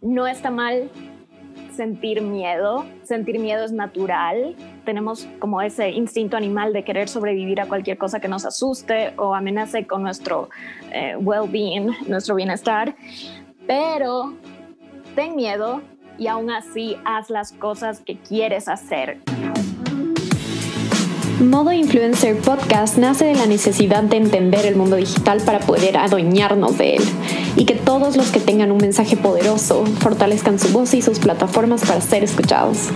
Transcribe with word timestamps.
no 0.00 0.26
está 0.26 0.50
mal 0.50 0.90
sentir 1.74 2.22
miedo, 2.22 2.84
sentir 3.04 3.38
miedo 3.38 3.64
es 3.64 3.72
natural, 3.72 4.56
tenemos 4.84 5.28
como 5.38 5.62
ese 5.62 5.90
instinto 5.90 6.36
animal 6.36 6.72
de 6.72 6.82
querer 6.82 7.08
sobrevivir 7.08 7.60
a 7.60 7.66
cualquier 7.66 7.98
cosa 7.98 8.18
que 8.18 8.26
nos 8.26 8.44
asuste 8.44 9.12
o 9.16 9.34
amenace 9.34 9.86
con 9.86 10.02
nuestro 10.02 10.50
eh, 10.90 11.14
well-being, 11.20 11.90
nuestro 12.08 12.34
bienestar, 12.34 12.96
pero 13.66 14.34
ten 15.14 15.36
miedo 15.36 15.80
y 16.18 16.26
aún 16.26 16.50
así 16.50 16.96
haz 17.04 17.30
las 17.30 17.52
cosas 17.52 18.00
que 18.00 18.16
quieres 18.18 18.68
hacer. 18.68 19.18
Modo 21.40 21.72
Influencer 21.72 22.36
Podcast 22.36 22.98
nace 22.98 23.24
de 23.26 23.36
la 23.36 23.46
necesidad 23.46 24.02
de 24.02 24.16
entender 24.16 24.66
el 24.66 24.74
mundo 24.74 24.96
digital 24.96 25.40
para 25.40 25.60
poder 25.60 25.96
adueñarnos 25.96 26.76
de 26.78 26.96
él 26.96 27.02
y 27.54 27.64
que 27.64 27.76
todos 27.76 28.16
los 28.16 28.32
que 28.32 28.40
tengan 28.40 28.72
un 28.72 28.78
mensaje 28.78 29.16
poderoso 29.16 29.84
fortalezcan 30.00 30.58
su 30.58 30.70
voz 30.70 30.94
y 30.94 31.02
sus 31.02 31.20
plataformas 31.20 31.82
para 31.82 32.00
ser 32.00 32.24
escuchados. 32.24 32.88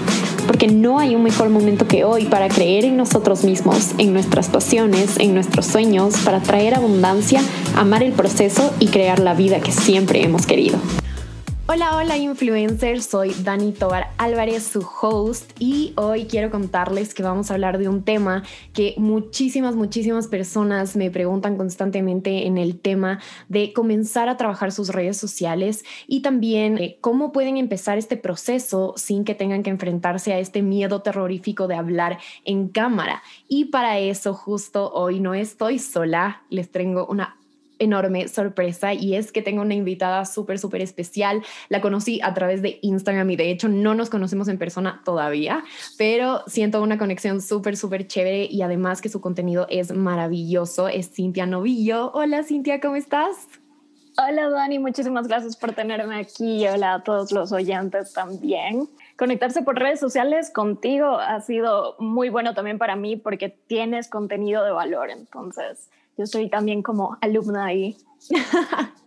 Porque 0.48 0.66
no 0.66 0.98
hay 0.98 1.14
un 1.14 1.22
mejor 1.22 1.50
momento 1.50 1.86
que 1.86 2.02
hoy 2.02 2.24
para 2.24 2.48
creer 2.48 2.84
en 2.84 2.96
nosotros 2.96 3.44
mismos, 3.44 3.92
en 3.98 4.12
nuestras 4.12 4.48
pasiones, 4.48 5.20
en 5.20 5.34
nuestros 5.34 5.66
sueños, 5.66 6.16
para 6.24 6.40
traer 6.40 6.74
abundancia, 6.74 7.40
amar 7.76 8.02
el 8.02 8.12
proceso 8.12 8.72
y 8.80 8.88
crear 8.88 9.20
la 9.20 9.34
vida 9.34 9.60
que 9.60 9.70
siempre 9.70 10.20
hemos 10.24 10.46
querido. 10.46 10.78
Hola, 11.74 11.96
hola 11.96 12.18
influencers, 12.18 13.06
soy 13.06 13.32
Dani 13.32 13.72
Tobar 13.72 14.10
Álvarez, 14.18 14.62
su 14.62 14.86
host, 15.00 15.52
y 15.58 15.94
hoy 15.96 16.26
quiero 16.26 16.50
contarles 16.50 17.14
que 17.14 17.22
vamos 17.22 17.50
a 17.50 17.54
hablar 17.54 17.78
de 17.78 17.88
un 17.88 18.02
tema 18.02 18.42
que 18.74 18.94
muchísimas, 18.98 19.74
muchísimas 19.74 20.26
personas 20.28 20.96
me 20.96 21.10
preguntan 21.10 21.56
constantemente 21.56 22.46
en 22.46 22.58
el 22.58 22.78
tema 22.78 23.20
de 23.48 23.72
comenzar 23.72 24.28
a 24.28 24.36
trabajar 24.36 24.70
sus 24.70 24.90
redes 24.90 25.16
sociales 25.16 25.82
y 26.06 26.20
también 26.20 26.96
cómo 27.00 27.32
pueden 27.32 27.56
empezar 27.56 27.96
este 27.96 28.18
proceso 28.18 28.92
sin 28.98 29.24
que 29.24 29.34
tengan 29.34 29.62
que 29.62 29.70
enfrentarse 29.70 30.34
a 30.34 30.40
este 30.40 30.60
miedo 30.60 31.00
terrorífico 31.00 31.68
de 31.68 31.76
hablar 31.76 32.18
en 32.44 32.68
cámara. 32.68 33.22
Y 33.48 33.66
para 33.66 33.98
eso 33.98 34.34
justo 34.34 34.92
hoy 34.92 35.20
no 35.20 35.32
estoy 35.32 35.78
sola, 35.78 36.42
les 36.50 36.70
tengo 36.70 37.06
una 37.06 37.38
enorme 37.82 38.28
sorpresa 38.28 38.94
y 38.94 39.16
es 39.16 39.32
que 39.32 39.42
tengo 39.42 39.62
una 39.62 39.74
invitada 39.74 40.24
súper, 40.24 40.58
súper 40.58 40.80
especial. 40.80 41.42
La 41.68 41.80
conocí 41.80 42.20
a 42.22 42.34
través 42.34 42.62
de 42.62 42.78
Instagram 42.82 43.30
y 43.30 43.36
de 43.36 43.50
hecho 43.50 43.68
no 43.68 43.94
nos 43.94 44.10
conocemos 44.10 44.48
en 44.48 44.58
persona 44.58 45.02
todavía, 45.04 45.64
pero 45.98 46.42
siento 46.46 46.82
una 46.82 46.98
conexión 46.98 47.40
súper, 47.40 47.76
súper 47.76 48.06
chévere 48.06 48.44
y 48.44 48.62
además 48.62 49.00
que 49.00 49.08
su 49.08 49.20
contenido 49.20 49.66
es 49.68 49.92
maravilloso. 49.92 50.88
Es 50.88 51.10
Cintia 51.12 51.46
Novillo. 51.46 52.12
Hola 52.12 52.44
Cintia, 52.44 52.80
¿cómo 52.80 52.96
estás? 52.96 53.48
Hola 54.18 54.50
Dani, 54.50 54.78
muchísimas 54.78 55.26
gracias 55.26 55.56
por 55.56 55.72
tenerme 55.72 56.16
aquí. 56.16 56.66
Hola 56.68 56.94
a 56.94 57.02
todos 57.02 57.32
los 57.32 57.50
oyentes 57.50 58.12
también. 58.12 58.86
Conectarse 59.16 59.62
por 59.62 59.78
redes 59.78 60.00
sociales 60.00 60.50
contigo 60.50 61.18
ha 61.18 61.40
sido 61.40 61.96
muy 61.98 62.28
bueno 62.28 62.52
también 62.52 62.76
para 62.76 62.94
mí 62.94 63.16
porque 63.16 63.48
tienes 63.48 64.08
contenido 64.08 64.64
de 64.64 64.70
valor. 64.70 65.10
Entonces, 65.10 65.88
yo 66.16 66.26
soy 66.26 66.48
también 66.48 66.82
como 66.82 67.16
alumna 67.20 67.66
ahí. 67.66 67.96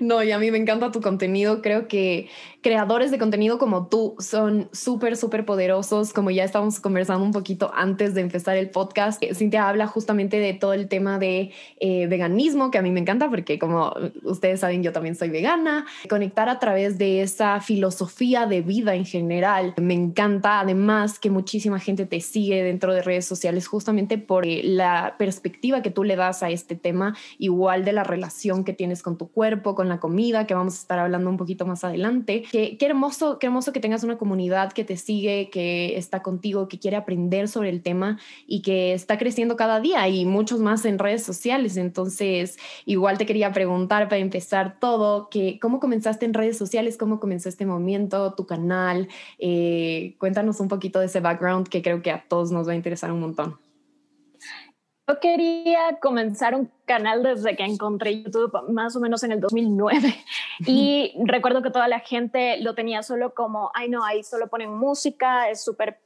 No, 0.00 0.22
y 0.22 0.32
a 0.32 0.38
mí 0.38 0.50
me 0.50 0.58
encanta 0.58 0.90
tu 0.90 1.00
contenido. 1.00 1.62
Creo 1.62 1.88
que 1.88 2.28
creadores 2.60 3.10
de 3.10 3.18
contenido 3.18 3.58
como 3.58 3.88
tú 3.88 4.16
son 4.18 4.68
súper, 4.72 5.16
súper 5.16 5.44
poderosos. 5.44 6.12
Como 6.12 6.30
ya 6.30 6.44
estábamos 6.44 6.80
conversando 6.80 7.24
un 7.24 7.32
poquito 7.32 7.70
antes 7.74 8.14
de 8.14 8.22
empezar 8.22 8.56
el 8.56 8.70
podcast, 8.70 9.22
eh, 9.22 9.34
Cintia 9.34 9.68
habla 9.68 9.86
justamente 9.86 10.38
de 10.38 10.54
todo 10.54 10.72
el 10.72 10.88
tema 10.88 11.18
de 11.18 11.52
eh, 11.78 12.06
veganismo, 12.06 12.70
que 12.70 12.78
a 12.78 12.82
mí 12.82 12.90
me 12.90 13.00
encanta 13.00 13.28
porque 13.28 13.58
como 13.58 13.94
ustedes 14.22 14.60
saben, 14.60 14.82
yo 14.82 14.92
también 14.92 15.14
soy 15.14 15.30
vegana. 15.30 15.86
Conectar 16.08 16.48
a 16.48 16.58
través 16.58 16.98
de 16.98 17.22
esa 17.22 17.60
filosofía 17.60 18.46
de 18.46 18.62
vida 18.62 18.94
en 18.94 19.04
general. 19.04 19.74
Me 19.80 19.94
encanta 19.94 20.60
además 20.60 21.18
que 21.18 21.30
muchísima 21.30 21.78
gente 21.78 22.06
te 22.06 22.20
sigue 22.20 22.62
dentro 22.62 22.92
de 22.94 23.02
redes 23.02 23.26
sociales 23.26 23.66
justamente 23.66 24.18
por 24.18 24.46
eh, 24.46 24.62
la 24.64 25.16
perspectiva 25.18 25.82
que 25.82 25.90
tú 25.90 26.04
le 26.04 26.16
das 26.16 26.42
a 26.42 26.50
este 26.50 26.74
tema, 26.74 27.16
igual 27.38 27.84
de 27.84 27.92
la 27.92 28.04
relación 28.04 28.64
que 28.64 28.72
tienes 28.72 29.02
con 29.02 29.16
tu 29.16 29.28
cuerpo 29.28 29.53
con 29.62 29.88
la 29.88 30.00
comida, 30.00 30.46
que 30.46 30.54
vamos 30.54 30.74
a 30.74 30.78
estar 30.78 30.98
hablando 30.98 31.30
un 31.30 31.36
poquito 31.36 31.66
más 31.66 31.84
adelante. 31.84 32.44
Qué, 32.50 32.76
qué, 32.76 32.86
hermoso, 32.86 33.38
qué 33.38 33.46
hermoso 33.46 33.72
que 33.72 33.80
tengas 33.80 34.04
una 34.04 34.18
comunidad 34.18 34.72
que 34.72 34.84
te 34.84 34.96
sigue, 34.96 35.50
que 35.50 35.96
está 35.96 36.22
contigo, 36.22 36.68
que 36.68 36.78
quiere 36.78 36.96
aprender 36.96 37.48
sobre 37.48 37.70
el 37.70 37.82
tema 37.82 38.18
y 38.46 38.62
que 38.62 38.92
está 38.92 39.18
creciendo 39.18 39.56
cada 39.56 39.80
día 39.80 40.08
y 40.08 40.24
muchos 40.24 40.60
más 40.60 40.84
en 40.84 40.98
redes 40.98 41.22
sociales. 41.22 41.76
Entonces, 41.76 42.58
igual 42.84 43.18
te 43.18 43.26
quería 43.26 43.52
preguntar 43.52 44.08
para 44.08 44.18
empezar 44.18 44.78
todo, 44.80 45.28
que, 45.30 45.58
¿cómo 45.60 45.80
comenzaste 45.80 46.26
en 46.26 46.34
redes 46.34 46.58
sociales? 46.58 46.96
¿Cómo 46.96 47.20
comenzó 47.20 47.48
este 47.48 47.66
movimiento, 47.66 48.34
tu 48.34 48.46
canal? 48.46 49.08
Eh, 49.38 50.14
cuéntanos 50.18 50.60
un 50.60 50.68
poquito 50.68 51.00
de 51.00 51.06
ese 51.06 51.20
background 51.20 51.68
que 51.68 51.82
creo 51.82 52.02
que 52.02 52.10
a 52.10 52.24
todos 52.28 52.50
nos 52.50 52.68
va 52.68 52.72
a 52.72 52.76
interesar 52.76 53.12
un 53.12 53.20
montón. 53.20 53.63
Yo 55.06 55.20
quería 55.20 55.98
comenzar 56.00 56.54
un 56.54 56.70
canal 56.86 57.22
desde 57.22 57.56
que 57.56 57.64
encontré 57.64 58.22
YouTube 58.22 58.70
más 58.70 58.96
o 58.96 59.00
menos 59.00 59.22
en 59.22 59.32
el 59.32 59.40
2009 59.40 60.14
y 60.66 61.12
recuerdo 61.24 61.62
que 61.62 61.70
toda 61.70 61.88
la 61.88 62.00
gente 62.00 62.58
lo 62.62 62.74
tenía 62.74 63.02
solo 63.02 63.34
como, 63.34 63.70
ay 63.74 63.90
no, 63.90 64.02
ahí 64.02 64.22
solo 64.22 64.48
ponen 64.48 64.70
música, 64.70 65.50
es 65.50 65.62
súper 65.62 66.00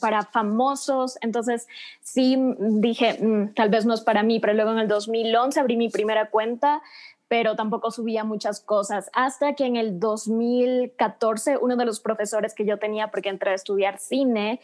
para 0.00 0.22
famosos, 0.22 1.18
entonces 1.20 1.66
sí 2.00 2.38
dije, 2.58 3.18
mm, 3.20 3.54
tal 3.54 3.70
vez 3.70 3.86
no 3.86 3.94
es 3.94 4.02
para 4.02 4.22
mí, 4.22 4.38
pero 4.38 4.52
luego 4.52 4.70
en 4.70 4.78
el 4.78 4.88
2011 4.88 5.58
abrí 5.58 5.76
mi 5.76 5.88
primera 5.88 6.30
cuenta 6.30 6.80
pero 7.26 7.56
tampoco 7.56 7.90
subía 7.90 8.22
muchas 8.22 8.60
cosas. 8.60 9.10
Hasta 9.12 9.54
que 9.54 9.64
en 9.64 9.74
el 9.74 9.98
2014, 9.98 11.56
uno 11.56 11.74
de 11.74 11.84
los 11.84 11.98
profesores 11.98 12.54
que 12.54 12.64
yo 12.64 12.78
tenía, 12.78 13.08
porque 13.08 13.28
entré 13.28 13.50
a 13.50 13.54
estudiar 13.54 13.98
cine, 13.98 14.60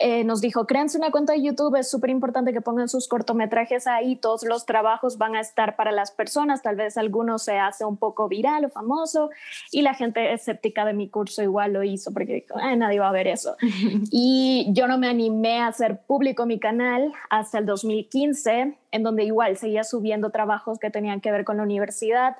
eh, 0.00 0.22
nos 0.22 0.40
dijo, 0.40 0.64
créanse 0.64 0.96
una 0.96 1.10
cuenta 1.10 1.32
de 1.32 1.42
YouTube, 1.42 1.74
es 1.76 1.90
súper 1.90 2.10
importante 2.10 2.52
que 2.52 2.60
pongan 2.60 2.88
sus 2.88 3.08
cortometrajes 3.08 3.88
ahí, 3.88 4.14
todos 4.14 4.44
los 4.44 4.64
trabajos 4.64 5.18
van 5.18 5.34
a 5.34 5.40
estar 5.40 5.74
para 5.74 5.90
las 5.90 6.12
personas, 6.12 6.62
tal 6.62 6.76
vez 6.76 6.96
alguno 6.96 7.38
se 7.38 7.58
hace 7.58 7.84
un 7.84 7.96
poco 7.96 8.28
viral 8.28 8.66
o 8.66 8.68
famoso 8.68 9.30
y 9.72 9.82
la 9.82 9.94
gente 9.94 10.32
escéptica 10.32 10.84
de 10.84 10.92
mi 10.92 11.08
curso 11.08 11.42
igual 11.42 11.72
lo 11.72 11.82
hizo 11.82 12.12
porque 12.12 12.34
dijo, 12.34 12.54
nadie 12.76 13.00
va 13.00 13.08
a 13.08 13.12
ver 13.12 13.26
eso. 13.26 13.56
y 14.12 14.68
yo 14.70 14.86
no 14.86 14.98
me 14.98 15.08
animé 15.08 15.58
a 15.58 15.66
hacer 15.66 16.00
público 16.02 16.46
mi 16.46 16.60
canal 16.60 17.12
hasta 17.28 17.58
el 17.58 17.66
2015, 17.66 18.78
en 18.92 19.02
donde 19.02 19.24
igual 19.24 19.56
seguía 19.56 19.82
subiendo 19.82 20.30
trabajos 20.30 20.78
que 20.78 20.90
tenían 20.90 21.20
que 21.20 21.32
ver 21.32 21.44
con 21.44 21.56
la 21.56 21.64
universidad, 21.64 22.36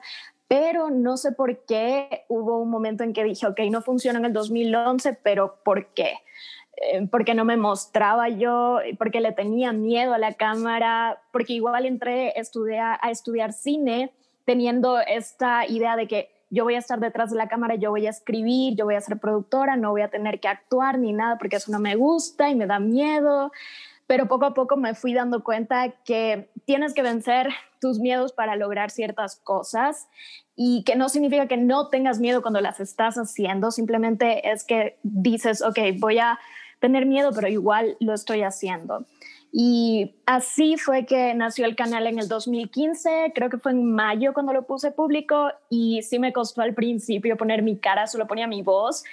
pero 0.46 0.90
no 0.90 1.16
sé 1.16 1.32
por 1.32 1.64
qué 1.66 2.24
hubo 2.28 2.58
un 2.58 2.70
momento 2.70 3.04
en 3.04 3.12
que 3.12 3.22
dije, 3.22 3.46
ok, 3.46 3.60
no 3.70 3.82
funciona 3.82 4.18
en 4.18 4.24
el 4.26 4.32
2011, 4.32 5.18
pero 5.22 5.56
¿por 5.62 5.88
qué? 5.88 6.14
Eh, 6.80 7.08
porque 7.10 7.34
no 7.34 7.44
me 7.44 7.56
mostraba 7.56 8.28
yo, 8.28 8.78
porque 8.98 9.20
le 9.20 9.32
tenía 9.32 9.72
miedo 9.72 10.14
a 10.14 10.18
la 10.18 10.34
cámara, 10.34 11.20
porque 11.32 11.54
igual 11.54 11.86
entré 11.86 12.28
a 12.28 12.40
estudiar, 12.40 12.98
a 13.02 13.10
estudiar 13.10 13.52
cine 13.52 14.12
teniendo 14.44 15.00
esta 15.00 15.66
idea 15.66 15.96
de 15.96 16.06
que 16.06 16.30
yo 16.50 16.64
voy 16.64 16.76
a 16.76 16.78
estar 16.78 17.00
detrás 17.00 17.30
de 17.30 17.36
la 17.36 17.48
cámara, 17.48 17.74
yo 17.74 17.90
voy 17.90 18.06
a 18.06 18.10
escribir, 18.10 18.76
yo 18.76 18.84
voy 18.84 18.94
a 18.94 19.00
ser 19.00 19.18
productora, 19.18 19.76
no 19.76 19.90
voy 19.90 20.02
a 20.02 20.08
tener 20.08 20.40
que 20.40 20.48
actuar 20.48 20.98
ni 20.98 21.12
nada 21.12 21.36
porque 21.36 21.56
eso 21.56 21.70
no 21.72 21.80
me 21.80 21.96
gusta 21.96 22.48
y 22.48 22.54
me 22.54 22.66
da 22.66 22.78
miedo. 22.78 23.52
Pero 24.06 24.26
poco 24.26 24.46
a 24.46 24.54
poco 24.54 24.76
me 24.76 24.94
fui 24.94 25.12
dando 25.12 25.44
cuenta 25.44 25.90
que 26.04 26.48
tienes 26.64 26.94
que 26.94 27.02
vencer 27.02 27.48
tus 27.80 27.98
miedos 27.98 28.32
para 28.32 28.56
lograr 28.56 28.90
ciertas 28.90 29.36
cosas 29.36 30.08
y 30.56 30.82
que 30.84 30.96
no 30.96 31.08
significa 31.08 31.46
que 31.46 31.58
no 31.58 31.88
tengas 31.88 32.18
miedo 32.18 32.40
cuando 32.40 32.60
las 32.60 32.80
estás 32.80 33.16
haciendo, 33.16 33.70
simplemente 33.70 34.50
es 34.50 34.64
que 34.64 34.98
dices, 35.02 35.60
ok, 35.60 35.78
voy 35.98 36.18
a 36.20 36.38
tener 36.80 37.06
miedo, 37.06 37.30
pero 37.34 37.48
igual 37.48 37.96
lo 38.00 38.14
estoy 38.14 38.42
haciendo. 38.42 39.04
Y 39.50 40.14
así 40.26 40.76
fue 40.76 41.06
que 41.06 41.34
nació 41.34 41.64
el 41.64 41.74
canal 41.74 42.06
en 42.06 42.18
el 42.18 42.28
2015, 42.28 43.32
creo 43.34 43.48
que 43.48 43.56
fue 43.56 43.72
en 43.72 43.92
mayo 43.92 44.34
cuando 44.34 44.52
lo 44.52 44.66
puse 44.66 44.90
público 44.90 45.50
y 45.70 46.02
sí 46.02 46.18
me 46.18 46.34
costó 46.34 46.60
al 46.60 46.74
principio 46.74 47.36
poner 47.38 47.62
mi 47.62 47.78
cara, 47.78 48.06
solo 48.06 48.26
ponía 48.26 48.46
mi 48.46 48.60
voz 48.60 49.04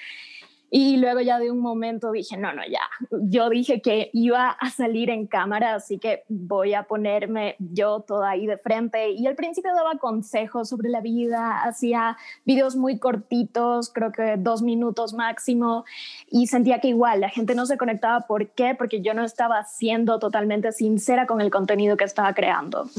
y 0.70 0.98
luego 0.98 1.22
ya 1.22 1.40
de 1.40 1.52
un 1.52 1.60
momento 1.60 2.12
dije, 2.12 2.38
no, 2.38 2.54
no, 2.54 2.64
ya. 2.68 2.82
Yo 3.12 3.50
dije 3.50 3.82
que 3.82 4.10
iba 4.14 4.50
a 4.50 4.70
salir 4.70 5.10
en 5.10 5.28
cámara, 5.28 5.76
así 5.76 6.00
que 6.00 6.24
voy 6.28 6.74
a 6.74 6.84
ponerme 6.84 7.56
yo 7.60 8.02
toda 8.02 8.32
ahí 8.32 8.46
de 8.46 8.58
frente. 8.58 9.12
Y 9.12 9.28
al 9.28 9.36
principio 9.36 9.74
daba 9.74 9.98
consejos 9.98 10.70
sobre 10.70 10.90
la 10.90 11.02
vida, 11.02 11.64
hacía 11.64 12.18
videos 12.46 12.76
muy 12.76 13.00
cortitos, 13.00 13.92
creo 13.94 14.12
que 14.12 14.36
dos 14.38 14.62
minutos 14.62 15.14
máximo, 15.14 15.86
y 16.30 16.48
sentía 16.48 16.80
que 16.80 16.90
igual 16.90 17.22
la 17.22 17.30
gente 17.30 17.56
no 17.56 17.66
se 17.66 17.78
conectaba. 17.78 18.22
¿Por 18.22 18.50
qué? 18.50 18.76
Porque 18.76 19.02
yo 19.02 19.14
no 19.14 19.24
estaba 19.24 19.64
siendo 19.64 20.20
totalmente 20.20 20.72
sincera 20.72 21.26
con 21.26 21.42
el 21.42 21.52
contenido 21.52 21.96
que 21.98 22.04
estaba 22.04 22.34
creando. 22.34 22.90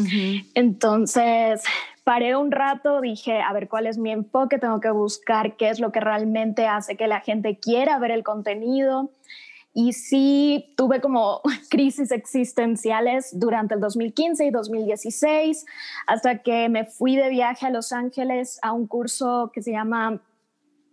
Entonces, 0.54 1.62
paré 2.06 2.36
un 2.36 2.52
rato, 2.52 3.00
dije, 3.00 3.40
a 3.42 3.52
ver 3.52 3.68
cuál 3.68 3.88
es 3.88 3.98
mi 3.98 4.12
enfoque, 4.12 4.60
tengo 4.60 4.78
que 4.78 4.92
buscar 4.92 5.56
qué 5.56 5.70
es 5.70 5.80
lo 5.80 5.90
que 5.90 5.98
realmente 5.98 6.68
hace 6.68 6.96
que 6.96 7.08
la 7.08 7.20
gente 7.20 7.58
quiera 7.58 7.98
ver 7.98 8.12
el 8.12 8.22
contenido. 8.22 9.10
Y 9.74 9.92
sí 9.92 10.72
tuve 10.76 11.00
como 11.00 11.40
crisis 11.68 12.12
existenciales 12.12 13.36
durante 13.36 13.74
el 13.74 13.80
2015 13.80 14.46
y 14.46 14.50
2016, 14.50 15.66
hasta 16.06 16.44
que 16.44 16.68
me 16.68 16.84
fui 16.84 17.16
de 17.16 17.28
viaje 17.28 17.66
a 17.66 17.70
Los 17.70 17.92
Ángeles 17.92 18.60
a 18.62 18.70
un 18.70 18.86
curso 18.86 19.50
que 19.52 19.60
se 19.60 19.72
llama 19.72 20.22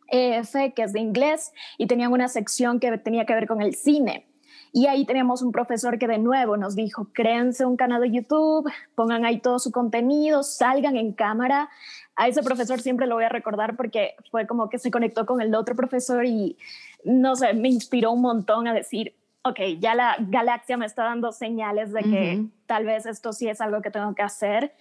EF, 0.08 0.74
que 0.76 0.82
es 0.82 0.94
de 0.94 1.00
inglés, 1.00 1.54
y 1.78 1.86
tenían 1.86 2.12
una 2.12 2.28
sección 2.28 2.80
que 2.80 2.98
tenía 2.98 3.28
que 3.28 3.36
ver 3.36 3.46
con 3.46 3.62
el 3.62 3.76
cine. 3.76 4.33
Y 4.76 4.88
ahí 4.88 5.06
teníamos 5.06 5.44
un 5.44 5.52
profesor 5.52 6.00
que 6.00 6.08
de 6.08 6.18
nuevo 6.18 6.58
nos 6.58 6.76
dijo, 6.76 7.08
créense 7.14 7.64
un 7.64 7.78
canal 7.78 8.02
de 8.02 8.10
YouTube, 8.10 8.68
pongan 8.96 9.24
ahí 9.24 9.40
todo 9.40 9.60
su 9.60 9.72
contenido, 9.72 10.42
salgan 10.42 10.98
en 10.98 11.14
cámara. 11.14 11.70
A 12.16 12.28
ese 12.28 12.42
profesor 12.42 12.82
siempre 12.82 13.06
lo 13.06 13.14
voy 13.14 13.24
a 13.24 13.30
recordar 13.30 13.76
porque 13.76 14.16
fue 14.32 14.48
como 14.48 14.70
que 14.70 14.80
se 14.80 14.90
conectó 14.90 15.28
con 15.28 15.42
el 15.42 15.54
otro 15.54 15.76
profesor 15.76 16.26
y, 16.26 16.58
no 17.04 17.36
sé, 17.36 17.54
me 17.54 17.70
inspiró 17.70 18.12
un 18.14 18.22
montón 18.22 18.68
a 18.68 18.74
decir, 18.74 19.16
ok, 19.44 19.60
ya 19.80 19.94
la 19.94 20.16
galaxia 20.20 20.76
me 20.76 20.88
está 20.88 21.04
dando 21.04 21.32
señales 21.32 21.94
de 21.94 22.02
que 22.02 22.46
tal 22.66 22.86
vez 22.86 23.06
esto 23.06 23.32
sí 23.32 23.48
es 23.48 23.62
algo 23.62 23.84
que 23.84 23.92
tengo 23.92 24.16
que 24.16 24.24
hacer. 24.24 24.74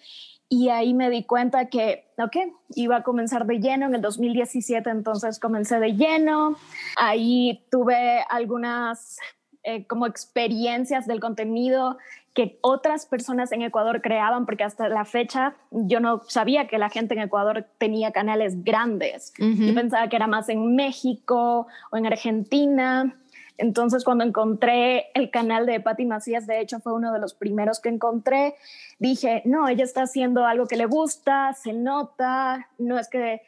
Y 0.49 0.71
ahí 0.71 0.95
me 0.95 1.11
di 1.11 1.25
cuenta 1.25 1.69
que, 1.69 2.07
ok, 2.17 2.37
iba 2.77 2.97
a 2.97 3.03
comenzar 3.03 3.45
de 3.45 3.59
lleno 3.59 3.87
en 3.87 3.95
el 3.95 4.01
2017, 4.01 4.89
entonces 4.89 5.39
comencé 5.39 5.79
de 5.81 5.97
lleno. 5.97 6.57
Ahí 6.97 7.67
tuve 7.71 8.25
algunas 8.31 9.19
eh, 9.65 9.87
como 9.87 10.07
experiencias 10.07 11.07
del 11.07 11.21
contenido 11.21 11.99
que 12.35 12.59
otras 12.63 13.07
personas 13.07 13.53
en 13.53 13.63
Ecuador 13.63 14.01
creaban, 14.01 14.47
porque 14.47 14.65
hasta 14.65 14.89
la 14.89 15.05
fecha 15.05 15.55
yo 15.71 16.01
no 16.01 16.23
sabía 16.27 16.67
que 16.67 16.79
la 16.79 16.89
gente 16.89 17.15
en 17.15 17.21
Ecuador 17.21 17.67
tenía 17.79 18.11
canales 18.11 18.65
grandes. 18.65 19.33
Yo 19.39 19.75
pensaba 19.75 20.09
que 20.09 20.17
era 20.17 20.27
más 20.27 20.49
en 20.49 20.75
México 20.75 21.67
o 21.91 21.97
en 21.97 22.07
Argentina. 22.07 23.15
Entonces, 23.59 24.03
cuando 24.03 24.25
encontré 24.25 25.11
el 25.15 25.31
canal 25.31 25.67
de 25.67 25.79
Patti 25.79 26.07
Macías, 26.07 26.47
de 26.47 26.61
hecho 26.61 26.81
fue 26.81 26.95
uno 26.95 27.13
de 27.13 27.21
los 27.21 27.35
primeros 27.35 27.81
que 27.81 27.91
encontré, 27.91 28.55
dije, 28.99 29.43
no, 29.45 29.69
ella 29.69 29.85
está 29.85 30.03
haciendo 30.03 30.47
algo 30.47 30.67
que 30.67 30.77
le 30.77 30.87
gusta, 30.87 31.53
se 31.53 31.75
nota, 31.75 32.69
no 32.79 32.99
es 32.99 33.09
que 33.09 33.43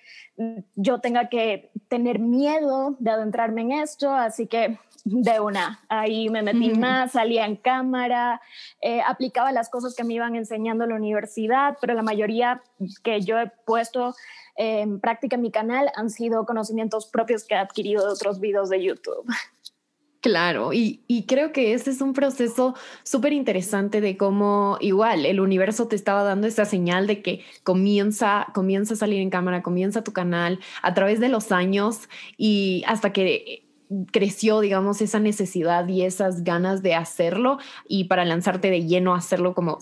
yo 0.77 1.01
tenga 1.01 1.29
que 1.31 1.71
tener 1.89 2.19
miedo 2.19 2.97
de 2.99 3.11
adentrarme 3.11 3.63
en 3.63 3.73
esto, 3.73 4.13
así 4.13 4.47
que 4.47 4.79
de 5.05 5.39
una. 5.39 5.81
Ahí 5.89 6.31
me 6.31 6.43
metí 6.43 6.71
más, 6.75 7.13
salía 7.13 7.47
en 7.47 7.57
cámara, 7.57 8.41
eh, 8.81 9.01
aplicaba 9.07 9.53
las 9.53 9.69
cosas 9.69 9.95
que 9.95 10.05
me 10.05 10.15
iban 10.15 10.35
enseñando 10.35 10.85
en 10.85 10.91
la 10.91 10.97
universidad, 10.97 11.77
pero 11.81 11.95
la 11.95 12.03
mayoría 12.03 12.63
que 13.03 13.21
yo 13.21 13.39
he 13.39 13.51
puesto 13.67 14.15
en 14.57 15.01
práctica 15.01 15.37
en 15.37 15.43
mi 15.43 15.51
canal 15.51 15.91
han 15.95 16.11
sido 16.11 16.47
conocimientos 16.47 17.07
propios 17.07 17.45
que 17.45 17.55
he 17.55 17.59
adquirido 17.59 18.07
de 18.07 18.13
otros 18.13 18.41
videos 18.41 18.71
de 18.71 18.83
YouTube. 18.83 19.27
Claro, 20.21 20.73
y, 20.73 21.05
y, 21.07 21.27
creo 21.27 21.53
que 21.53 21.75
este 21.75 21.91
es 21.91 22.01
un 22.01 22.15
proceso 22.15 22.75
súper 23.03 23.35
interesante 23.35 24.01
de 24.01 24.17
cómo 24.17 24.79
igual 24.81 25.27
el 25.27 25.39
universo 25.39 25.87
te 25.87 25.97
estaba 25.97 26.23
dando 26.23 26.47
esa 26.47 26.65
señal 26.65 27.07
de 27.07 27.21
que 27.21 27.45
comienza, 27.63 28.47
comienza 28.55 28.95
a 28.95 28.97
salir 28.97 29.21
en 29.21 29.29
cámara, 29.29 29.63
comienza 29.63 30.03
tu 30.03 30.15
canal 30.15 30.61
a 30.81 30.95
través 30.95 31.21
de 31.21 31.29
los 31.29 31.53
años 31.53 32.09
y 32.39 32.85
hasta 32.87 33.13
que 33.13 33.64
creció, 34.13 34.61
digamos, 34.61 35.01
esa 35.01 35.21
necesidad 35.21 35.87
y 35.89 36.03
esas 36.03 36.45
ganas 36.45 36.83
de 36.83 36.95
hacerlo 36.95 37.59
y 37.89 38.05
para 38.05 38.25
lanzarte 38.25 38.71
de 38.71 38.87
lleno 38.87 39.15
a 39.15 39.19
hacerlo 39.19 39.55
como 39.55 39.79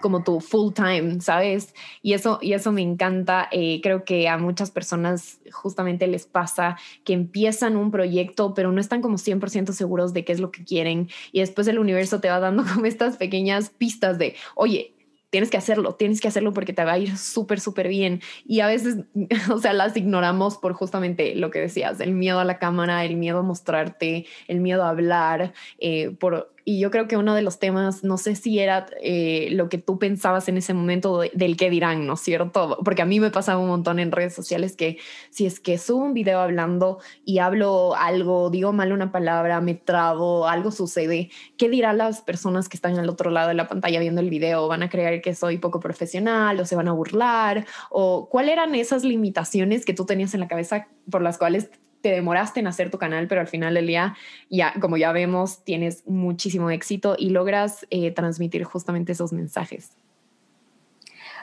como 0.00 0.22
tu 0.22 0.40
full 0.40 0.72
time, 0.72 1.20
¿sabes? 1.20 1.74
Y 2.02 2.14
eso, 2.14 2.38
y 2.42 2.52
eso 2.52 2.72
me 2.72 2.82
encanta. 2.82 3.48
Eh, 3.50 3.80
creo 3.82 4.04
que 4.04 4.28
a 4.28 4.38
muchas 4.38 4.70
personas 4.70 5.40
justamente 5.52 6.06
les 6.06 6.26
pasa 6.26 6.76
que 7.04 7.12
empiezan 7.12 7.76
un 7.76 7.90
proyecto, 7.90 8.54
pero 8.54 8.72
no 8.72 8.80
están 8.80 9.02
como 9.02 9.16
100% 9.16 9.72
seguros 9.72 10.12
de 10.12 10.24
qué 10.24 10.32
es 10.32 10.40
lo 10.40 10.50
que 10.50 10.64
quieren. 10.64 11.08
Y 11.32 11.40
después 11.40 11.68
el 11.68 11.78
universo 11.78 12.20
te 12.20 12.28
va 12.28 12.40
dando 12.40 12.64
como 12.74 12.86
estas 12.86 13.16
pequeñas 13.16 13.70
pistas 13.70 14.18
de, 14.18 14.34
oye, 14.54 14.94
tienes 15.30 15.50
que 15.50 15.56
hacerlo, 15.56 15.94
tienes 15.94 16.20
que 16.20 16.28
hacerlo 16.28 16.52
porque 16.52 16.72
te 16.72 16.84
va 16.84 16.92
a 16.92 16.98
ir 16.98 17.16
súper, 17.16 17.60
súper 17.60 17.88
bien. 17.88 18.20
Y 18.44 18.60
a 18.60 18.66
veces, 18.66 18.98
o 19.50 19.58
sea, 19.58 19.72
las 19.72 19.96
ignoramos 19.96 20.58
por 20.58 20.74
justamente 20.74 21.34
lo 21.34 21.50
que 21.50 21.60
decías, 21.60 22.00
el 22.00 22.12
miedo 22.12 22.40
a 22.40 22.44
la 22.44 22.58
cámara, 22.58 23.04
el 23.04 23.16
miedo 23.16 23.38
a 23.38 23.42
mostrarte, 23.42 24.26
el 24.48 24.60
miedo 24.60 24.84
a 24.84 24.90
hablar, 24.90 25.52
eh, 25.78 26.10
por 26.10 26.52
y 26.64 26.80
yo 26.80 26.90
creo 26.90 27.08
que 27.08 27.16
uno 27.16 27.34
de 27.34 27.42
los 27.42 27.58
temas, 27.58 28.04
no 28.04 28.16
sé 28.16 28.34
si 28.34 28.58
era 28.58 28.86
eh, 29.02 29.48
lo 29.52 29.68
que 29.68 29.78
tú 29.78 29.98
pensabas 29.98 30.48
en 30.48 30.56
ese 30.56 30.74
momento 30.74 31.22
del 31.32 31.56
qué 31.56 31.70
dirán, 31.70 32.06
¿no 32.06 32.14
es 32.14 32.20
cierto? 32.20 32.78
Porque 32.84 33.02
a 33.02 33.06
mí 33.06 33.20
me 33.20 33.30
pasaba 33.30 33.60
un 33.60 33.68
montón 33.68 33.98
en 33.98 34.12
redes 34.12 34.34
sociales 34.34 34.76
que 34.76 34.98
si 35.30 35.46
es 35.46 35.60
que 35.60 35.78
subo 35.78 36.04
un 36.04 36.14
video 36.14 36.40
hablando 36.40 36.98
y 37.24 37.38
hablo 37.38 37.94
algo, 37.94 38.50
digo 38.50 38.72
mal 38.72 38.92
una 38.92 39.12
palabra, 39.12 39.60
me 39.60 39.74
trabo, 39.74 40.46
algo 40.46 40.70
sucede, 40.70 41.30
¿qué 41.56 41.68
dirán 41.68 41.98
las 41.98 42.20
personas 42.22 42.68
que 42.68 42.76
están 42.76 42.98
al 42.98 43.08
otro 43.08 43.30
lado 43.30 43.48
de 43.48 43.54
la 43.54 43.68
pantalla 43.68 44.00
viendo 44.00 44.20
el 44.20 44.30
video? 44.30 44.68
¿Van 44.68 44.82
a 44.82 44.90
creer 44.90 45.22
que 45.22 45.34
soy 45.34 45.58
poco 45.58 45.80
profesional 45.80 46.58
o 46.60 46.64
se 46.64 46.76
van 46.76 46.88
a 46.88 46.92
burlar? 46.92 47.66
¿O 47.90 48.28
cuáles 48.28 48.52
eran 48.52 48.74
esas 48.74 49.04
limitaciones 49.04 49.84
que 49.84 49.94
tú 49.94 50.04
tenías 50.06 50.34
en 50.34 50.40
la 50.40 50.48
cabeza 50.48 50.88
por 51.10 51.22
las 51.22 51.38
cuales 51.38 51.70
te 52.00 52.10
demoraste 52.10 52.60
en 52.60 52.66
hacer 52.66 52.90
tu 52.90 52.98
canal, 52.98 53.28
pero 53.28 53.40
al 53.40 53.48
final 53.48 53.74
del 53.74 53.86
día, 53.86 54.16
ya, 54.48 54.74
como 54.80 54.96
ya 54.96 55.12
vemos, 55.12 55.64
tienes 55.64 56.06
muchísimo 56.06 56.70
éxito 56.70 57.14
y 57.18 57.30
logras 57.30 57.86
eh, 57.90 58.10
transmitir 58.10 58.64
justamente 58.64 59.12
esos 59.12 59.32
mensajes. 59.32 59.92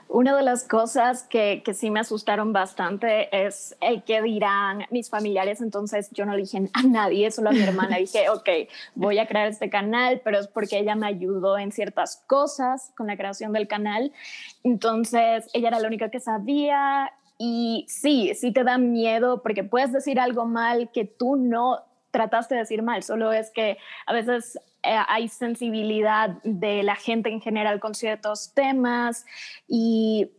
Una 0.10 0.38
de 0.38 0.44
las 0.44 0.66
cosas 0.66 1.24
que, 1.24 1.62
que, 1.66 1.74
sí 1.74 1.92
me 1.92 2.00
asustaron 2.00 2.54
bastante 2.54 3.28
es 3.46 3.76
el 3.82 4.04
que 4.04 4.22
dirán 4.22 4.86
mis 4.90 5.10
familiares. 5.10 5.60
Entonces 5.60 6.10
yo 6.12 6.26
no 6.26 6.32
le 6.32 6.44
dije 6.44 6.70
a 6.72 6.84
nadie, 6.84 7.30
solo 7.30 7.50
a 7.50 7.52
mi 7.52 7.62
hermana. 7.62 7.98
dije, 8.00 8.30
ok, 8.30 8.48
voy 8.96 9.20
a 9.20 9.28
crear 9.28 9.48
este 9.48 9.70
canal, 9.70 10.22
pero 10.24 10.40
es 10.40 10.48
porque 10.48 10.80
ella 10.80 10.96
me 10.96 11.08
ayudó 11.08 11.58
en 11.58 11.74
ciertas 11.74 12.24
cosas 12.26 12.94
con 12.96 13.08
la 13.08 13.18
creación 13.18 13.52
del 13.52 13.68
canal. 13.68 14.14
Entonces 14.64 15.50
ella 15.54 15.68
era 15.68 15.80
la 15.82 15.88
única 15.88 16.10
que 16.10 16.22
sabía 16.22 17.12
y 17.38 17.86
sí, 17.88 18.34
sí 18.36 18.52
te 18.52 18.64
da 18.64 18.78
miedo 18.78 19.42
porque 19.44 19.64
puedes 19.64 19.92
decir 19.92 20.20
algo 20.20 20.46
mal 20.46 20.90
que 20.92 21.06
tú 21.06 21.36
no 21.36 21.84
trataste 22.12 22.56
de 22.56 22.62
decir 22.62 22.82
mal, 22.82 23.04
solo 23.04 23.32
es 23.32 23.52
que 23.52 23.78
a 24.06 24.14
veces 24.14 24.60
eh, 24.84 24.98
hay 25.08 25.28
sensibilidad 25.28 26.42
de 26.44 26.82
la 26.84 26.96
gente 26.96 27.30
en 27.30 27.42
general 27.42 27.80
con 27.80 27.94
ciertos 27.94 28.54
temas 28.54 29.26
y 29.68 30.32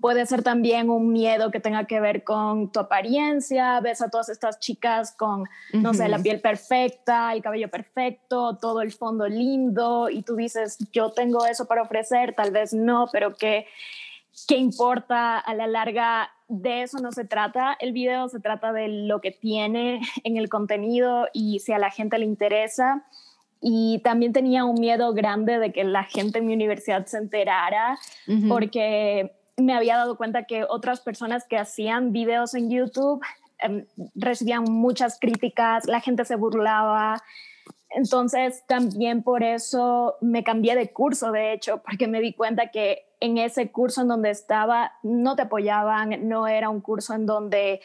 puede 0.00 0.26
ser 0.26 0.42
también 0.42 0.90
un 0.90 1.12
miedo 1.12 1.50
que 1.50 1.60
tenga 1.60 1.86
que 1.86 2.00
ver 2.00 2.22
con 2.22 2.70
tu 2.70 2.80
apariencia, 2.80 3.80
ves 3.80 4.00
a 4.00 4.10
todas 4.10 4.28
estas 4.28 4.60
chicas 4.60 5.14
con, 5.16 5.44
no 5.72 5.92
sé, 5.94 6.08
la 6.08 6.18
piel 6.18 6.40
perfecta, 6.40 7.32
el 7.32 7.42
cabello 7.42 7.68
perfecto, 7.68 8.58
todo 8.58 8.80
el 8.80 8.92
fondo 8.92 9.26
lindo 9.26 10.08
y 10.08 10.22
tú 10.22 10.36
dices, 10.36 10.78
yo 10.92 11.10
tengo 11.10 11.46
eso 11.46 11.66
para 11.66 11.82
ofrecer, 11.82 12.34
tal 12.34 12.52
vez 12.52 12.72
no, 12.72 13.08
pero 13.10 13.34
que 13.34 13.66
qué 14.46 14.56
importa 14.56 15.38
a 15.38 15.54
la 15.54 15.66
larga, 15.66 16.30
de 16.52 16.82
eso 16.82 16.98
no 16.98 17.12
se 17.12 17.24
trata. 17.24 17.76
El 17.80 17.92
video 17.92 18.28
se 18.28 18.38
trata 18.38 18.72
de 18.72 18.88
lo 18.88 19.20
que 19.20 19.30
tiene 19.30 20.00
en 20.24 20.36
el 20.36 20.48
contenido 20.48 21.28
y 21.32 21.60
si 21.60 21.72
a 21.72 21.78
la 21.78 21.90
gente 21.90 22.18
le 22.18 22.26
interesa. 22.26 23.04
Y 23.60 24.00
también 24.04 24.32
tenía 24.32 24.64
un 24.64 24.78
miedo 24.78 25.14
grande 25.14 25.58
de 25.58 25.72
que 25.72 25.84
la 25.84 26.04
gente 26.04 26.40
en 26.40 26.46
mi 26.46 26.52
universidad 26.52 27.06
se 27.06 27.16
enterara, 27.18 27.96
porque 28.48 29.36
me 29.56 29.72
había 29.72 29.98
dado 29.98 30.16
cuenta 30.16 30.46
que 30.46 30.64
otras 30.64 31.00
personas 31.00 31.46
que 31.46 31.56
hacían 31.56 32.10
videos 32.10 32.54
en 32.54 32.70
YouTube 32.70 33.24
em, 33.60 33.86
recibían 34.16 34.64
muchas 34.64 35.16
críticas, 35.20 35.86
la 35.86 36.00
gente 36.00 36.24
se 36.24 36.34
burlaba. 36.34 37.22
Entonces, 37.94 38.64
también 38.66 39.22
por 39.22 39.42
eso 39.42 40.16
me 40.20 40.42
cambié 40.42 40.74
de 40.74 40.92
curso, 40.92 41.30
de 41.30 41.52
hecho, 41.52 41.82
porque 41.82 42.08
me 42.08 42.20
di 42.20 42.32
cuenta 42.32 42.70
que 42.70 43.06
en 43.20 43.38
ese 43.38 43.70
curso 43.70 44.02
en 44.02 44.08
donde 44.08 44.30
estaba 44.30 44.92
no 45.02 45.36
te 45.36 45.42
apoyaban, 45.42 46.28
no 46.28 46.48
era 46.48 46.68
un 46.70 46.80
curso 46.80 47.14
en 47.14 47.26
donde 47.26 47.80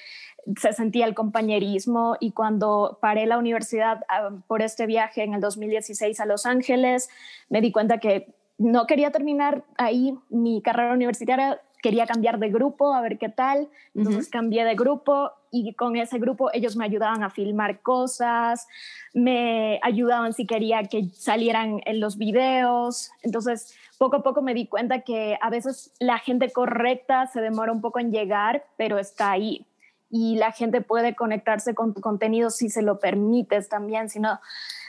se 0.60 0.74
sentía 0.74 1.06
el 1.06 1.14
compañerismo. 1.14 2.18
Y 2.20 2.32
cuando 2.32 2.98
paré 3.02 3.28
la 3.28 3.38
universidad 3.38 4.04
ah, 4.10 4.32
por 4.48 4.62
este 4.62 4.86
viaje 4.86 5.24
en 5.24 5.34
el 5.34 5.42
2016 5.42 6.20
a 6.20 6.26
Los 6.26 6.46
Ángeles, 6.46 7.10
me 7.50 7.62
di 7.62 7.72
cuenta 7.72 8.00
que 8.00 8.34
no 8.58 8.88
quería 8.88 9.12
terminar 9.12 9.64
ahí 9.78 10.18
mi 10.30 10.62
carrera 10.62 10.94
universitaria, 10.94 11.62
quería 11.88 12.06
cambiar 12.06 12.38
de 12.38 12.50
grupo, 12.50 12.94
a 12.94 13.00
ver 13.00 13.17
qué 13.17 13.29
tal. 13.29 13.70
Entonces 13.96 14.27
cambié 14.27 14.65
de 14.65 14.75
grupo 14.75 15.32
y 15.51 15.74
con 15.74 15.96
ese 15.96 16.20
grupo 16.20 16.50
ellos 16.51 16.75
me 16.75 16.84
ayudaban 16.84 17.24
a 17.24 17.29
filmar 17.29 17.79
cosas, 17.79 18.67
me 19.13 19.79
ayudaban 19.84 20.34
si 20.34 20.46
quería 20.46 20.84
que 20.84 21.06
salieran 21.13 21.79
en 21.86 22.01
los 22.01 22.17
videos. 22.17 23.12
Entonces 23.24 23.74
poco 23.98 24.17
a 24.17 24.22
poco 24.22 24.41
me 24.41 24.53
di 24.53 24.67
cuenta 24.67 25.00
que 25.00 25.38
a 25.41 25.50
veces 25.50 25.94
la 26.01 26.20
gente 26.20 26.51
correcta 26.51 27.27
se 27.27 27.39
demora 27.39 27.72
un 27.72 27.79
poco 27.79 28.00
en 28.00 28.12
llegar, 28.12 28.65
pero 28.75 29.00
está 29.00 29.32
ahí. 29.32 29.65
Y 30.10 30.36
la 30.36 30.51
gente 30.51 30.82
puede 30.82 31.15
conectarse 31.15 31.74
con 31.74 31.94
tu 31.94 32.01
contenido 32.01 32.50
si 32.50 32.70
se 32.70 32.82
lo 32.82 33.00
permites 33.00 33.70
también, 33.70 34.10
si 34.10 34.20
no 34.20 34.41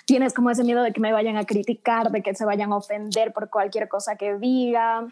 tienes 0.04 0.34
como 0.34 0.50
ese 0.50 0.64
miedo 0.64 0.82
de 0.82 0.92
que 0.92 1.00
me 1.00 1.12
vayan 1.12 1.36
a 1.36 1.44
criticar, 1.44 2.10
de 2.10 2.22
que 2.22 2.34
se 2.34 2.44
vayan 2.44 2.72
a 2.72 2.76
ofender 2.76 3.32
por 3.32 3.50
cualquier 3.50 3.88
cosa 3.88 4.16
que 4.16 4.36
diga. 4.36 5.06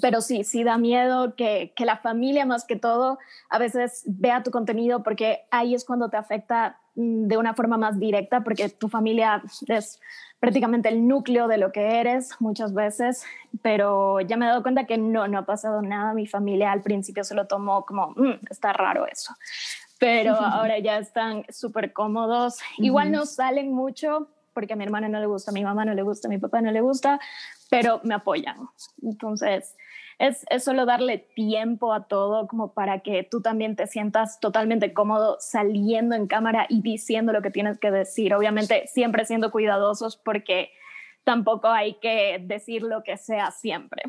Pero 0.00 0.20
sí, 0.20 0.44
sí 0.44 0.64
da 0.64 0.78
miedo 0.78 1.34
que, 1.36 1.72
que 1.76 1.84
la 1.84 1.98
familia 1.98 2.46
más 2.46 2.64
que 2.64 2.76
todo 2.76 3.18
a 3.50 3.58
veces 3.58 4.04
vea 4.06 4.42
tu 4.42 4.50
contenido 4.50 5.02
porque 5.02 5.46
ahí 5.50 5.74
es 5.74 5.84
cuando 5.84 6.08
te 6.08 6.16
afecta 6.16 6.78
mm, 6.94 7.26
de 7.26 7.36
una 7.36 7.54
forma 7.54 7.76
más 7.76 7.98
directa 7.98 8.42
porque 8.42 8.68
tu 8.68 8.88
familia 8.88 9.42
es 9.68 10.00
prácticamente 10.42 10.88
el 10.88 11.06
núcleo 11.06 11.46
de 11.46 11.56
lo 11.56 11.70
que 11.70 12.00
eres 12.00 12.30
muchas 12.40 12.74
veces, 12.74 13.24
pero 13.62 14.20
ya 14.20 14.36
me 14.36 14.44
he 14.44 14.48
dado 14.48 14.62
cuenta 14.62 14.86
que 14.86 14.98
no, 14.98 15.28
no 15.28 15.38
ha 15.38 15.46
pasado 15.46 15.82
nada. 15.82 16.14
Mi 16.14 16.26
familia 16.26 16.72
al 16.72 16.82
principio 16.82 17.22
se 17.22 17.36
lo 17.36 17.46
tomó 17.46 17.84
como, 17.86 18.08
mm, 18.16 18.40
está 18.50 18.72
raro 18.72 19.06
eso. 19.06 19.34
pero 20.00 20.34
ahora 20.40 20.80
ya 20.80 20.98
están 20.98 21.44
súper 21.48 21.92
cómodos. 21.92 22.58
Igual 22.78 23.12
no 23.12 23.24
salen 23.24 23.72
mucho 23.72 24.28
porque 24.52 24.74
a 24.74 24.76
mi 24.76 24.84
hermana 24.84 25.08
no 25.08 25.20
le 25.20 25.26
gusta, 25.26 25.50
a 25.50 25.54
mi 25.54 25.64
mamá 25.64 25.84
no 25.84 25.94
le 25.94 26.02
gusta, 26.02 26.28
a 26.28 26.30
mi 26.30 26.38
papá 26.38 26.60
no 26.60 26.70
le 26.70 26.80
gusta, 26.80 27.20
pero 27.70 28.00
me 28.04 28.14
apoyan. 28.14 28.56
Entonces, 29.02 29.76
es, 30.18 30.44
solo 30.62 30.86
darle 30.86 31.18
tiempo 31.18 31.92
a 31.92 32.04
todo 32.04 32.46
como 32.46 32.74
para 32.74 33.00
que 33.00 33.24
tú 33.24 33.40
también 33.40 33.76
te 33.76 33.86
sientas 33.86 34.38
totalmente 34.40 34.92
cómodo 34.92 35.36
saliendo 35.40 36.14
en 36.14 36.26
cámara 36.26 36.66
y 36.68 36.80
diciendo 36.82 37.32
lo 37.32 37.42
que 37.42 37.50
tienes 37.50 37.78
que 37.78 37.90
decir. 37.90 38.34
Obviamente 38.34 38.86
siempre 38.86 39.24
siendo 39.24 39.50
cuidadosos 39.50 40.16
porque 40.16 40.70
tampoco 41.24 41.68
hay 41.68 41.94
que 41.94 42.38
decir 42.40 42.82
lo 42.82 43.02
que 43.02 43.16
sea 43.16 43.50
siempre. 43.50 44.02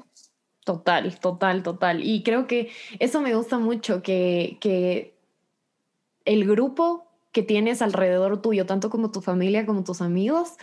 Total, 0.63 1.19
total, 1.19 1.63
total. 1.63 2.03
Y 2.03 2.23
creo 2.23 2.47
que 2.47 2.71
eso 2.99 3.19
me 3.19 3.35
gusta 3.35 3.57
mucho, 3.57 4.01
que, 4.01 4.57
que 4.61 5.17
el 6.25 6.47
grupo 6.47 7.12
que 7.33 7.43
tienes 7.43 7.81
alrededor 7.81 8.41
tuyo, 8.41 8.65
tanto 8.65 8.89
como 8.89 9.11
tu 9.11 9.19
familia 9.21 9.65
como 9.65 9.83
tus 9.83 10.01
amigos, 10.01 10.53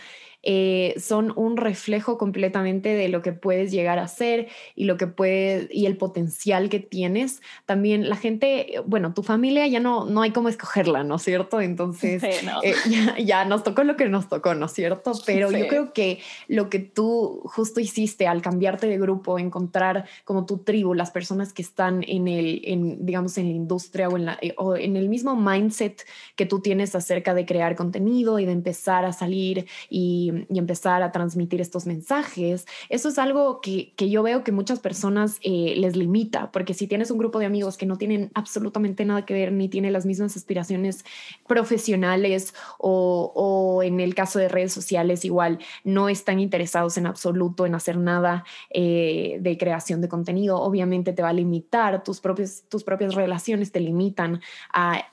eh, 0.43 0.95
son 0.99 1.33
un 1.35 1.57
reflejo 1.57 2.17
completamente 2.17 2.89
de 2.89 3.09
lo 3.09 3.21
que 3.21 3.31
puedes 3.31 3.71
llegar 3.71 3.99
a 3.99 4.07
ser 4.07 4.47
y 4.75 4.85
lo 4.85 4.97
que 4.97 5.07
puedes 5.07 5.67
y 5.71 5.85
el 5.85 5.97
potencial 5.97 6.69
que 6.69 6.79
tienes. 6.79 7.41
También 7.65 8.09
la 8.09 8.15
gente, 8.15 8.81
bueno, 8.85 9.13
tu 9.13 9.21
familia 9.21 9.67
ya 9.67 9.79
no, 9.79 10.05
no 10.05 10.21
hay 10.21 10.31
cómo 10.31 10.49
escogerla, 10.49 11.03
¿no 11.03 11.15
es 11.15 11.21
cierto? 11.21 11.61
Entonces 11.61 12.23
eh, 12.23 12.73
ya, 13.23 13.45
nos 13.45 13.63
tocó 13.63 13.83
lo 13.83 13.95
que 13.97 14.09
nos 14.09 14.29
tocó, 14.29 14.55
¿no 14.55 14.65
es 14.65 14.73
cierto? 14.73 15.13
Pero 15.25 15.51
yo 15.51 15.67
creo 15.67 15.93
que 15.93 16.19
lo 16.47 16.69
que 16.69 16.79
tú 16.79 17.41
justo 17.45 17.79
hiciste 17.79 18.27
al 18.27 18.41
cambiarte 18.41 18.87
de 18.87 18.97
grupo, 18.97 19.37
encontrar 19.37 20.05
como 20.25 20.45
tu 20.45 20.59
tribu, 20.59 20.93
las 20.93 21.11
personas 21.11 21.53
que 21.53 21.61
están 21.61 22.03
en 22.07 22.27
el, 22.27 22.61
en, 22.65 23.05
digamos, 23.05 23.37
en 23.37 23.45
la 23.45 23.55
industria 23.55 24.09
o 24.09 24.17
en, 24.17 24.25
la, 24.25 24.37
eh, 24.41 24.53
o 24.57 24.75
en 24.75 24.97
el 24.97 25.07
mismo 25.09 25.35
mindset 25.35 26.05
que 26.35 26.45
tú 26.45 26.61
tienes 26.61 26.95
acerca 26.95 27.33
de 27.33 27.45
crear 27.45 27.75
contenido 27.75 28.39
y 28.39 28.45
de 28.45 28.51
empezar 28.51 29.05
a 29.05 29.13
salir 29.13 29.67
y 29.89 30.30
y, 30.49 30.59
empezar 30.61 31.01
a 31.03 31.11
transmitir 31.11 31.59
estos 31.59 31.85
mensajes, 31.87 32.67
eso 32.89 33.09
es 33.09 33.17
algo 33.17 33.61
que, 33.61 33.93
que 33.95 34.09
yo 34.09 34.21
veo 34.21 34.43
que 34.43 34.51
muchas 34.51 34.79
personas 34.79 35.39
eh, 35.41 35.73
les 35.77 35.95
limita, 35.95 36.51
porque 36.51 36.73
si 36.73 36.87
tienes 36.87 37.09
un 37.09 37.17
grupo 37.17 37.39
de 37.39 37.47
amigos 37.47 37.77
que 37.77 37.85
no 37.85 37.97
tienen 37.97 38.31
absolutamente 38.35 39.05
nada 39.05 39.25
que 39.25 39.33
ver 39.33 39.51
ni 39.51 39.69
tienen 39.69 39.93
las 39.93 40.05
mismas 40.05 40.35
aspiraciones 40.35 41.03
profesionales 41.47 42.53
o, 42.77 43.31
o 43.35 43.83
en 43.83 43.99
el 43.99 44.13
caso 44.13 44.39
de 44.39 44.49
redes 44.49 44.71
sociales 44.71 45.25
igual 45.25 45.59
no 45.83 46.09
están 46.09 46.39
interesados 46.39 46.97
en 46.97 47.07
absoluto 47.07 47.65
en 47.65 47.75
hacer 47.75 47.97
nada 47.97 48.45
eh, 48.69 49.37
de 49.41 49.57
creación 49.57 50.01
de 50.01 50.09
contenido, 50.09 50.59
obviamente 50.61 51.13
te 51.13 51.21
va 51.21 51.29
a 51.29 51.33
limitar, 51.33 52.03
tus, 52.03 52.21
propios, 52.21 52.63
tus 52.69 52.83
propias 52.83 53.15
relaciones 53.15 53.71
te 53.71 53.79
limitan 53.79 54.41
a 54.73 55.05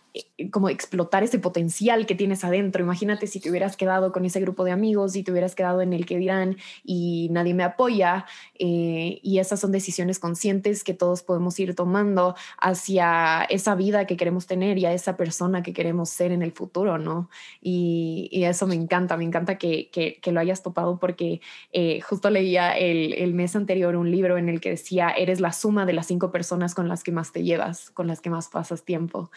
como 0.50 0.68
explotar 0.68 1.22
ese 1.22 1.38
potencial 1.38 2.06
que 2.06 2.14
tienes 2.14 2.44
adentro. 2.44 2.82
Imagínate 2.82 3.26
si 3.26 3.40
te 3.40 3.50
hubieras 3.50 3.76
quedado 3.76 4.12
con 4.12 4.24
ese 4.24 4.40
grupo 4.40 4.64
de 4.64 4.72
amigos 4.72 5.16
y 5.16 5.22
te 5.22 5.32
hubieras 5.32 5.54
quedado 5.54 5.82
en 5.82 5.92
el 5.92 6.06
que 6.06 6.18
dirán 6.18 6.56
y 6.84 7.28
nadie 7.30 7.54
me 7.54 7.64
apoya. 7.64 8.26
Eh, 8.58 9.20
y 9.22 9.38
esas 9.38 9.60
son 9.60 9.72
decisiones 9.72 10.18
conscientes 10.18 10.84
que 10.84 10.94
todos 10.94 11.22
podemos 11.22 11.58
ir 11.60 11.74
tomando 11.74 12.34
hacia 12.60 13.44
esa 13.44 13.74
vida 13.74 14.06
que 14.06 14.16
queremos 14.16 14.46
tener 14.46 14.78
y 14.78 14.86
a 14.86 14.92
esa 14.92 15.16
persona 15.16 15.62
que 15.62 15.72
queremos 15.72 16.10
ser 16.10 16.32
en 16.32 16.42
el 16.42 16.52
futuro, 16.52 16.98
¿no? 16.98 17.28
Y, 17.60 18.30
eso 18.48 18.66
me 18.66 18.74
encanta, 18.74 19.18
me 19.18 19.24
encanta 19.24 19.58
que, 19.58 19.90
que, 19.90 20.32
lo 20.32 20.40
hayas 20.40 20.62
topado 20.62 20.98
porque 20.98 21.42
eh, 21.72 22.00
justo 22.00 22.30
leía 22.30 22.72
el, 22.72 23.12
el 23.12 23.34
mes 23.34 23.54
anterior 23.56 23.94
un 23.96 24.10
libro 24.10 24.38
en 24.38 24.48
el 24.48 24.60
que 24.60 24.70
decía, 24.70 25.10
eres 25.10 25.40
la 25.40 25.52
suma 25.52 25.84
de 25.84 25.92
las 25.92 26.06
cinco 26.06 26.30
personas 26.30 26.74
con 26.74 26.88
las 26.88 27.04
que 27.04 27.12
más 27.12 27.32
te 27.32 27.42
llevas, 27.42 27.90
con 27.90 28.06
las 28.06 28.20
que 28.20 28.30
más 28.30 28.48
pasas 28.48 28.84
tiempo. 28.84 29.30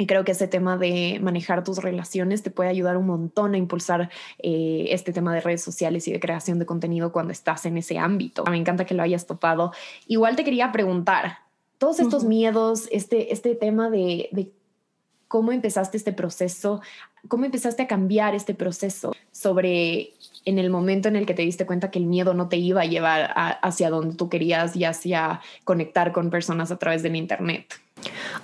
Y 0.00 0.06
creo 0.06 0.24
que 0.24 0.27
ese 0.32 0.48
tema 0.48 0.76
de 0.76 1.18
manejar 1.22 1.64
tus 1.64 1.78
relaciones 1.78 2.42
te 2.42 2.50
puede 2.50 2.70
ayudar 2.70 2.96
un 2.96 3.06
montón 3.06 3.54
a 3.54 3.58
impulsar 3.58 4.10
eh, 4.38 4.86
este 4.90 5.12
tema 5.12 5.34
de 5.34 5.40
redes 5.40 5.62
sociales 5.62 6.06
y 6.08 6.12
de 6.12 6.20
creación 6.20 6.58
de 6.58 6.66
contenido 6.66 7.12
cuando 7.12 7.32
estás 7.32 7.66
en 7.66 7.76
ese 7.78 7.98
ámbito. 7.98 8.44
Me 8.44 8.56
encanta 8.56 8.84
que 8.84 8.94
lo 8.94 9.02
hayas 9.02 9.26
topado. 9.26 9.72
Igual 10.06 10.36
te 10.36 10.44
quería 10.44 10.72
preguntar, 10.72 11.38
todos 11.78 12.00
estos 12.00 12.24
miedos, 12.24 12.88
este, 12.90 13.32
este 13.32 13.54
tema 13.54 13.88
de, 13.88 14.28
de 14.32 14.50
cómo 15.28 15.52
empezaste 15.52 15.96
este 15.96 16.12
proceso, 16.12 16.80
cómo 17.28 17.44
empezaste 17.44 17.82
a 17.82 17.86
cambiar 17.86 18.34
este 18.34 18.54
proceso 18.54 19.12
sobre 19.30 20.14
en 20.44 20.58
el 20.58 20.70
momento 20.70 21.08
en 21.08 21.16
el 21.16 21.26
que 21.26 21.34
te 21.34 21.42
diste 21.42 21.66
cuenta 21.66 21.90
que 21.90 21.98
el 21.98 22.06
miedo 22.06 22.32
no 22.32 22.48
te 22.48 22.56
iba 22.56 22.80
a 22.80 22.86
llevar 22.86 23.30
hacia 23.62 23.90
donde 23.90 24.16
tú 24.16 24.28
querías 24.28 24.74
y 24.76 24.84
hacia 24.84 25.40
conectar 25.64 26.12
con 26.12 26.30
personas 26.30 26.70
a 26.70 26.78
través 26.78 27.02
del 27.02 27.16
Internet. 27.16 27.74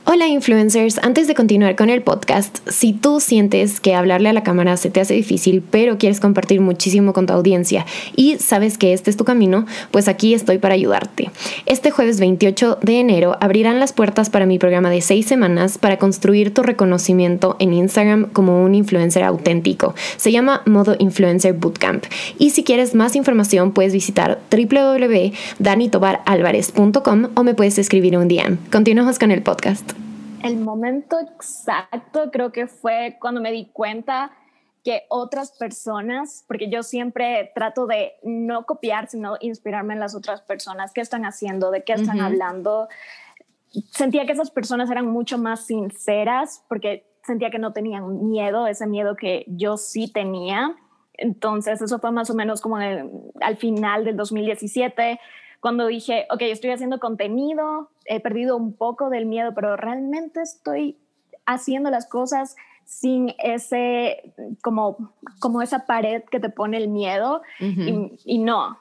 Hola 0.07 0.29
influencers, 0.29 0.99
antes 0.99 1.29
de 1.29 1.35
continuar 1.35 1.77
con 1.77 1.91
el 1.91 2.03
podcast, 2.03 2.59
si 2.69 2.93
tú 2.93 3.21
sientes 3.21 3.81
que 3.81 3.95
hablarle 3.95 4.29
a 4.29 4.33
la 4.33 4.43
cámara 4.43 4.77
se 4.77 4.91
te 4.91 5.01
hace 5.01 5.15
difícil, 5.15 5.63
pero 5.69 5.99
quieres 5.99 6.21
compartir 6.21 6.61
muchísimo 6.61 7.13
con 7.13 7.27
tu 7.27 7.33
audiencia 7.33 7.87
y 8.15 8.37
sabes 8.37 8.79
que 8.79 8.93
este 8.93 9.11
es 9.11 9.17
tu 9.17 9.25
camino, 9.25 9.67
pues 9.91 10.09
aquí 10.09 10.35
estoy 10.35 10.59
para 10.59 10.75
ayudarte. 10.75 11.31
Este 11.67 11.91
jueves 11.91 12.21
28 12.21 12.79
de 12.83 13.01
enero 13.01 13.37
abrirán 13.41 13.81
las 13.81 13.93
puertas 13.93 14.31
para 14.31 14.47
mi 14.47 14.59
programa 14.59 14.91
de 14.91 15.01
seis 15.01 15.27
semanas 15.27 15.79
para 15.79 15.99
construir 15.99 16.53
tu 16.53 16.63
reconocimiento 16.63 17.57
en 17.59 17.73
Instagram 17.73 18.29
como 18.33 18.63
un 18.63 18.75
influencer 18.75 19.25
auténtico. 19.25 19.95
Se 20.17 20.33
llama 20.33 20.63
Modo 20.67 20.97
Influencer 20.99 21.55
Bootcamp. 21.55 22.05
Y 22.39 22.51
si 22.51 22.65
quieres 22.65 22.95
más 22.95 23.17
información, 23.17 23.73
puedes 23.73 23.93
visitar 23.93 24.41
www.danitobaralvarez.com 24.51 27.29
o 27.35 27.43
me 27.43 27.55
puedes 27.55 27.79
escribir 27.79 28.17
un 28.17 28.29
DM. 28.29 28.57
Continuamos 28.71 29.19
con 29.19 29.31
el 29.31 29.43
podcast? 29.43 29.84
El 30.45 30.59
momento 30.59 31.19
exacto 31.19 32.31
creo 32.31 32.53
que 32.53 32.67
fue 32.67 33.17
cuando 33.19 33.41
me 33.41 33.51
di 33.51 33.67
cuenta 33.73 34.31
que 34.85 35.05
otras 35.09 35.53
personas, 35.53 36.45
porque 36.47 36.69
yo 36.69 36.83
siempre 36.83 37.51
trato 37.55 37.87
de 37.87 38.13
no 38.23 38.67
copiar, 38.67 39.09
sino 39.09 39.39
inspirarme 39.41 39.95
en 39.95 40.01
las 40.01 40.15
otras 40.15 40.43
personas, 40.43 40.93
qué 40.93 41.01
están 41.01 41.25
haciendo, 41.25 41.71
de 41.71 41.83
qué 41.85 41.95
están 41.95 42.21
hablando. 42.21 42.89
Sentía 43.91 44.27
que 44.27 44.33
esas 44.33 44.51
personas 44.51 44.91
eran 44.91 45.07
mucho 45.07 45.39
más 45.39 45.65
sinceras 45.65 46.63
porque 46.69 47.07
sentía 47.23 47.51
que 47.51 47.59
no 47.59 47.73
tenían 47.73 48.29
miedo, 48.29 48.67
ese 48.67 48.87
miedo 48.87 49.17
que 49.17 49.47
yo 49.49 49.79
sí 49.79 50.13
tenía. 50.13 50.77
Entonces, 51.15 51.81
eso 51.81 51.99
fue 51.99 52.13
más 52.13 52.29
o 52.29 52.35
menos 52.35 52.61
como 52.61 52.77
al 52.77 53.57
final 53.57 54.05
del 54.05 54.19
2017 54.19 55.19
cuando 55.65 55.87
dije, 55.87 56.27
ok, 56.29 56.43
estoy 56.43 56.73
haciendo 56.73 57.01
contenido, 57.01 57.89
he 58.05 58.21
perdido 58.21 58.55
un 58.55 58.75
poco 58.75 59.09
del 59.09 59.25
miedo, 59.25 59.55
pero 59.55 59.79
realmente 59.79 60.43
estoy 60.43 60.99
haciendo 61.47 61.89
las 61.89 62.07
cosas 62.07 62.55
sin 62.85 63.35
ese, 63.39 64.35
como, 64.63 65.15
como 65.41 65.63
esa 65.63 65.87
pared 65.87 66.23
que 66.31 66.39
te 66.39 66.51
pone 66.51 66.77
el 66.77 66.89
miedo. 66.89 67.41
Y, 67.61 68.13
y, 68.27 68.39
no, 68.41 68.77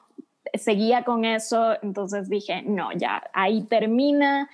seguía 0.52 1.04
con 1.04 1.24
eso, 1.24 1.72
entonces 1.80 2.28
dije, 2.28 2.60
no, 2.60 2.92
ya, 2.92 3.30
ahí 3.32 3.62
termina, 3.62 4.50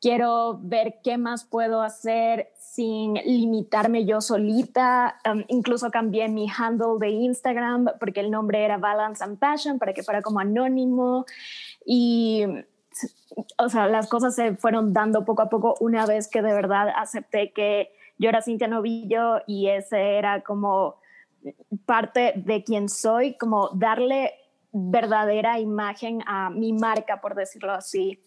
quiero 0.00 0.58
ver 0.62 1.00
qué 1.02 1.18
más 1.18 1.44
puedo 1.44 1.82
hacer 1.82 2.50
sin 2.58 3.14
limitarme 3.14 4.06
yo 4.06 4.20
solita. 4.20 5.18
Um, 5.30 5.44
incluso 5.48 5.90
cambié 5.90 6.28
mi 6.28 6.46
handle 6.48 6.98
de 6.98 7.10
Instagram 7.10 7.86
porque 7.98 8.20
el 8.20 8.30
nombre 8.30 8.64
era 8.64 8.78
Balance 8.78 9.22
and 9.22 9.38
Passion 9.38 9.78
para 9.78 9.92
que 9.92 10.02
fuera 10.02 10.22
como 10.22 10.40
anónimo. 10.40 11.26
Y, 11.84 12.44
o 13.58 13.68
sea, 13.68 13.86
las 13.88 14.08
cosas 14.08 14.34
se 14.34 14.56
fueron 14.56 14.92
dando 14.92 15.24
poco 15.24 15.42
a 15.42 15.48
poco 15.48 15.74
una 15.80 16.06
vez 16.06 16.28
que 16.28 16.42
de 16.42 16.52
verdad 16.52 16.88
acepté 16.96 17.52
que 17.52 17.90
yo 18.18 18.28
era 18.28 18.42
Cintia 18.42 18.68
Novillo 18.68 19.42
y 19.46 19.68
ese 19.68 20.16
era 20.16 20.42
como 20.42 20.96
parte 21.86 22.34
de 22.36 22.62
quien 22.64 22.88
soy, 22.88 23.34
como 23.38 23.70
darle 23.70 24.34
verdadera 24.72 25.58
imagen 25.58 26.22
a 26.26 26.50
mi 26.50 26.72
marca, 26.72 27.20
por 27.20 27.34
decirlo 27.34 27.72
así. 27.72 28.20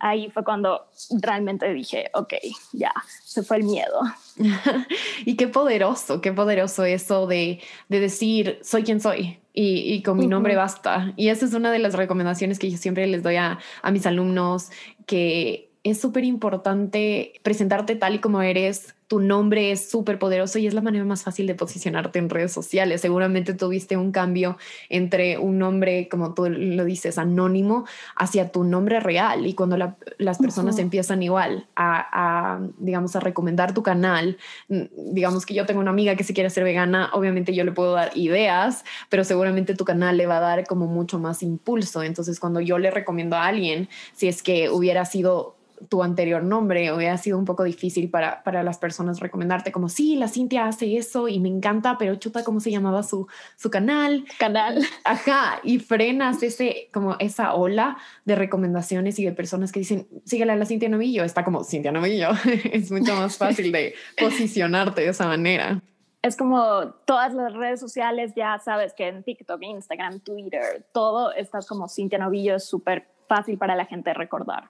Ahí 0.00 0.30
fue 0.30 0.44
cuando 0.44 0.86
realmente 1.20 1.72
dije, 1.72 2.10
ok, 2.14 2.34
ya, 2.72 2.92
se 3.22 3.42
fue 3.42 3.58
el 3.58 3.64
miedo. 3.64 4.00
y 5.24 5.36
qué 5.36 5.48
poderoso, 5.48 6.20
qué 6.20 6.32
poderoso 6.32 6.84
eso 6.84 7.26
de, 7.26 7.60
de 7.88 8.00
decir, 8.00 8.58
soy 8.62 8.82
quien 8.82 9.00
soy. 9.00 9.38
Y, 9.52 9.94
y 9.94 10.02
con 10.02 10.16
mi 10.16 10.28
nombre 10.28 10.54
basta. 10.54 11.12
Y 11.16 11.28
esa 11.28 11.44
es 11.44 11.54
una 11.54 11.72
de 11.72 11.80
las 11.80 11.94
recomendaciones 11.94 12.58
que 12.58 12.70
yo 12.70 12.78
siempre 12.78 13.06
les 13.06 13.22
doy 13.22 13.36
a, 13.36 13.58
a 13.82 13.90
mis 13.90 14.06
alumnos, 14.06 14.70
que 15.06 15.69
es 15.82 16.00
súper 16.00 16.24
importante 16.24 17.32
presentarte 17.42 17.96
tal 17.96 18.16
y 18.16 18.18
como 18.18 18.42
eres, 18.42 18.94
tu 19.10 19.18
nombre 19.18 19.72
es 19.72 19.90
súper 19.90 20.20
poderoso 20.20 20.60
y 20.60 20.68
es 20.68 20.74
la 20.74 20.82
manera 20.82 21.04
más 21.04 21.24
fácil 21.24 21.48
de 21.48 21.56
posicionarte 21.56 22.20
en 22.20 22.30
redes 22.30 22.52
sociales. 22.52 23.00
Seguramente 23.00 23.54
tuviste 23.54 23.96
un 23.96 24.12
cambio 24.12 24.56
entre 24.88 25.36
un 25.36 25.58
nombre, 25.58 26.08
como 26.08 26.32
tú 26.32 26.48
lo 26.48 26.84
dices, 26.84 27.18
anónimo, 27.18 27.86
hacia 28.14 28.52
tu 28.52 28.62
nombre 28.62 29.00
real. 29.00 29.48
Y 29.48 29.54
cuando 29.54 29.76
las 29.76 30.38
personas 30.38 30.78
empiezan 30.78 31.24
igual 31.24 31.66
a, 31.74 32.60
digamos, 32.78 33.16
a 33.16 33.20
recomendar 33.20 33.74
tu 33.74 33.82
canal, 33.82 34.38
digamos 34.68 35.44
que 35.44 35.54
yo 35.54 35.66
tengo 35.66 35.80
una 35.80 35.90
amiga 35.90 36.14
que 36.14 36.22
se 36.22 36.32
quiere 36.32 36.46
hacer 36.46 36.62
vegana, 36.62 37.10
obviamente 37.12 37.52
yo 37.52 37.64
le 37.64 37.72
puedo 37.72 37.94
dar 37.94 38.16
ideas, 38.16 38.84
pero 39.08 39.24
seguramente 39.24 39.74
tu 39.74 39.84
canal 39.84 40.18
le 40.18 40.26
va 40.26 40.36
a 40.36 40.40
dar 40.40 40.66
como 40.68 40.86
mucho 40.86 41.18
más 41.18 41.42
impulso. 41.42 42.04
Entonces, 42.04 42.38
cuando 42.38 42.60
yo 42.60 42.78
le 42.78 42.92
recomiendo 42.92 43.34
a 43.34 43.46
alguien, 43.46 43.88
si 44.12 44.28
es 44.28 44.44
que 44.44 44.70
hubiera 44.70 45.04
sido 45.04 45.56
tu 45.88 46.02
anterior 46.02 46.42
nombre, 46.42 46.92
hubiera 46.92 47.16
sido 47.16 47.38
un 47.38 47.44
poco 47.44 47.64
difícil 47.64 48.10
para, 48.10 48.42
para 48.42 48.62
las 48.62 48.78
personas 48.78 49.20
recomendarte 49.20 49.72
como, 49.72 49.88
sí, 49.88 50.16
la 50.16 50.28
Cintia 50.28 50.66
hace 50.66 50.96
eso 50.96 51.28
y 51.28 51.40
me 51.40 51.48
encanta, 51.48 51.96
pero 51.98 52.16
chuta, 52.16 52.44
¿cómo 52.44 52.60
se 52.60 52.70
llamaba 52.70 53.02
su, 53.02 53.26
su 53.56 53.70
canal? 53.70 54.24
Canal. 54.38 54.84
Ajá, 55.04 55.60
y 55.62 55.78
frenas 55.78 56.42
ese, 56.42 56.88
como 56.92 57.16
esa 57.18 57.54
ola 57.54 57.96
de 58.24 58.34
recomendaciones 58.34 59.18
y 59.18 59.24
de 59.24 59.32
personas 59.32 59.72
que 59.72 59.80
dicen, 59.80 60.06
síguela 60.24 60.52
a 60.52 60.56
la 60.56 60.66
Cintia 60.66 60.88
Novillo, 60.88 61.24
está 61.24 61.44
como 61.44 61.64
Cintia 61.64 61.92
Novillo, 61.92 62.30
es 62.72 62.90
mucho 62.90 63.14
más 63.14 63.36
fácil 63.36 63.72
de 63.72 63.94
posicionarte 64.18 65.02
de 65.02 65.08
esa 65.08 65.26
manera 65.26 65.80
es 66.22 66.36
como 66.36 66.90
todas 67.06 67.32
las 67.32 67.54
redes 67.54 67.80
sociales, 67.80 68.32
ya 68.36 68.58
sabes 68.58 68.92
que 68.92 69.08
en 69.08 69.22
TikTok, 69.22 69.62
Instagram, 69.62 70.20
Twitter, 70.20 70.86
todo 70.92 71.32
estás 71.32 71.66
como 71.66 71.88
Cintia 71.88 72.18
Novillo, 72.18 72.56
es 72.56 72.64
súper 72.68 73.08
fácil 73.26 73.56
para 73.56 73.74
la 73.74 73.86
gente 73.86 74.12
recordar. 74.12 74.68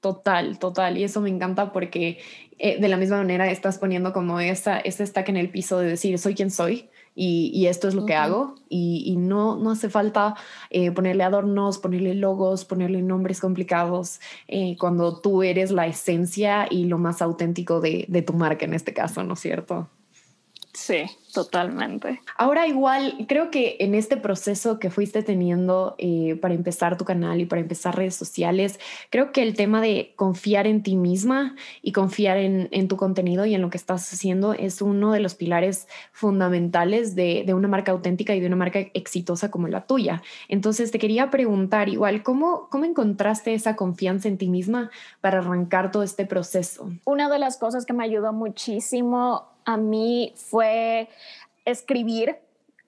Total, 0.00 0.58
total. 0.58 0.96
Y 0.96 1.04
eso 1.04 1.20
me 1.20 1.28
encanta 1.28 1.72
porque 1.72 2.18
eh, 2.58 2.80
de 2.80 2.88
la 2.88 2.96
misma 2.96 3.18
manera 3.18 3.50
estás 3.50 3.78
poniendo 3.78 4.12
como 4.12 4.40
esa, 4.40 4.78
ese 4.78 5.06
stack 5.06 5.28
en 5.28 5.36
el 5.36 5.50
piso 5.50 5.78
de 5.78 5.88
decir, 5.88 6.18
soy 6.18 6.34
quien 6.34 6.50
soy 6.50 6.88
y, 7.14 7.66
esto 7.66 7.86
es 7.86 7.94
lo 7.94 8.06
que 8.06 8.14
hago. 8.14 8.54
Y, 8.70 9.16
no, 9.18 9.56
no 9.56 9.72
hace 9.72 9.90
falta 9.90 10.36
eh, 10.70 10.90
ponerle 10.90 11.24
adornos, 11.24 11.78
ponerle 11.78 12.14
logos, 12.14 12.64
ponerle 12.64 13.02
nombres 13.02 13.40
complicados 13.40 14.20
eh, 14.48 14.76
cuando 14.78 15.20
tú 15.20 15.42
eres 15.42 15.70
la 15.70 15.86
esencia 15.86 16.66
y 16.70 16.86
lo 16.86 16.96
más 16.96 17.20
auténtico 17.20 17.80
de, 17.80 18.06
de 18.08 18.22
tu 18.22 18.32
marca 18.32 18.64
en 18.64 18.74
este 18.74 18.94
caso, 18.94 19.22
¿no 19.22 19.34
es 19.34 19.40
cierto? 19.40 19.90
Sí, 20.72 21.02
totalmente. 21.34 22.20
Ahora 22.38 22.68
igual, 22.68 23.26
creo 23.28 23.50
que 23.50 23.76
en 23.80 23.96
este 23.96 24.16
proceso 24.16 24.78
que 24.78 24.88
fuiste 24.88 25.24
teniendo 25.24 25.96
eh, 25.98 26.38
para 26.40 26.54
empezar 26.54 26.96
tu 26.96 27.04
canal 27.04 27.40
y 27.40 27.44
para 27.44 27.60
empezar 27.60 27.96
redes 27.96 28.14
sociales, 28.14 28.78
creo 29.10 29.32
que 29.32 29.42
el 29.42 29.56
tema 29.56 29.80
de 29.80 30.12
confiar 30.14 30.68
en 30.68 30.84
ti 30.84 30.94
misma 30.94 31.56
y 31.82 31.90
confiar 31.90 32.36
en, 32.36 32.88
tu 32.88 32.96
contenido 32.96 33.46
y 33.46 33.54
en 33.54 33.62
lo 33.62 33.70
que 33.70 33.78
estás 33.78 34.12
haciendo 34.12 34.52
es 34.52 34.80
uno 34.80 35.10
de 35.10 35.18
los 35.18 35.34
pilares 35.34 35.88
fundamentales 36.12 37.16
de, 37.16 37.44
una 37.52 37.66
marca 37.66 37.90
auténtica 37.90 38.34
y 38.36 38.40
de 38.40 38.46
una 38.46 38.56
marca 38.56 38.78
exitosa 38.94 39.50
como 39.50 39.66
la 39.66 39.86
tuya. 39.86 40.22
Entonces 40.48 40.92
te 40.92 41.00
quería 41.00 41.30
preguntar 41.30 41.88
igual, 41.88 42.22
¿cómo, 42.22 42.68
cómo 42.70 42.84
encontraste 42.84 43.54
esa 43.54 43.74
confianza 43.74 44.28
en 44.28 44.38
ti 44.38 44.48
misma 44.48 44.90
para 45.20 45.38
arrancar 45.38 45.90
todo 45.90 46.04
este 46.04 46.26
proceso? 46.26 46.90
Una 47.04 47.28
de 47.28 47.40
las 47.40 47.56
cosas 47.56 47.84
que 47.86 47.92
me 47.92 48.04
ayudó 48.04 48.32
muchísimo 48.32 49.49
a 49.72 49.76
mí 49.76 50.32
fue 50.36 51.08
escribir, 51.64 52.36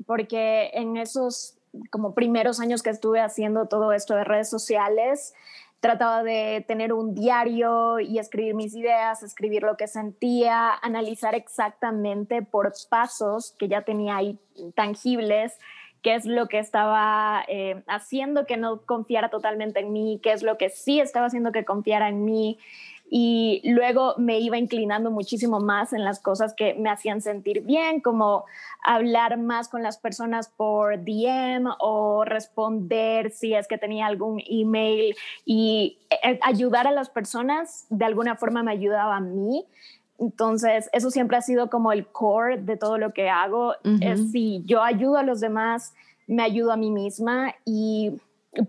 porque 0.06 0.70
en 0.74 0.96
esos 0.96 1.56
como 1.90 2.14
primeros 2.14 2.60
años 2.60 2.82
que 2.82 2.90
estuve 2.90 3.20
haciendo 3.20 3.66
todo 3.66 3.92
esto 3.92 4.14
de 4.14 4.24
redes 4.24 4.50
sociales, 4.50 5.34
trataba 5.80 6.22
de 6.22 6.64
tener 6.68 6.92
un 6.92 7.14
diario 7.14 7.98
y 7.98 8.18
escribir 8.18 8.54
mis 8.54 8.74
ideas, 8.74 9.22
escribir 9.22 9.62
lo 9.62 9.76
que 9.76 9.88
sentía, 9.88 10.72
analizar 10.80 11.34
exactamente 11.34 12.42
por 12.42 12.72
pasos 12.88 13.54
que 13.58 13.68
ya 13.68 13.82
tenía 13.82 14.16
ahí 14.16 14.38
tangibles 14.74 15.58
qué 16.02 16.16
es 16.16 16.26
lo 16.26 16.48
que 16.48 16.58
estaba 16.58 17.44
eh, 17.48 17.82
haciendo 17.86 18.44
que 18.44 18.56
no 18.56 18.82
confiara 18.82 19.30
totalmente 19.30 19.80
en 19.80 19.92
mí, 19.92 20.20
qué 20.22 20.32
es 20.32 20.42
lo 20.42 20.58
que 20.58 20.68
sí 20.68 21.00
estaba 21.00 21.26
haciendo 21.26 21.52
que 21.52 21.64
confiara 21.64 22.08
en 22.08 22.24
mí 22.24 22.58
y 23.14 23.60
luego 23.64 24.14
me 24.16 24.38
iba 24.38 24.56
inclinando 24.56 25.10
muchísimo 25.10 25.60
más 25.60 25.92
en 25.92 26.02
las 26.02 26.18
cosas 26.18 26.54
que 26.54 26.72
me 26.72 26.88
hacían 26.88 27.20
sentir 27.20 27.60
bien, 27.60 28.00
como 28.00 28.46
hablar 28.82 29.36
más 29.36 29.68
con 29.68 29.82
las 29.82 29.98
personas 29.98 30.48
por 30.48 31.04
DM 31.04 31.68
o 31.78 32.24
responder 32.24 33.30
si 33.30 33.52
es 33.52 33.68
que 33.68 33.76
tenía 33.76 34.06
algún 34.06 34.42
email 34.46 35.14
y 35.44 35.98
eh, 36.08 36.38
ayudar 36.40 36.86
a 36.86 36.90
las 36.90 37.10
personas 37.10 37.84
de 37.90 38.06
alguna 38.06 38.36
forma 38.36 38.62
me 38.62 38.72
ayudaba 38.72 39.16
a 39.16 39.20
mí. 39.20 39.66
Entonces, 40.18 40.88
eso 40.94 41.10
siempre 41.10 41.36
ha 41.36 41.42
sido 41.42 41.68
como 41.68 41.92
el 41.92 42.06
core 42.06 42.62
de 42.62 42.78
todo 42.78 42.96
lo 42.96 43.12
que 43.12 43.28
hago. 43.28 43.74
Es 44.00 44.30
si 44.30 44.62
yo 44.64 44.82
ayudo 44.82 45.18
a 45.18 45.22
los 45.22 45.40
demás, 45.40 45.92
me 46.26 46.44
ayudo 46.44 46.72
a 46.72 46.78
mí 46.78 46.90
misma 46.90 47.54
y 47.66 48.12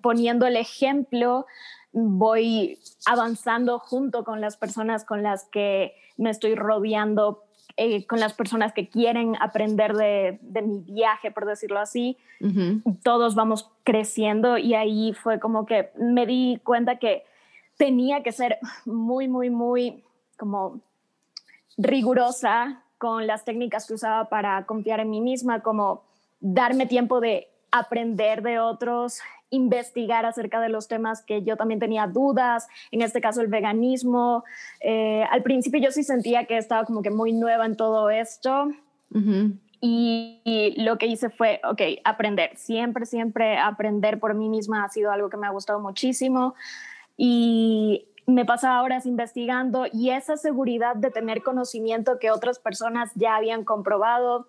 poniendo 0.01 0.47
el 0.47 0.57
ejemplo, 0.57 1.45
voy 1.93 2.79
avanzando 3.05 3.79
junto 3.79 4.23
con 4.23 4.41
las 4.41 4.57
personas 4.57 5.05
con 5.05 5.23
las 5.23 5.45
que 5.45 5.93
me 6.17 6.31
estoy 6.31 6.55
rodeando, 6.55 7.43
eh, 7.77 8.05
con 8.05 8.19
las 8.19 8.33
personas 8.33 8.73
que 8.73 8.89
quieren 8.89 9.35
aprender 9.39 9.93
de, 9.93 10.39
mi 10.63 10.79
viaje, 10.79 11.31
por 11.31 11.45
decirlo 11.45 11.79
así. 11.79 12.17
Todos 13.03 13.35
vamos 13.35 13.71
creciendo 13.83 14.57
y 14.57 14.73
ahí 14.73 15.13
fue 15.13 15.39
como 15.39 15.65
que 15.65 15.91
me 15.97 16.25
di 16.25 16.59
cuenta 16.63 16.97
que 16.97 17.23
tenía 17.77 18.21
que 18.21 18.31
ser 18.31 18.57
muy, 18.85 19.27
muy, 19.27 19.49
muy 19.49 20.03
como 20.37 20.81
rigurosa 21.77 22.83
con 22.97 23.27
las 23.27 23.45
técnicas 23.45 23.87
que 23.87 23.93
usaba 23.93 24.29
para 24.29 24.65
confiar 24.65 24.99
en 24.99 25.09
mí 25.09 25.21
misma, 25.21 25.61
como 25.61 26.03
darme 26.39 26.85
tiempo 26.85 27.19
de 27.21 27.49
aprender 27.71 28.43
de 28.43 28.59
otros, 28.59 29.19
investigar 29.53 30.25
acerca 30.25 30.59
de 30.59 30.69
los 30.69 30.87
temas 30.87 31.23
que 31.23 31.43
yo 31.43 31.55
también 31.55 31.79
tenía 31.79 32.07
dudas, 32.07 32.67
en 32.91 33.01
este 33.01 33.21
caso 33.21 33.41
el 33.41 33.47
veganismo. 33.47 34.43
Eh, 34.81 35.23
al 35.31 35.43
principio 35.43 35.79
yo 35.79 35.91
sí 35.91 36.03
sentía 36.03 36.45
que 36.45 36.57
estaba 36.57 36.85
como 36.85 37.01
que 37.01 37.11
muy 37.11 37.33
nueva 37.33 37.65
en 37.65 37.77
todo 37.77 38.09
esto. 38.09 38.69
y, 39.79 40.73
lo 40.77 40.97
que 40.97 41.05
hice 41.05 41.29
fue, 41.29 41.61
ok, 41.63 41.81
aprender. 42.03 42.51
Siempre, 42.55 43.05
siempre 43.05 43.57
aprender 43.57 44.19
por 44.19 44.33
mí 44.33 44.49
misma 44.49 44.83
ha 44.83 44.89
sido 44.89 45.11
algo 45.11 45.29
que 45.29 45.37
me 45.37 45.45
ha 45.45 45.51
gustado 45.51 45.79
muchísimo. 45.79 46.55
Y 47.15 48.07
me 48.25 48.45
pasaba 48.45 48.81
horas 48.81 49.05
investigando 49.05 49.85
y 49.91 50.11
esa 50.11 50.37
seguridad 50.37 50.95
de 50.95 51.11
tener 51.11 51.43
conocimiento 51.43 52.19
que 52.19 52.31
otras 52.31 52.57
personas 52.57 53.11
ya 53.15 53.35
habían 53.35 53.65
comprobado 53.65 54.47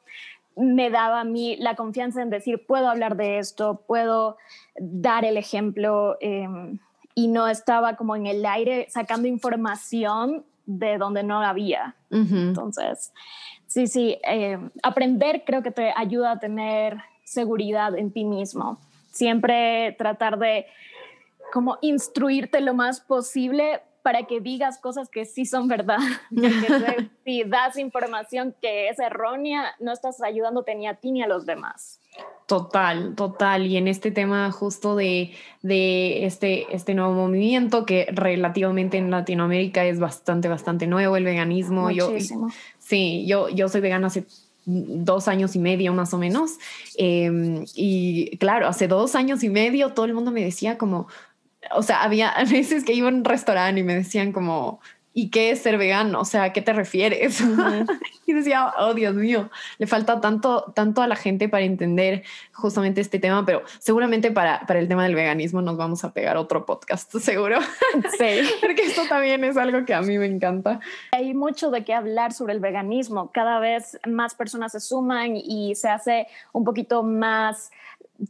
me 0.57 0.91
daba 0.91 1.21
a 1.21 1.25
mí 1.25 1.57
la 1.57 1.75
confianza 1.75 2.23
en 2.23 2.31
decir, 2.31 2.65
puedo 2.67 2.89
hablar 2.89 3.17
de 3.17 3.39
esto, 3.39 3.83
puedo 3.87 4.37
dar 4.79 5.25
el 5.25 5.37
ejemplo 5.37 6.17
em, 6.21 6.79
y 7.15 7.29
no 7.29 7.49
estaba 7.49 7.97
como 7.97 8.17
en 8.17 8.27
el 8.27 8.45
aire 8.47 8.87
sacando 8.91 9.29
información 9.29 10.45
de 10.67 10.99
donde 10.99 11.23
no 11.23 11.41
había. 11.41 11.95
Entonces, 12.11 13.13
sí, 13.67 13.87
sí, 13.87 14.19
em, 14.23 14.71
aprender 14.83 15.43
creo 15.45 15.63
que 15.63 15.71
te 15.71 15.93
ayuda 15.97 16.33
a 16.33 16.39
tener 16.39 16.99
seguridad 17.25 17.97
en 17.97 18.13
ti 18.13 18.25
mismo. 18.25 18.79
Siempre 19.11 19.95
tratar 19.99 20.39
de 20.39 20.67
como 21.53 21.79
instruirte 21.83 22.61
lo 22.61 22.75
más 22.75 23.01
posible 23.01 23.81
para 24.05 24.25
que 24.25 24.39
digas 24.39 24.77
cosas 24.77 25.09
que 25.09 25.25
sí 25.25 25.47
son 25.47 25.67
verdad. 25.67 25.97
si 27.25 27.43
das 27.45 27.79
información 27.79 28.55
que 28.61 28.91
es 28.91 28.99
errónea, 28.99 29.75
no 29.81 29.93
estás 29.93 30.21
ayudándote 30.21 30.75
ni 30.75 30.87
a 30.87 30.97
ti 30.97 31.11
ni 31.11 31.23
a 31.23 31.27
los 31.27 31.47
demás. 31.47 32.01
Total, 32.47 33.15
total. 33.15 33.67
Y 33.67 33.79
en 33.79 33.89
este 33.89 34.11
tema 34.11 34.53
justo 34.53 34.95
de, 34.95 35.33
de 35.63 36.27
este, 36.27 36.67
este 36.77 36.93
nuevo 36.95 37.15
movimiento 37.15 37.87
que 37.87 38.07
relativamente 38.13 38.99
en 38.99 39.11
Latinoamérica 39.11 39.87
es 39.87 39.99
bastante, 39.99 40.49
bastante 40.49 40.87
nuevo, 40.87 41.17
el 41.17 41.25
veganismo. 41.25 41.89
Muchísimo. 41.89 42.49
Yo, 42.51 42.55
sí, 42.79 43.25
yo, 43.27 43.49
yo 43.49 43.71
soy 43.71 43.81
vegana 43.81 44.09
hace 44.09 44.27
dos 44.67 45.29
años 45.29 45.57
y 45.57 45.59
medio 45.61 45.95
más 45.95 46.13
o 46.13 46.19
menos. 46.19 46.59
Em, 46.99 47.65
y 47.75 48.37
claro, 48.37 48.69
hace 48.69 48.87
dos 48.87 49.15
años 49.15 49.43
y 49.43 49.49
medio 49.49 49.95
todo 49.95 50.05
el 50.05 50.13
mundo 50.13 50.31
me 50.31 50.45
decía 50.45 50.77
como, 50.77 51.09
o 51.73 51.83
sea, 51.83 52.03
había 52.03 52.35
veces 52.51 52.85
que 52.85 52.93
iba 52.93 53.09
a 53.09 53.13
un 53.13 53.25
restaurante 53.25 53.81
y 53.81 53.85
me 53.85 53.95
decían 53.95 54.33
como, 54.33 54.81
¿y 55.17 55.31
qué 55.31 55.51
es 55.51 55.61
ser 55.61 55.79
vegano? 55.79 56.21
O 56.21 56.25
sea, 56.25 56.43
¿a 56.43 56.53
qué 56.53 56.61
te 56.61 56.73
refieres? 56.73 57.41
y 58.27 58.33
decía, 58.33 58.75
oh 58.79 58.95
Dios 58.95 59.15
mío, 59.15 59.49
le 59.79 59.87
falta 59.87 60.21
tanto, 60.21 60.73
tanto 60.75 61.03
a 61.03 61.07
la 61.07 61.15
gente 61.15 61.49
para 61.49 61.65
entender 61.65 62.25
justamente 62.53 63.01
este 63.01 63.21
tema, 63.21 63.47
pero 63.47 63.63
seguramente 63.79 64.33
para, 64.33 64.67
para 64.67 64.81
el 64.81 64.89
tema 64.89 65.05
del 65.05 65.15
veganismo 65.15 65.63
nos 65.63 65.77
vamos 65.77 66.05
a 66.05 66.13
pegar 66.13 66.37
otro 66.37 66.67
podcast, 66.67 67.13
seguro. 67.19 67.61
Sí. 68.19 68.41
Porque 68.61 68.83
esto 68.83 69.03
también 69.09 69.45
es 69.45 69.57
algo 69.57 69.85
que 69.85 69.95
a 69.95 70.03
mí 70.03 70.19
me 70.19 70.27
encanta. 70.27 70.81
Hay 71.13 71.33
mucho 71.33 71.71
de 71.71 71.85
qué 71.85 71.95
hablar 71.95 72.33
sobre 72.33 72.53
el 72.53 72.61
veganismo. 72.61 73.31
Cada 73.33 73.61
vez 73.61 73.99
más 74.07 74.35
personas 74.35 74.73
se 74.73 74.81
suman 74.81 75.37
y 75.37 75.77
se 75.77 75.89
hace 75.89 76.27
un 76.53 76.65
poquito 76.65 77.05
más 77.05 77.71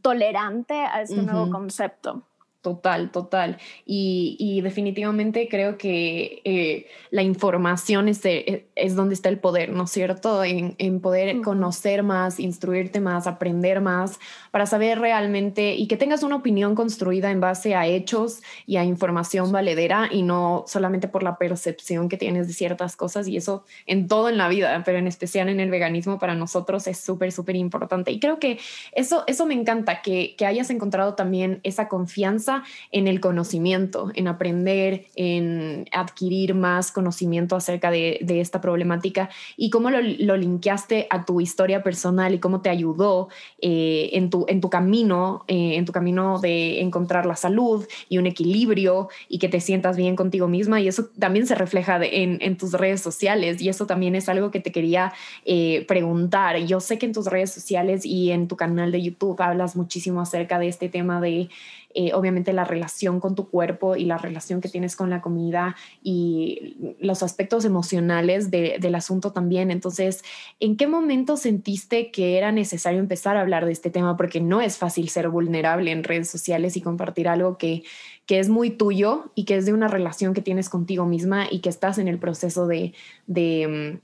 tolerante 0.03 0.75
a 0.75 1.01
este 1.03 1.23
nuevo 1.23 1.51
concepto. 1.51 2.23
Total, 2.65 3.11
total. 3.11 3.59
Y, 3.85 4.63
definitivamente 4.63 5.49
creo 5.51 5.77
que 5.77 6.41
eh, 6.45 6.87
la 7.11 7.23
información 7.23 8.09
es, 8.09 8.25
eh, 8.25 8.65
es, 8.75 8.97
donde 8.97 9.13
está 9.13 9.29
el 9.29 9.39
poder, 9.39 9.69
¿no 9.69 9.85
es 9.85 9.91
cierto? 9.91 10.43
En, 10.43 11.01
poder 11.01 11.43
conocer 11.43 12.03
más, 12.03 12.41
instruirte 12.41 13.01
más, 13.01 13.27
aprender 13.27 13.83
más, 13.83 14.19
para 14.51 14.65
saber 14.65 14.99
realmente 14.99 15.75
y 15.75 15.89
que 15.89 15.99
tengas 15.99 16.23
una 16.23 16.37
opinión 16.37 16.75
construida 16.75 17.31
en 17.31 17.41
base 17.41 17.75
a 17.75 17.87
hechos 17.87 18.41
y 18.65 18.79
a 18.79 18.85
información 18.85 19.53
valedera 19.53 20.09
y 20.11 20.23
no 20.23 20.65
solamente 20.67 21.07
por 21.07 21.23
la 21.23 21.37
percepción 21.37 22.09
que 22.09 22.17
tienes 22.17 22.47
de 22.47 22.55
ciertas 22.55 22.97
cosas. 22.97 23.29
Y 23.29 23.37
eso 23.37 23.65
en 23.85 24.09
todo 24.09 24.31
en 24.31 24.39
la 24.39 24.49
vida, 24.49 24.81
pero 24.87 24.97
en 24.97 25.07
especial 25.07 25.51
en 25.51 25.61
el 25.61 25.69
veganismo 25.69 26.19
para 26.19 26.35
nosotros 26.35 26.87
es 26.87 26.99
súper, 26.99 27.31
súper 27.31 27.57
importante. 27.57 28.11
Y 28.11 28.21
creo 28.21 28.39
que 28.39 28.59
eso, 28.93 29.25
eso 29.27 29.45
me 29.45 29.53
encanta, 29.53 30.01
que, 30.01 30.35
que 30.39 30.47
hayas 30.47 30.71
encontrado 30.71 31.15
también 31.15 31.61
esa 31.63 31.89
confianza 31.89 32.54
en 32.93 33.09
el 33.09 33.21
conocimiento, 33.21 34.11
en 34.15 34.29
aprender, 34.29 35.07
en 35.17 35.89
adquirir 35.93 36.55
más 36.55 36.93
conocimiento 36.93 37.57
acerca 37.57 37.91
de, 37.91 38.19
esta 38.35 38.61
problemática 38.61 39.31
y 39.57 39.71
cómo 39.71 39.91
lo, 39.91 40.37
linkeaste 40.37 41.07
a 41.09 41.25
tu 41.25 41.41
historia 41.41 41.83
personal 41.83 42.35
y 42.35 42.39
cómo 42.39 42.61
te 42.61 42.69
ayudó 42.69 43.29
eh, 43.61 44.11
en, 44.13 44.29
tu, 44.29 44.45
en 44.49 44.61
tu 44.61 44.71
camino, 44.71 45.45
eh, 45.47 45.77
en 45.77 45.85
tu 45.85 45.93
camino 45.93 46.41
de 46.41 46.81
encontrar 46.81 47.27
la 47.27 47.37
salud 47.37 47.87
y 48.09 48.19
un 48.19 48.27
equilibrio 48.27 49.09
y 49.29 49.39
que 49.39 49.49
te 49.49 49.61
sientas 49.61 49.97
bien 49.97 50.17
contigo 50.17 50.49
misma. 50.49 50.81
Y 50.81 50.89
eso 50.89 51.09
también 51.19 51.47
se 51.47 51.55
refleja 51.55 51.99
en, 52.03 52.39
en, 52.41 52.57
tus 52.57 52.73
redes 52.73 53.01
sociales 53.01 53.61
y 53.61 53.69
eso 53.69 53.87
también 53.87 54.15
es 54.15 54.29
algo 54.29 54.51
que 54.51 54.61
te 54.61 54.73
quería 54.73 55.13
eh, 55.45 55.85
preguntar. 55.87 56.57
Yo 56.59 56.81
sé 56.81 56.99
que 56.99 57.07
en 57.07 57.13
tus 57.13 57.27
redes 57.27 57.53
sociales 57.53 58.05
y 58.05 58.31
en 58.31 58.49
tu 58.49 58.57
canal 58.57 58.93
de 58.93 59.03
YouTube 59.03 59.41
hablas 59.41 59.77
muchísimo 59.77 60.21
acerca 60.21 60.59
de 60.59 60.69
este 60.69 60.89
tema 60.89 61.21
de 61.21 61.49
eh, 61.95 62.13
obviamente 62.13 62.53
la 62.53 62.65
relación 62.65 63.21
con 63.21 63.35
tu 63.35 63.49
cuerpo 63.49 63.95
y 63.95 64.05
la 64.05 64.19
relación 64.19 64.61
que 64.61 64.69
tienes 64.69 64.97
con 64.97 65.11
la 65.11 65.21
comida 65.21 65.77
y 66.03 66.97
los 66.99 67.23
aspectos 67.23 67.65
emocionales 67.65 68.51
del 68.51 68.95
asunto 68.97 69.33
también. 69.33 69.71
Entonces, 69.71 70.25
¿en 70.59 70.77
qué 70.77 70.89
momento 70.89 71.37
sentiste 71.37 72.11
que 72.11 72.37
era 72.37 72.51
necesario 72.51 72.99
empezar 72.99 73.37
a 73.37 73.43
hablar 73.43 73.65
de 73.65 73.73
este 73.73 73.91
tema? 73.91 74.17
Porque 74.17 74.41
no 74.41 74.61
es 74.61 74.77
fácil 74.77 75.09
ser 75.09 75.29
vulnerable 75.29 75.93
en 75.93 76.03
redes 76.03 76.29
sociales 76.29 76.77
y 76.77 76.81
compartir 76.81 77.29
algo 77.29 77.59
que, 77.59 77.85
que 78.27 78.41
es 78.41 78.49
muy 78.49 78.71
tuyo 78.71 79.31
y 79.35 79.45
que 79.45 79.57
es 79.57 79.67
de 79.67 79.73
una 79.73 79.89
relación 79.89 80.35
que 80.35 80.43
tienes 80.43 80.69
contigo 80.69 81.07
misma 81.07 81.47
y 81.51 81.61
que 81.61 81.69
estás 81.69 81.99
en 81.99 82.09
el 82.09 82.19
proceso 82.19 82.67
de, 82.67 82.93
mm, 83.27 83.99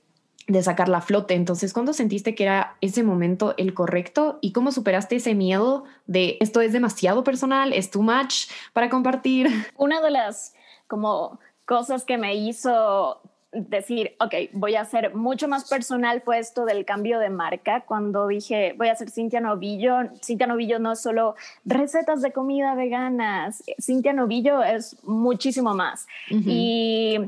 de 0.50 0.62
sacar 0.62 0.88
la 0.88 1.00
flote. 1.00 1.34
Entonces, 1.34 1.72
¿cuándo 1.72 1.92
sentiste 1.92 2.34
que 2.34 2.44
era 2.44 2.76
ese 2.80 3.02
momento 3.02 3.54
el 3.56 3.74
correcto 3.74 4.38
y 4.40 4.52
cómo 4.52 4.72
superaste 4.72 5.16
ese 5.16 5.34
miedo 5.34 5.84
de 6.06 6.36
esto 6.40 6.60
es 6.60 6.72
demasiado 6.72 7.24
personal, 7.24 7.72
es 7.72 7.90
too 7.90 8.02
much 8.02 8.50
para 8.72 8.90
compartir? 8.90 9.48
Una 9.76 10.00
de 10.00 10.10
las 10.10 10.54
como 10.86 11.38
cosas 11.64 12.04
que 12.04 12.18
me 12.18 12.34
hizo 12.34 13.20
decir, 13.52 14.16
ok, 14.20 14.34
voy 14.52 14.76
a 14.76 14.82
hacer 14.82 15.14
mucho 15.14 15.48
más 15.48 15.68
personal 15.68 16.20
fue 16.20 16.38
esto 16.38 16.64
del 16.64 16.84
cambio 16.84 17.18
de 17.18 17.30
marca. 17.30 17.82
Cuando 17.82 18.28
dije, 18.28 18.74
voy 18.76 18.88
a 18.88 18.92
hacer 18.92 19.10
Cintia 19.10 19.40
Novillo, 19.40 19.96
Cintia 20.24 20.46
Novillo 20.46 20.78
no 20.78 20.92
es 20.92 21.00
solo 21.00 21.34
recetas 21.64 22.22
de 22.22 22.32
comida 22.32 22.74
veganas, 22.74 23.62
Cintia 23.80 24.12
Novillo 24.12 24.62
es 24.62 24.96
muchísimo 25.02 25.74
más. 25.74 26.06
Y 26.28 27.18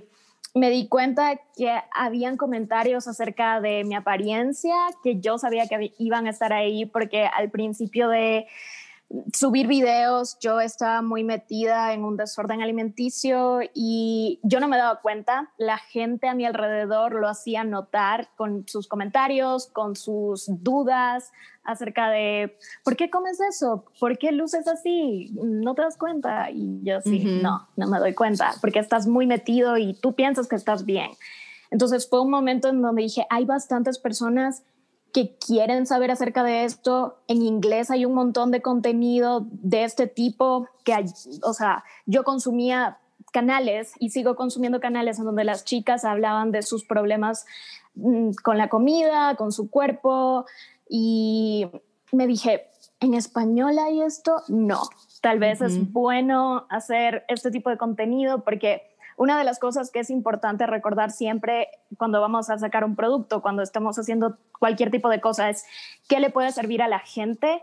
me 0.55 0.71
di 0.71 0.89
cuenta 0.89 1.41
que 1.57 1.71
habían 1.95 2.37
comentarios 2.37 3.09
acerca 3.09 3.61
de 3.61 3.85
mi 3.85 3.95
apariencia 3.95 4.75
que 5.03 5.19
yo 5.19 5.39
sabía 5.39 5.67
que 5.67 5.95
iban 5.99 6.27
a 6.27 6.31
estar 6.31 6.53
ahí 6.53 6.85
porque 6.85 7.25
al 7.27 7.51
principio 7.51 8.09
de 8.09 8.47
subir 9.33 9.67
videos, 9.67 10.39
yo 10.41 10.61
estaba 10.61 11.03
muy 11.03 11.25
metida 11.25 11.93
en 11.93 12.05
un 12.05 12.17
desorden 12.17 12.63
alimenticio 12.63 13.61
y 13.75 14.41
yo 14.43 14.61
no 14.61 14.69
me 14.69 14.77
daba 14.77 15.01
cuenta. 15.01 15.51
La 15.59 15.79
gente 15.79 16.29
a 16.29 16.35
mi 16.35 16.45
alrededor 16.45 17.15
lo 17.15 17.29
hacía 17.29 17.65
notar 17.65 18.29
con 18.37 18.67
sus 18.67 18.89
comentarios, 18.89 19.67
con 19.67 19.97
sus 19.97 20.47
dudas 20.63 21.33
acerca 21.65 22.11
de 22.11 22.57
¿por 22.85 22.97
qué 22.97 23.11
comes 23.11 23.41
eso? 23.41 23.85
¿Por 24.01 24.19
qué 24.19 24.33
luces 24.33 24.67
así? 24.67 25.31
¿No 25.35 25.75
te 25.75 25.83
das 25.83 25.97
cuenta? 25.97 26.51
Y 26.51 26.81
yo 26.83 27.01
sí, 27.01 27.41
no, 27.43 27.69
no 27.77 27.87
me 27.87 27.99
doy 27.99 28.15
cuenta 28.15 28.55
porque 28.61 28.79
estás 28.79 29.07
muy 29.07 29.27
metido 29.27 29.77
y 29.77 29.95
tú 29.95 30.15
piensas 30.15 30.49
que 30.49 30.57
estás 30.57 30.85
bien. 30.85 31.11
Entonces 31.71 32.09
fue 32.09 32.21
un 32.21 32.31
momento 32.31 32.69
en 32.69 32.83
donde 32.83 33.03
dije, 33.03 33.27
hay 33.31 33.45
bastantes 33.45 33.99
personas 33.99 34.63
que 35.13 35.37
quieren 35.37 35.87
saber 35.87 36.11
acerca 36.11 36.43
de 36.43 36.65
esto. 36.65 37.19
En 37.29 37.43
inglés 37.43 37.91
hay 37.91 38.05
un 38.05 38.15
montón 38.15 38.51
de 38.51 38.63
contenido 38.63 39.47
de 39.51 39.85
este 39.85 40.07
tipo 40.07 40.69
que, 40.85 41.05
o 41.43 41.53
sea, 41.53 41.85
yo 42.07 42.25
consumía 42.25 42.99
canales 43.33 43.93
y 43.99 44.11
sigo 44.11 44.37
consumiendo 44.37 44.81
canales 44.81 45.19
en 45.19 45.25
donde 45.25 45.45
las 45.45 45.65
chicas 45.65 46.05
hablaban 46.05 46.53
de 46.53 46.63
sus 46.63 46.85
problemas 46.85 47.47
mm, 47.95 48.31
con 48.43 48.59
la 48.59 48.69
comida, 48.69 49.37
con 49.37 49.53
su 49.53 49.71
cuerpo 49.71 50.47
y 50.89 51.67
me 52.13 52.27
dije, 52.27 52.67
¿en 53.01 53.15
español 53.15 53.79
hay 53.79 54.03
esto? 54.03 54.43
No, 54.49 54.83
tal 55.21 55.39
vez 55.39 55.61
es 55.61 55.93
bueno 55.93 56.67
hacer 56.69 57.25
este 57.29 57.51
tipo 57.51 57.71
de 57.71 57.79
contenido 57.79 58.45
porque 58.45 58.92
una 59.17 59.39
de 59.39 59.45
las 59.45 59.59
cosas 59.59 59.91
que 59.91 60.01
es 60.01 60.11
importante 60.11 60.67
recordar 60.67 61.11
siempre 61.11 61.69
cuando 61.99 62.21
vamos 62.21 62.51
a 62.51 62.59
sacar 62.59 62.85
un 62.85 62.97
producto, 62.97 63.43
cuando 63.43 63.63
estamos 63.63 63.99
haciendo 63.99 64.37
cualquier 64.59 64.91
tipo 64.91 65.09
de 65.09 65.21
cosa, 65.21 65.51
es 65.51 65.65
qué 66.09 66.21
le 66.21 66.31
puede 66.31 66.53
servir 66.53 66.83
a 66.83 66.89
la 66.89 67.01
gente 67.01 67.63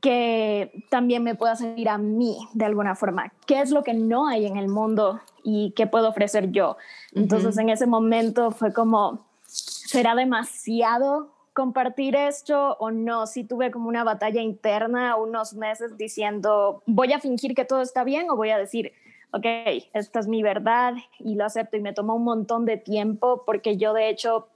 que 0.00 0.84
también 0.90 1.22
me 1.22 1.36
pueda 1.36 1.54
servir 1.54 1.88
a 1.88 1.96
mí 1.96 2.36
de 2.54 2.64
alguna 2.64 2.96
forma. 2.96 3.32
¿Qué 3.46 3.60
es 3.60 3.70
lo 3.70 3.84
que 3.84 3.94
no 3.94 4.26
hay 4.26 4.46
en 4.46 4.56
el 4.56 4.68
mundo 4.68 5.20
y 5.44 5.72
qué 5.76 5.86
puedo 5.86 6.08
ofrecer 6.08 6.50
yo? 6.50 6.76
Entonces 7.14 7.56
en 7.56 7.68
ese 7.68 7.86
momento 7.86 8.50
fue 8.50 8.72
como, 8.72 9.26
¿será 9.46 10.16
demasiado 10.16 11.30
compartir 11.52 12.16
esto 12.16 12.76
o 12.80 12.90
no? 12.90 13.26
Si 13.26 13.44
tuve 13.44 13.70
como 13.70 13.88
una 13.88 14.02
batalla 14.02 14.42
interna 14.42 15.16
unos 15.16 15.54
meses 15.54 15.96
diciendo, 15.96 16.82
voy 16.86 17.12
a 17.12 17.20
fingir 17.20 17.54
que 17.54 17.64
todo 17.64 17.80
está 17.80 18.02
bien 18.02 18.28
o 18.28 18.36
voy 18.36 18.50
a 18.50 18.58
decir, 18.58 18.92
ok, 19.32 19.46
esta 19.94 20.20
es 20.20 20.28
mi 20.28 20.42
verdad 20.42 20.94
y 21.18 21.34
lo 21.34 21.44
acepto 21.44 21.76
y 21.76 21.80
me 21.80 21.92
tomó 21.92 22.14
un 22.14 22.24
montón 22.24 22.64
de 22.64 22.76
tiempo 22.76 23.44
porque 23.44 23.76
yo 23.76 23.94
de 23.94 24.08
hecho 24.08 24.48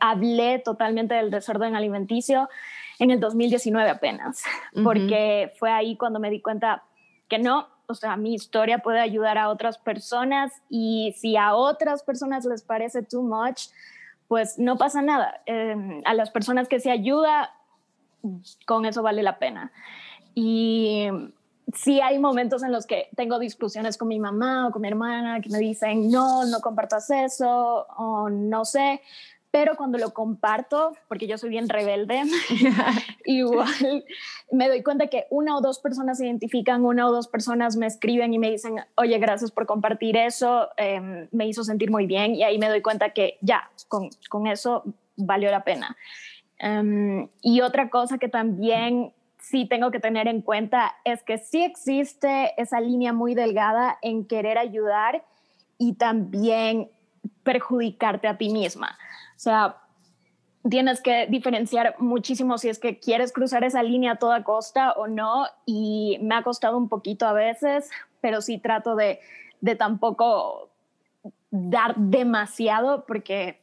hablé 0.00 0.58
totalmente 0.58 1.14
del 1.14 1.30
desorden 1.30 1.76
alimenticio 1.76 2.48
en 2.98 3.10
el 3.10 3.20
2019 3.20 3.90
apenas, 3.90 4.44
porque 4.84 5.52
fue 5.58 5.70
ahí 5.70 5.96
cuando 5.96 6.18
me 6.18 6.30
di 6.30 6.40
cuenta 6.40 6.84
que 7.28 7.38
no, 7.38 7.68
o 7.86 7.94
sea, 7.94 8.16
mi 8.16 8.34
historia 8.34 8.78
puede 8.78 9.00
ayudar 9.00 9.38
a 9.38 9.48
otras 9.48 9.78
personas 9.78 10.52
y 10.68 11.14
si 11.18 11.36
a 11.36 11.54
otras 11.54 12.02
personas 12.02 12.44
les 12.44 12.62
parece 12.62 13.02
too 13.02 13.22
much, 13.22 13.68
pues 14.28 14.58
no 14.58 14.78
pasa 14.78 15.02
nada. 15.02 15.42
Em, 15.46 16.00
a 16.04 16.14
las 16.14 16.30
personas 16.30 16.68
que 16.68 16.80
se 16.80 16.90
ayuda, 16.90 17.50
con 18.66 18.86
eso 18.86 19.02
vale 19.02 19.22
la 19.22 19.38
pena. 19.38 19.72
Y 20.34 21.08
sí 21.74 22.00
hay 22.00 22.18
momentos 22.18 22.62
en 22.62 22.72
los 22.72 22.86
que 22.86 23.08
tengo 23.16 23.38
discusiones 23.38 23.96
con 23.96 24.08
mi 24.08 24.18
mamá 24.18 24.68
o 24.68 24.70
con 24.70 24.82
mi 24.82 24.88
hermana 24.88 25.40
que 25.40 25.50
me 25.50 25.58
dicen, 25.58 26.10
no, 26.10 26.44
no 26.44 26.60
compartas 26.60 27.10
eso 27.10 27.86
o 27.96 28.28
no 28.30 28.64
sé, 28.64 29.00
pero 29.52 29.76
cuando 29.76 29.98
lo 29.98 30.14
comparto, 30.14 30.96
porque 31.08 31.26
yo 31.26 31.36
soy 31.36 31.50
bien 31.50 31.68
rebelde, 31.68 32.22
igual 33.26 34.04
me 34.50 34.68
doy 34.68 34.82
cuenta 34.82 35.08
que 35.08 35.26
una 35.28 35.56
o 35.56 35.60
dos 35.60 35.78
personas 35.78 36.18
se 36.18 36.24
identifican, 36.24 36.84
una 36.84 37.06
o 37.06 37.12
dos 37.12 37.28
personas 37.28 37.76
me 37.76 37.86
escriben 37.86 38.32
y 38.32 38.38
me 38.38 38.50
dicen, 38.50 38.76
oye, 38.96 39.18
gracias 39.18 39.50
por 39.50 39.66
compartir 39.66 40.16
eso, 40.16 40.70
em, 40.78 41.28
me 41.32 41.46
hizo 41.46 41.64
sentir 41.64 41.90
muy 41.90 42.06
bien 42.06 42.34
y 42.34 42.44
ahí 42.44 42.58
me 42.58 42.68
doy 42.68 42.80
cuenta 42.80 43.10
que 43.10 43.36
ya, 43.42 43.70
con, 43.88 44.08
con 44.30 44.46
eso 44.46 44.84
valió 45.16 45.50
la 45.50 45.64
pena. 45.64 45.98
Em, 46.58 47.28
y 47.42 47.60
otra 47.60 47.90
cosa 47.90 48.16
que 48.16 48.28
también 48.28 49.12
sí 49.42 49.66
tengo 49.66 49.90
que 49.90 50.00
tener 50.00 50.28
en 50.28 50.40
cuenta 50.40 50.94
es 51.04 51.22
que 51.22 51.38
sí 51.38 51.62
existe 51.62 52.54
esa 52.56 52.80
línea 52.80 53.12
muy 53.12 53.34
delgada 53.34 53.98
en 54.00 54.24
querer 54.24 54.56
ayudar 54.56 55.24
y 55.78 55.94
también 55.94 56.90
perjudicarte 57.42 58.28
a 58.28 58.38
ti 58.38 58.50
misma. 58.50 58.98
O 59.36 59.38
sea, 59.38 59.76
tienes 60.68 61.00
que 61.00 61.26
diferenciar 61.26 61.96
muchísimo 61.98 62.56
si 62.56 62.68
es 62.68 62.78
que 62.78 63.00
quieres 63.00 63.32
cruzar 63.32 63.64
esa 63.64 63.82
línea 63.82 64.12
a 64.12 64.16
toda 64.16 64.44
costa 64.44 64.92
o 64.92 65.08
no. 65.08 65.46
Y 65.66 66.18
me 66.22 66.36
ha 66.36 66.42
costado 66.42 66.78
un 66.78 66.88
poquito 66.88 67.26
a 67.26 67.32
veces, 67.32 67.90
pero 68.20 68.40
sí 68.40 68.58
trato 68.58 68.94
de, 68.94 69.18
de 69.60 69.74
tampoco 69.74 70.70
dar 71.50 71.96
demasiado 71.96 73.04
porque 73.06 73.60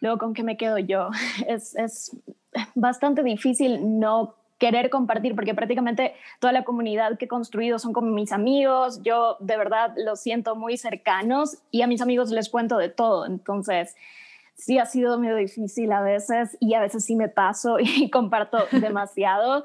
luego 0.00 0.18
con 0.18 0.34
qué 0.34 0.42
me 0.42 0.56
quedo 0.56 0.78
yo. 0.78 1.10
Es, 1.48 1.74
es 1.74 2.14
bastante 2.74 3.22
difícil 3.22 3.98
no 3.98 4.34
querer 4.62 4.90
compartir, 4.90 5.34
porque 5.34 5.56
prácticamente 5.56 6.14
toda 6.38 6.52
la 6.52 6.62
comunidad 6.62 7.18
que 7.18 7.24
he 7.24 7.28
construido 7.28 7.80
son 7.80 7.92
como 7.92 8.12
mis 8.12 8.30
amigos, 8.30 9.02
yo 9.02 9.36
de 9.40 9.56
verdad 9.56 9.92
los 9.96 10.20
siento 10.20 10.54
muy 10.54 10.76
cercanos 10.76 11.58
y 11.72 11.82
a 11.82 11.88
mis 11.88 12.00
amigos 12.00 12.30
les 12.30 12.48
cuento 12.48 12.78
de 12.78 12.88
todo, 12.88 13.26
entonces 13.26 13.96
sí 14.54 14.78
ha 14.78 14.86
sido 14.86 15.18
medio 15.18 15.34
difícil 15.34 15.90
a 15.90 16.00
veces 16.00 16.56
y 16.60 16.74
a 16.74 16.80
veces 16.80 17.04
sí 17.04 17.16
me 17.16 17.28
paso 17.28 17.78
y 17.80 18.08
comparto 18.08 18.58
demasiado, 18.70 19.64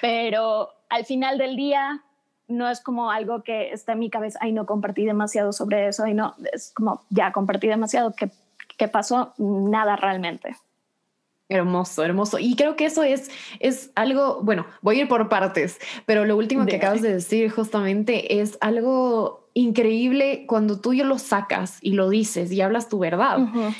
pero 0.00 0.70
al 0.88 1.04
final 1.04 1.38
del 1.38 1.54
día 1.54 2.02
no 2.48 2.68
es 2.68 2.80
como 2.80 3.12
algo 3.12 3.44
que 3.44 3.70
está 3.70 3.92
en 3.92 4.00
mi 4.00 4.10
cabeza, 4.10 4.40
ay 4.42 4.50
no 4.50 4.66
compartí 4.66 5.04
demasiado 5.04 5.52
sobre 5.52 5.86
eso, 5.86 6.08
y 6.08 6.14
no, 6.14 6.34
es 6.52 6.72
como 6.74 7.02
ya 7.08 7.30
compartí 7.30 7.68
demasiado, 7.68 8.12
¿qué, 8.16 8.32
qué 8.76 8.88
pasó? 8.88 9.32
Nada 9.38 9.94
realmente. 9.94 10.56
Hermoso, 11.48 12.02
hermoso. 12.02 12.38
Y 12.38 12.56
creo 12.56 12.74
que 12.74 12.86
eso 12.86 13.02
es, 13.02 13.30
es 13.60 13.90
algo, 13.94 14.40
bueno, 14.42 14.66
voy 14.80 14.98
a 14.98 15.02
ir 15.02 15.08
por 15.08 15.28
partes, 15.28 15.78
pero 16.06 16.24
lo 16.24 16.36
último 16.36 16.64
que 16.64 16.76
acabas 16.76 17.02
de 17.02 17.12
decir 17.12 17.50
justamente 17.50 18.40
es 18.40 18.56
algo 18.60 19.44
increíble 19.52 20.46
cuando 20.48 20.80
tú 20.80 20.94
yo 20.94 21.04
lo 21.04 21.18
sacas 21.18 21.78
y 21.80 21.92
lo 21.92 22.08
dices 22.08 22.50
y 22.50 22.60
hablas 22.60 22.88
tu 22.88 22.98
verdad 22.98 23.38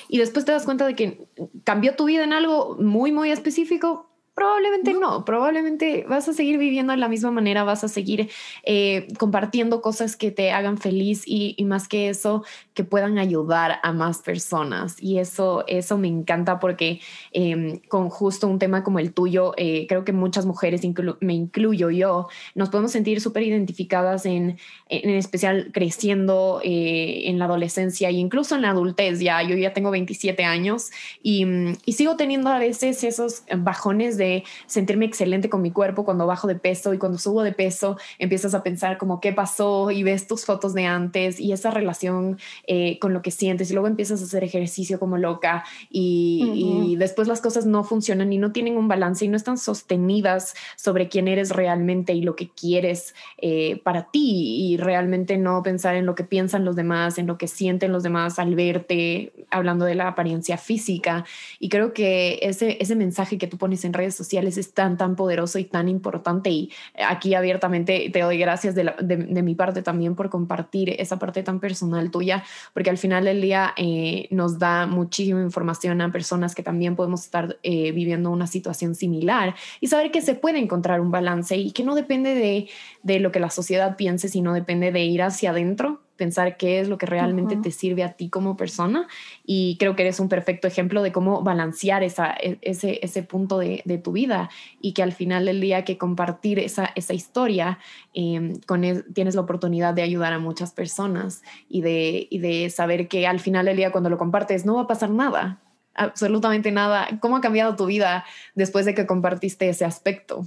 y 0.09 0.19
después 0.19 0.45
te 0.45 0.53
das 0.53 0.65
cuenta 0.65 0.87
de 0.87 0.95
que 0.95 1.27
cambió 1.65 1.97
tu 1.97 2.05
vida 2.05 2.23
en 2.23 2.33
algo 2.33 2.77
muy, 2.79 3.11
muy 3.11 3.31
específico. 3.31 4.14
Probablemente 4.35 4.93
no. 4.95 5.25
probablemente 5.25 6.05
vas 6.09 6.29
a 6.29 6.33
seguir 6.33 6.59
viviendo 6.59 6.93
de 6.93 6.97
la 6.97 7.09
misma 7.09 7.31
manera, 7.31 7.63
vas 7.63 7.85
a 7.85 7.89
seguir 7.89 8.31
eh, 8.65 9.07
compartiendo 9.17 9.81
cosas 9.81 10.17
que 10.17 10.33
te 10.33 10.51
hagan 10.51 10.77
feliz 10.77 11.23
y, 11.25 11.57
más 11.65 11.87
que 11.87 12.09
eso, 12.09 12.43
que 12.75 12.83
puedan 12.83 13.19
ayudar 13.19 13.79
a 13.85 13.93
más 13.93 14.23
personas. 14.23 14.97
Y 15.01 15.19
eso, 15.19 15.65
eso 15.69 15.99
me 15.99 16.09
encanta 16.09 16.59
porque 16.59 17.01
em, 17.31 17.79
con 17.89 18.11
justo 18.11 18.49
un 18.49 18.59
tema 18.59 18.83
como 18.83 18.99
el 18.99 19.13
tuyo, 19.13 19.55
eh, 19.57 19.87
creo 19.89 20.05
que 20.05 20.13
muchas 20.13 20.47
mujeres, 20.47 20.83
me 21.21 21.35
incluyo 21.35 21.91
yo, 21.91 22.27
nos 22.57 22.71
podemos 22.71 22.91
sentir 22.91 23.21
súper 23.21 23.45
identificadas 23.45 24.27
en, 24.27 24.59
en 24.89 25.11
especial 25.11 25.71
creciendo 25.73 26.61
eh, 26.65 27.23
en 27.27 27.39
la 27.39 27.45
adolescencia 27.45 28.09
e 28.09 28.15
incluso 28.15 28.57
en 28.57 28.63
la 28.63 28.71
adultez. 28.71 29.21
Ya 29.21 29.41
yo 29.45 29.57
ya 29.57 29.73
tengo 29.73 29.93
27 29.93 30.43
años 30.43 30.91
y, 31.23 31.47
y 31.85 31.93
sigo 31.93 32.17
teniendo 32.17 32.51
a 32.51 32.59
veces 32.59 33.05
esos 33.05 33.45
bajones 33.59 34.17
de 34.17 34.24
sentirme 34.67 35.05
excelente 35.05 35.49
con 35.49 35.63
mi 35.63 35.71
cuerpo 35.71 36.05
cuando 36.05 36.27
bajo 36.27 36.49
de 36.49 36.55
peso 36.55 36.95
y 36.95 36.99
cuando 36.99 37.19
subo 37.19 37.43
de 37.43 37.53
peso 37.53 37.97
empiezas 38.19 38.55
a 38.55 38.63
pensar 38.63 38.99
como 38.99 39.21
qué 39.21 39.33
pasó 39.33 39.91
y 39.91 40.03
ves 40.03 40.27
tus 40.27 40.45
fotos 40.45 40.75
de 40.75 40.87
antes 40.87 41.41
y 41.41 41.53
esa 41.53 41.71
relación 41.71 42.39
eh, 42.67 42.99
con 42.99 43.13
lo 43.13 43.23
que 43.23 43.31
sientes. 43.31 43.71
Y 43.71 43.75
luego 43.75 43.89
empiezas 43.89 44.21
a 44.21 44.25
hacer 44.25 44.45
ejercicio 44.45 44.99
como 44.99 45.19
loca 45.19 45.65
y, 45.91 46.97
después 46.99 47.29
las 47.29 47.41
cosas 47.41 47.67
no 47.67 47.85
funcionan 47.85 48.33
y 48.33 48.39
no 48.39 48.53
tienen 48.53 48.77
un 48.77 48.89
balance 48.89 49.25
y 49.25 49.29
no 49.29 49.37
están 49.37 49.59
sostenidas 49.59 50.55
sobre 50.77 51.09
quién 51.09 51.29
eres 51.29 51.51
realmente 51.51 52.15
y 52.15 52.23
lo 52.23 52.37
que 52.37 52.49
quieres 52.49 53.15
eh, 53.39 53.81
para 53.85 54.11
ti. 54.11 54.73
Y 54.73 54.77
realmente 54.77 55.37
no 55.37 55.63
pensar 55.63 55.97
en 55.97 56.07
lo 56.07 56.15
que 56.15 56.25
piensan 56.25 56.65
los 56.65 56.77
demás, 56.77 57.19
en 57.19 57.27
lo 57.27 57.37
que 57.39 57.49
sienten 57.49 57.93
los 57.93 58.03
demás 58.03 58.39
al 58.39 58.55
verte, 58.55 59.33
hablando 59.51 59.85
de 59.85 59.95
la 59.95 60.09
apariencia 60.09 60.57
física. 60.57 61.25
Y 61.59 61.69
creo 61.69 61.93
que 61.93 62.39
ese, 62.43 62.79
ese 62.81 62.97
mensaje 62.97 63.39
que 63.39 63.47
tú 63.47 63.59
pones 63.59 63.85
en 63.85 63.93
redes 63.93 64.14
sociales 64.15 64.57
es 64.59 64.73
tan, 64.73 64.97
tan 64.97 65.17
poderoso 65.17 65.59
y 65.59 65.65
tan 65.65 65.89
importante. 65.89 66.51
Y 66.51 66.71
aquí 67.07 67.35
abiertamente 67.35 68.11
te 68.13 68.21
doy 68.21 68.39
gracias 68.39 68.75
de, 68.75 68.95
de, 69.01 69.43
mi 69.43 69.55
parte 69.55 69.83
también 69.83 70.15
por 70.15 70.31
compartir 70.31 70.95
esa 70.99 71.19
parte 71.19 71.43
tan 71.43 71.61
personal 71.61 72.11
tuya, 72.11 72.45
porque 72.73 72.91
al 72.91 72.99
final 72.99 73.25
del 73.25 73.41
día 73.41 73.75
eh, 73.77 74.29
nos 74.31 74.59
da 74.59 74.87
muchísima 74.87 75.43
información 75.43 76.01
a 76.01 76.13
personas 76.13 76.55
que 76.55 76.63
también 76.63 76.97
podemos 76.97 77.25
estar 77.25 77.59
eh, 77.63 77.93
viviendo 77.93 78.31
una 78.31 78.47
situación 78.47 78.95
similar 78.95 79.55
y 79.81 79.89
saber 79.89 80.11
que 80.11 80.23
se 80.23 80.35
puede 80.35 80.59
encontrar 80.59 81.01
un 81.01 81.11
balance 81.11 81.57
y 81.57 81.73
que 81.73 81.85
no 81.85 81.95
depende 81.95 82.35
de, 82.35 82.69
de 83.03 83.21
lo 83.21 83.33
que 83.33 83.41
la 83.41 83.51
sociedad 83.51 83.97
piense, 83.97 84.29
sino 84.29 84.55
depende 84.55 84.93
de 84.93 85.05
ir 85.05 85.23
hacia 85.23 85.51
adentro 85.51 86.04
pensar 86.17 86.57
qué 86.57 86.81
es 86.81 86.89
lo 86.89 86.99
que 86.99 87.07
realmente 87.07 87.57
te 87.57 87.71
sirve 87.71 88.03
a 88.03 88.13
ti 88.13 88.29
como 88.29 88.57
persona 88.57 89.09
y 89.45 89.77
creo 89.79 89.97
que 89.97 90.03
eres 90.03 90.21
un 90.21 90.29
perfecto 90.29 90.69
ejemplo 90.69 91.03
de 91.03 91.13
cómo 91.13 91.43
balancear 91.43 92.03
esa, 92.03 92.33
e, 92.33 92.59
ese, 92.63 93.01
ese 93.03 93.23
punto 93.23 93.59
de, 93.59 93.83
de, 93.85 93.99
tu 93.99 94.13
vida 94.13 94.51
y 94.81 94.93
que 94.93 95.03
al 95.03 95.13
final 95.13 95.47
del 95.47 95.61
día 95.61 95.85
que 95.85 95.99
compartir 95.99 96.59
esa, 96.59 96.91
esa 96.95 97.15
historia 97.15 97.79
em, 98.13 98.61
con 98.67 98.85
tienes 99.15 99.35
la 99.35 99.41
oportunidad 99.41 99.95
de 99.95 100.03
ayudar 100.03 100.33
a 100.33 100.39
muchas 100.39 100.73
personas 100.73 101.43
y 101.69 101.81
de, 101.81 102.27
y 102.31 102.39
de 102.39 102.71
saber 102.71 103.09
que 103.09 103.27
al 103.27 103.41
final 103.41 103.67
del 103.67 103.77
día 103.77 103.93
cuando 103.93 104.11
lo 104.11 104.19
compartes 104.19 104.67
no 104.67 104.75
va 104.75 104.83
a 104.83 104.87
pasar 104.87 105.11
nada, 105.11 105.61
absolutamente 105.95 106.71
nada. 106.71 107.09
¿Cómo 107.21 107.37
ha 107.37 107.41
cambiado 107.41 107.77
tu 107.77 107.87
vida 107.87 108.25
después 108.55 108.85
de 108.85 108.95
que 108.95 109.07
compartiste 109.07 109.69
ese 109.69 109.85
aspecto? 109.85 110.45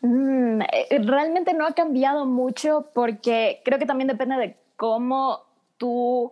Mm, 0.00 0.62
eh, 0.62 1.00
realmente 1.04 1.54
no 1.54 1.66
ha 1.66 1.72
cambiado 1.72 2.24
mucho 2.24 2.90
porque 2.94 3.60
creo 3.64 3.78
que 3.78 3.86
también 3.86 4.08
depende 4.08 4.36
de 4.36 4.56
cómo 4.76 5.44
tú, 5.76 6.30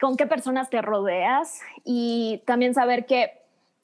con 0.00 0.16
qué 0.16 0.26
personas 0.26 0.70
te 0.70 0.82
rodeas 0.82 1.60
y 1.84 2.42
también 2.46 2.74
saber 2.74 3.06
que 3.06 3.30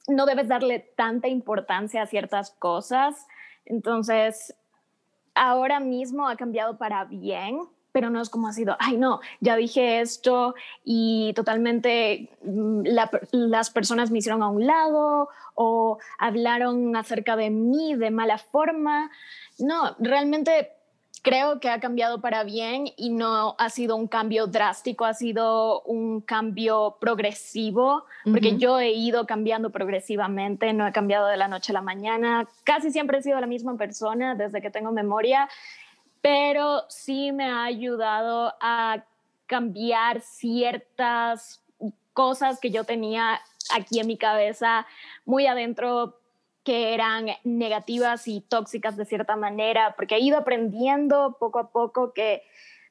no 0.09 0.27
debes 0.27 0.49
darle 0.49 0.81
tanta 0.81 1.29
importancia 1.29 2.03
a 2.03 2.07
ciertas 2.07 2.51
cosas. 2.53 3.27
Entonces, 3.65 4.57
ahora 5.35 5.79
mismo 5.79 6.29
ha 6.29 6.37
cambiado 6.37 6.77
para 6.79 7.05
bien 7.05 7.61
pero 8.01 8.09
no 8.09 8.23
es 8.23 8.31
como 8.31 8.49
ha 8.49 8.55
sido, 8.55 8.77
ay 8.79 8.97
no, 8.97 9.21
ya 9.41 9.57
dije 9.57 10.01
esto 10.01 10.55
y 10.83 11.35
totalmente 11.35 12.31
mm, 12.43 12.81
las 13.31 13.69
personas 13.69 14.11
me 14.11 14.21
hicieron 14.21 14.43
a 14.43 14.49
un 14.49 14.67
lado 14.67 15.29
o 15.55 15.99
hablaron 16.19 16.97
acerca 16.97 17.37
de 17.37 17.51
mí 17.51 17.95
de 17.95 18.11
mala 18.11 18.39
forma. 18.39 19.11
No, 19.59 19.97
realmente 19.99 20.71
creo 21.21 21.61
que 21.61 21.69
ha 21.69 21.79
cambiado 21.79 22.23
para 22.23 22.43
bien 22.43 22.87
y 22.97 23.11
no 23.11 23.55
ha 23.59 23.69
sido 23.69 23.97
un 23.97 24.09
cambio 24.09 24.47
drástico, 24.47 25.05
ha 25.05 25.13
sido 25.13 25.83
un 25.83 26.23
cambio 26.23 26.97
progresivo, 27.03 28.07
porque 28.25 28.57
yo 28.57 28.81
he 28.81 28.93
ido 28.93 29.27
cambiando 29.27 29.69
progresivamente, 29.69 30.73
no 30.73 30.87
he 30.87 30.93
cambiado 30.93 31.27
de 31.27 31.37
la 31.37 31.49
noche 31.49 31.73
a 31.73 31.75
la 31.75 31.83
mañana, 31.83 32.49
casi 32.65 32.91
siempre 32.91 33.19
he 33.19 33.23
sido 33.23 33.39
la 33.41 33.47
misma 33.47 33.77
persona 33.77 34.35
desde 34.35 34.63
que 34.63 34.71
tengo 34.71 34.91
memoria 34.91 35.51
pero 36.21 36.85
sí 36.89 37.33
me 37.33 37.45
ha 37.45 37.65
ayudado 37.65 38.55
a 38.61 39.05
cambiar 39.47 40.21
ciertas 40.21 41.63
cosas 42.13 42.61
que 42.61 42.71
yo 42.71 42.85
tenía 42.85 43.41
aquí 43.75 44.01
en 44.01 44.07
mi 44.07 44.17
cabeza 44.17 44.87
muy 45.25 45.47
adentro 45.47 46.21
que 46.65 46.93
eran 46.95 47.27
negativas 47.43 48.29
y 48.29 48.43
tóxicas 48.43 48.97
de 48.97 49.07
cierta 49.07 49.35
manera, 49.37 49.95
porque 49.97 50.17
he 50.17 50.21
ido 50.21 50.37
aprendiendo 50.37 51.37
poco 51.41 51.59
a 51.59 51.71
poco 51.71 52.13
que 52.13 52.43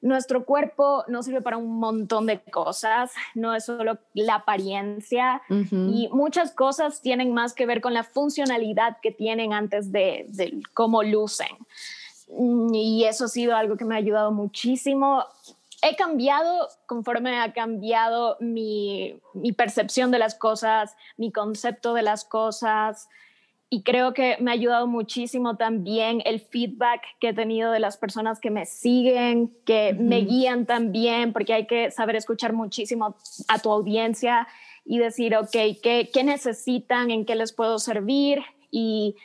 nuestro 0.02 0.46
cuerpo 0.46 1.04
no 1.08 1.24
sirve 1.24 1.42
para 1.42 1.58
un 1.58 1.80
montón 1.80 2.26
de 2.26 2.40
cosas, 2.42 3.12
no 3.36 3.54
es 3.54 3.66
solo 3.66 4.00
la 4.14 4.36
apariencia 4.36 5.42
y 5.50 6.10
muchas 6.12 6.52
cosas 6.52 7.02
tienen 7.02 7.34
más 7.34 7.54
que 7.54 7.66
ver 7.66 7.82
con 7.82 7.94
la 7.94 8.04
funcionalidad 8.04 8.98
que 9.02 9.12
tienen 9.12 9.54
antes 9.54 9.92
de, 9.92 10.26
de 10.30 10.62
cómo 10.74 11.04
lucen. 11.04 11.56
Y 12.38 13.06
eso 13.06 13.26
ha 13.26 13.28
sido 13.28 13.56
algo 13.56 13.76
que 13.76 13.86
me 13.86 13.96
ha 13.96 13.98
ayudado 13.98 14.32
muchísimo. 14.32 15.24
He 15.82 15.96
cambiado 15.96 16.68
conforme 16.86 17.40
ha 17.40 17.54
cambiado 17.54 18.38
mi, 18.40 19.20
percepción 19.58 20.12
de 20.12 20.20
las 20.20 20.36
cosas, 20.36 20.96
mi 21.18 21.32
concepto 21.32 21.94
de 21.94 22.04
las 22.04 22.26
cosas, 22.26 23.08
y 23.72 23.84
creo 23.84 24.14
que 24.14 24.36
me 24.40 24.50
ha 24.50 24.56
ayudado 24.56 24.88
muchísimo 24.88 25.56
también 25.56 26.24
el 26.26 26.40
feedback 26.40 27.02
que 27.20 27.30
he 27.30 27.34
tenido 27.34 27.72
de 27.72 27.80
las 27.80 27.98
personas 27.98 28.40
que 28.40 28.50
me 28.50 28.66
siguen, 28.66 29.56
que 29.64 29.94
me 29.94 30.22
guían 30.22 30.66
también, 30.66 31.34
porque 31.34 31.54
hay 31.54 31.68
que 31.68 31.92
saber 31.92 32.16
escuchar 32.16 32.54
muchísimo 32.54 33.16
a 33.48 33.60
tu 33.60 33.72
audiencia 33.72 34.48
y 34.86 34.98
decir, 34.98 35.36
ok, 35.36 35.52
¿qué, 35.52 36.10
qué 36.12 36.24
necesitan? 36.24 37.12
¿En 37.12 37.26
qué 37.26 37.36
les 37.36 37.54
puedo 37.54 37.78
servir? 37.78 38.42
Y 38.72 39.16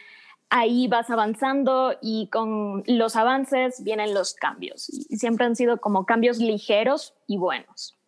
ahí 0.56 0.86
vas 0.86 1.10
avanzando 1.10 1.96
y 2.00 2.28
con 2.28 2.84
los 2.86 3.16
avances 3.16 3.82
vienen 3.82 4.14
los 4.14 4.34
cambios. 4.34 4.88
Y 4.88 5.16
siempre 5.16 5.46
han 5.46 5.56
sido 5.56 5.78
como 5.78 6.06
cambios 6.06 6.38
ligeros 6.38 7.12
y 7.26 7.38
buenos. 7.38 7.98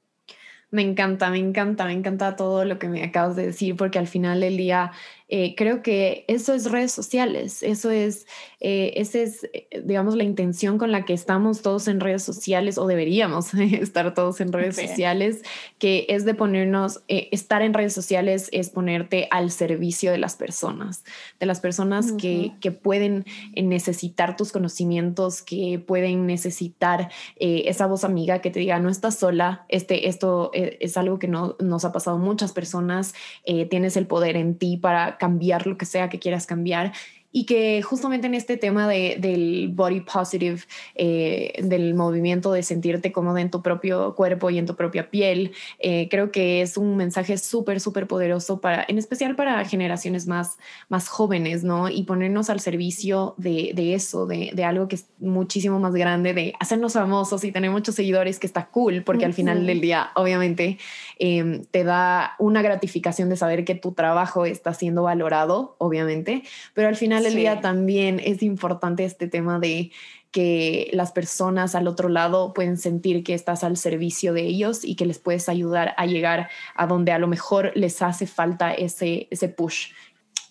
Me 0.71 0.83
encanta, 0.83 1.31
me 1.31 1.39
encanta, 1.39 1.85
me 1.85 1.93
encanta 1.93 2.37
todo 2.37 2.65
lo 2.65 2.79
que 2.79 2.89
me 2.89 3.03
acabas 3.05 3.37
de 3.37 3.47
decir, 3.47 3.77
porque 3.77 3.99
al 3.99 4.09
final 4.09 4.41
del 4.41 4.57
día 4.57 4.93
eh, 5.29 5.57
creo 5.57 5.83
que 5.83 6.25
eso 6.29 6.55
es 6.55 6.71
redes 6.71 6.93
sociales, 6.93 7.65
eso 7.65 7.91
es, 7.91 8.29
eh, 8.61 8.93
esa 8.95 9.19
es, 9.19 9.43
eh, 9.53 9.83
digamos, 9.85 10.15
la 10.15 10.23
intención 10.23 10.79
con 10.79 10.93
la 10.93 11.05
que 11.05 11.15
estamos 11.15 11.63
todos 11.63 11.89
en 11.89 11.99
redes 11.99 12.23
sociales 12.23 12.79
o 12.79 12.87
deberíamos 12.87 13.53
estar 13.55 14.15
todos 14.15 14.41
en 14.41 14.53
redes 14.53 14.77
sociales, 14.77 15.43
que 15.81 16.07
es 16.11 16.25
de 16.25 16.35
ponernos, 16.35 17.03
estar 17.09 17.63
en 17.63 17.75
redes 17.75 17.93
sociales 17.93 18.49
es 18.53 18.71
ponerte 18.71 19.27
al 19.33 19.51
servicio 19.51 20.13
de 20.13 20.19
las 20.19 20.37
personas, 20.37 21.05
de 21.41 21.47
las 21.47 21.59
personas 21.59 22.13
que, 22.13 22.53
que, 22.61 22.71
pueden 22.71 23.25
necesitar 23.57 24.37
tus 24.37 24.53
conocimientos, 24.53 25.43
que 25.43 25.83
pueden 25.85 26.27
necesitar 26.27 27.11
esa 27.37 27.87
voz 27.87 28.05
amiga 28.05 28.41
que 28.41 28.51
te 28.51 28.61
diga, 28.61 28.79
no 28.79 28.91
estás 28.91 29.19
sola, 29.19 29.65
este, 29.69 30.09
esto 30.09 30.53
es 30.57 30.97
algo 30.97 31.19
que 31.19 31.29
no, 31.29 31.57
nos 31.61 31.85
ha 31.85 31.93
pasado 31.93 32.19
muchas 32.19 32.53
personas, 32.53 33.15
tienes 33.45 33.97
el 33.97 34.07
poder 34.07 34.37
en 34.37 34.57
ti 34.57 34.77
para 34.77 35.19
cambiar 35.19 35.67
lo 35.67 35.77
que 35.77 35.87
sea 35.87 36.09
que 36.09 36.19
quieras 36.19 36.47
cambiar 36.47 36.93
y 37.37 37.45
que 37.45 37.83
justamente 37.83 38.27
en 38.27 38.35
este 38.35 38.57
tema 38.57 38.89
de, 38.89 39.19
del 39.21 39.69
body 39.71 40.01
positive, 40.01 40.63
eh, 40.95 41.53
del 41.63 41.93
movimiento 41.93 42.51
de 42.51 42.63
sentirte 42.63 43.13
cómodo 43.13 43.37
en 43.37 43.51
tu 43.51 43.61
propio 43.61 44.15
cuerpo 44.15 44.49
y 44.49 44.57
en 44.57 44.65
tu 44.65 44.75
propia 44.75 45.11
piel, 45.11 45.53
eh, 45.79 46.09
creo 46.09 46.33
que 46.33 46.63
es 46.63 46.79
un 46.79 46.97
mensaje 46.97 47.37
súper, 47.37 47.79
súper 47.79 48.07
poderoso 48.07 48.63
para, 48.63 48.87
en 48.89 48.97
especial 48.97 49.37
para 49.37 49.63
generaciones 49.67 50.27
más, 50.27 50.57
más 50.89 51.09
jóvenes, 51.09 51.63
¿no? 51.63 51.91
Y 51.91 52.05
ponernos 52.05 52.49
al 52.49 52.61
servicio 52.61 53.35
de, 53.37 53.73
de 53.75 53.93
eso, 53.93 54.25
de, 54.25 54.53
de, 54.55 54.65
algo 54.65 54.89
que 54.89 54.97
es 54.97 55.05
muchísimo 55.19 55.79
más 55.79 55.93
grande, 55.93 56.33
de 56.33 56.55
hacernos 56.59 56.95
famosos 56.95 57.45
y 57.45 57.53
tener 57.53 57.71
muchos 57.71 57.97
seguidores, 57.97 58.39
que 58.39 58.47
está 58.47 58.65
cool, 58.69 59.03
porque 59.05 59.27
al 59.27 59.35
final 59.35 59.67
del 59.67 59.83
día, 59.83 60.11
obviamente, 60.15 60.79
em, 61.19 61.65
te 61.65 61.85
da 61.85 62.35
una 62.39 62.63
gratificación 62.63 63.29
de 63.29 63.37
saber 63.37 63.65
que 63.65 63.75
tu 63.75 63.93
trabajo 63.93 64.45
está 64.47 64.75
siendo 64.75 65.03
valorado, 65.03 65.77
obviamente, 65.79 66.43
pero 66.75 66.89
al 66.89 66.97
final 66.97 67.27
el 67.27 67.35
día 67.35 67.61
también 67.61 68.21
es 68.23 68.43
importante 68.43 69.05
este 69.05 69.29
tema 69.29 69.59
de 69.59 69.91
que 70.31 70.91
las 70.93 71.13
personas 71.13 71.75
al 71.75 71.89
otro 71.89 72.11
lado 72.11 72.53
pueden 72.53 72.77
sentir 72.77 73.25
que 73.25 73.33
estás 73.33 73.65
al 73.65 73.79
servicio 73.79 74.35
de 74.35 74.43
ellos 74.43 74.85
y 74.85 74.95
que 74.95 75.07
les 75.07 75.19
puedes 75.19 75.49
ayudar 75.49 75.95
a 75.97 76.05
llegar 76.05 76.51
a 76.75 76.87
donde 76.87 77.13
a 77.13 77.19
lo 77.19 77.27
mejor 77.27 77.73
les 77.75 78.03
hace 78.03 78.27
falta 78.27 78.75
ese, 78.75 79.29
ese 79.31 79.49
push. 79.49 79.93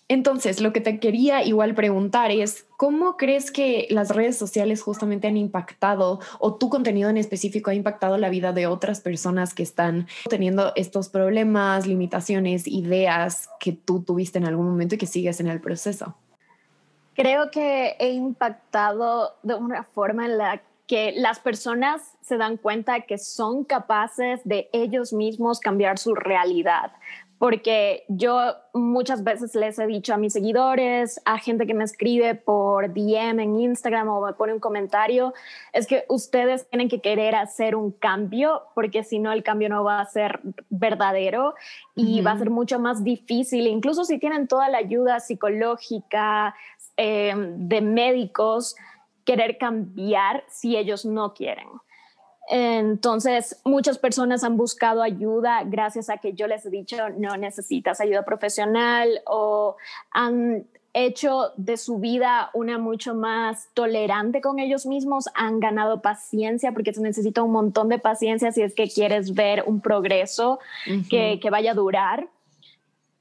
Entonces, 0.08 0.60
lo 0.60 0.72
que 0.72 0.80
te 0.80 1.00
quería 1.00 1.42
igual 1.42 1.74
preguntar 1.74 2.30
es, 2.30 2.64
¿cómo 2.76 3.16
crees 3.16 3.50
que 3.50 3.88
las 3.90 4.10
redes 4.10 4.38
sociales 4.38 4.80
justamente 4.80 5.26
han 5.26 5.36
impactado 5.36 6.20
o 6.38 6.54
tu 6.54 6.70
contenido 6.70 7.10
en 7.10 7.16
específico 7.16 7.70
ha 7.70 7.74
impactado 7.74 8.16
la 8.16 8.28
vida 8.28 8.52
de 8.52 8.68
otras 8.68 9.00
personas 9.00 9.52
que 9.52 9.64
están 9.64 10.06
teniendo 10.30 10.72
estos 10.76 11.08
problemas, 11.08 11.88
limitaciones, 11.88 12.68
ideas 12.68 13.50
que 13.58 13.72
tú 13.72 14.00
tuviste 14.00 14.38
en 14.38 14.44
algún 14.44 14.68
momento 14.68 14.94
y 14.94 14.98
que 14.98 15.06
sigues 15.06 15.40
en 15.40 15.48
el 15.48 15.60
proceso? 15.60 16.14
Creo 17.14 17.50
que 17.50 17.96
he 17.98 18.10
impactado 18.10 19.34
de 19.42 19.54
una 19.54 19.82
forma 19.82 20.26
en 20.26 20.38
la 20.38 20.62
que 20.86 21.14
las 21.16 21.40
personas 21.40 22.12
se 22.20 22.36
dan 22.36 22.58
cuenta 22.58 23.00
que 23.00 23.18
son 23.18 23.64
capaces 23.64 24.40
de 24.44 24.68
ellos 24.72 25.12
mismos 25.12 25.58
cambiar 25.58 25.98
su 25.98 26.14
realidad 26.14 26.92
porque 27.38 28.04
yo 28.08 28.54
muchas 28.72 29.22
veces 29.22 29.54
les 29.54 29.78
he 29.78 29.86
dicho 29.86 30.14
a 30.14 30.16
mis 30.16 30.32
seguidores, 30.32 31.20
a 31.24 31.38
gente 31.38 31.66
que 31.66 31.74
me 31.74 31.84
escribe 31.84 32.34
por 32.34 32.94
DM 32.94 33.40
en 33.40 33.60
Instagram 33.60 34.08
o 34.08 34.24
me 34.24 34.32
pone 34.32 34.54
un 34.54 34.60
comentario, 34.60 35.34
es 35.72 35.86
que 35.86 36.04
ustedes 36.08 36.68
tienen 36.70 36.88
que 36.88 37.00
querer 37.00 37.34
hacer 37.34 37.76
un 37.76 37.90
cambio, 37.90 38.62
porque 38.74 39.04
si 39.04 39.18
no 39.18 39.32
el 39.32 39.42
cambio 39.42 39.68
no 39.68 39.84
va 39.84 40.00
a 40.00 40.06
ser 40.06 40.40
verdadero 40.70 41.54
y 41.94 42.22
va 42.22 42.32
a 42.32 42.38
ser 42.38 42.50
mucho 42.50 42.78
más 42.78 43.04
difícil, 43.04 43.66
incluso 43.66 44.04
si 44.04 44.18
tienen 44.18 44.48
toda 44.48 44.68
la 44.70 44.78
ayuda 44.78 45.20
psicológica 45.20 46.54
eh, 46.96 47.34
de 47.36 47.80
médicos, 47.82 48.76
querer 49.26 49.58
cambiar 49.58 50.44
si 50.48 50.76
ellos 50.76 51.04
no 51.04 51.34
quieren. 51.34 51.68
Entonces, 52.48 53.60
muchas 53.64 53.98
personas 53.98 54.44
han 54.44 54.56
buscado 54.56 55.02
ayuda 55.02 55.62
gracias 55.64 56.08
a 56.10 56.18
que 56.18 56.32
yo 56.32 56.46
les 56.46 56.64
he 56.66 56.70
dicho, 56.70 56.96
no 57.18 57.36
necesitas 57.36 58.00
ayuda 58.00 58.24
profesional 58.24 59.08
o 59.26 59.76
han 60.12 60.66
hecho 60.96 61.52
de 61.58 61.76
su 61.76 61.98
vida 61.98 62.50
una 62.54 62.78
mucho 62.78 63.14
más 63.14 63.68
tolerante 63.74 64.40
con 64.40 64.58
ellos 64.58 64.86
mismos, 64.86 65.26
han 65.34 65.60
ganado 65.60 66.00
paciencia 66.00 66.72
porque 66.72 66.94
se 66.94 67.02
necesita 67.02 67.42
un 67.42 67.52
montón 67.52 67.90
de 67.90 67.98
paciencia 67.98 68.50
si 68.50 68.62
es 68.62 68.74
que 68.74 68.88
quieres 68.88 69.34
ver 69.34 69.64
un 69.66 69.82
progreso 69.82 70.58
que, 71.10 71.38
que 71.40 71.50
vaya 71.50 71.72
a 71.72 71.74
durar. 71.74 72.28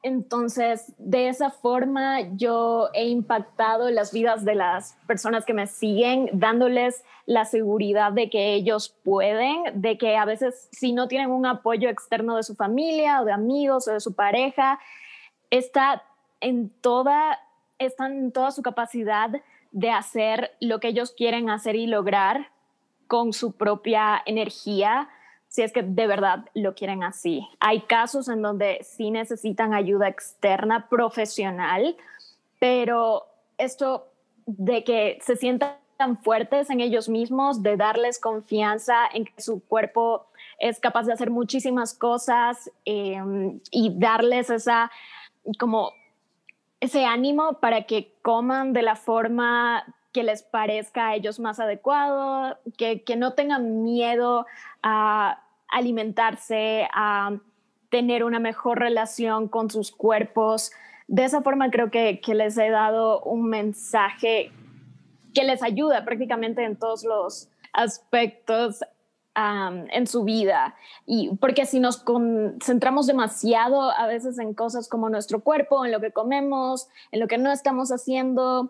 Entonces, 0.05 0.93
de 0.99 1.29
esa 1.29 1.49
forma 1.49 2.19
yo 2.37 2.89
he 2.93 3.07
impactado 3.07 3.89
las 3.89 4.13
vidas 4.13 4.45
de 4.45 4.53
las 4.53 4.93
personas 5.07 5.45
que 5.45 5.55
me 5.55 5.65
siguen, 5.65 6.29
dándoles 6.31 7.03
la 7.25 7.43
seguridad 7.43 8.11
de 8.11 8.29
que 8.29 8.53
ellos 8.53 8.95
pueden, 9.03 9.81
de 9.81 9.97
que 9.97 10.15
a 10.15 10.25
veces 10.25 10.69
si 10.71 10.93
no 10.93 11.07
tienen 11.07 11.31
un 11.31 11.47
apoyo 11.47 11.89
externo 11.89 12.35
de 12.35 12.43
su 12.43 12.53
familia 12.53 13.19
o 13.19 13.25
de 13.25 13.31
amigos 13.31 13.87
o 13.87 13.93
de 13.93 13.99
su 13.99 14.13
pareja, 14.13 14.77
está 15.49 16.03
en 16.39 16.69
toda, 16.69 17.39
están 17.79 18.11
en 18.11 18.31
toda 18.31 18.51
su 18.51 18.61
capacidad 18.61 19.31
de 19.71 19.89
hacer 19.89 20.51
lo 20.59 20.79
que 20.79 20.89
ellos 20.89 21.13
quieren 21.17 21.49
hacer 21.49 21.75
y 21.75 21.87
lograr 21.87 22.51
con 23.07 23.33
su 23.33 23.53
propia 23.53 24.21
energía, 24.27 25.09
si 25.55 25.61
es 25.61 25.71
que 25.71 25.83
de 25.83 26.05
verdad 26.05 26.45
lo 26.53 26.75
quieren 26.75 27.01
así. 27.01 27.47
Hay 27.61 27.81
casos 27.81 28.27
en 28.27 28.41
donde 28.41 28.79
sí 28.83 29.09
necesitan 29.09 29.73
ayuda 29.73 30.09
externa 30.09 30.89
profesional, 30.89 31.95
pero 32.59 33.25
esto 33.57 34.05
de 34.45 34.83
que 34.83 35.17
se 35.21 35.37
sientan 35.37 35.77
tan 35.95 36.17
fuertes 36.17 36.69
en 36.69 36.81
ellos 36.81 37.07
mismos, 37.07 37.63
de 37.63 37.77
darles 37.77 38.19
confianza 38.19 39.07
en 39.13 39.23
que 39.23 39.41
su 39.41 39.63
cuerpo 39.63 40.27
es 40.59 40.81
capaz 40.81 41.03
de 41.03 41.13
hacer 41.13 41.31
muchísimas 41.31 41.93
cosas 41.93 42.69
em, 42.83 43.61
y 43.71 43.97
darles 43.97 44.49
esa 44.49 44.91
como 45.57 45.93
ese 46.81 47.05
ánimo 47.05 47.61
para 47.61 47.83
que 47.83 48.11
coman 48.21 48.73
de 48.73 48.81
la 48.81 48.97
forma 48.97 49.85
que 50.11 50.23
les 50.23 50.43
parezca 50.43 51.07
a 51.07 51.15
ellos 51.15 51.39
más 51.39 51.61
adecuado, 51.61 52.57
que, 52.77 53.03
que 53.03 53.15
no 53.15 53.33
tengan 53.33 53.83
miedo 53.83 54.45
a 54.83 55.44
alimentarse, 55.75 56.87
a 56.93 57.37
tener 57.89 58.23
una 58.23 58.39
mejor 58.39 58.79
relación 58.79 59.49
con 59.49 59.69
sus 59.69 59.91
cuerpos. 59.91 60.71
De 61.07 61.25
esa 61.25 61.41
forma 61.41 61.69
creo 61.69 61.91
que, 61.91 62.21
les 62.33 62.57
he 62.57 62.69
dado 62.69 63.21
un 63.21 63.49
mensaje 63.49 64.51
que 65.33 65.43
les 65.43 65.61
ayuda 65.61 66.05
prácticamente 66.05 66.63
en 66.63 66.77
todos 66.77 67.03
los 67.03 67.49
aspectos 67.73 68.83
en 69.35 70.07
su 70.07 70.23
vida. 70.23 70.75
Y 71.05 71.35
porque 71.41 71.65
si 71.65 71.81
nos 71.81 71.97
concentramos 71.97 73.05
demasiado 73.05 73.91
a 73.91 74.07
veces 74.07 74.39
en 74.39 74.53
cosas 74.53 74.87
como 74.87 75.09
nuestro 75.09 75.41
cuerpo, 75.41 75.85
en 75.85 75.91
lo 75.91 75.99
que 75.99 76.11
comemos, 76.11 76.87
en 77.11 77.19
lo 77.19 77.27
que 77.27 77.37
no 77.37 77.51
estamos 77.51 77.91
haciendo, 77.91 78.69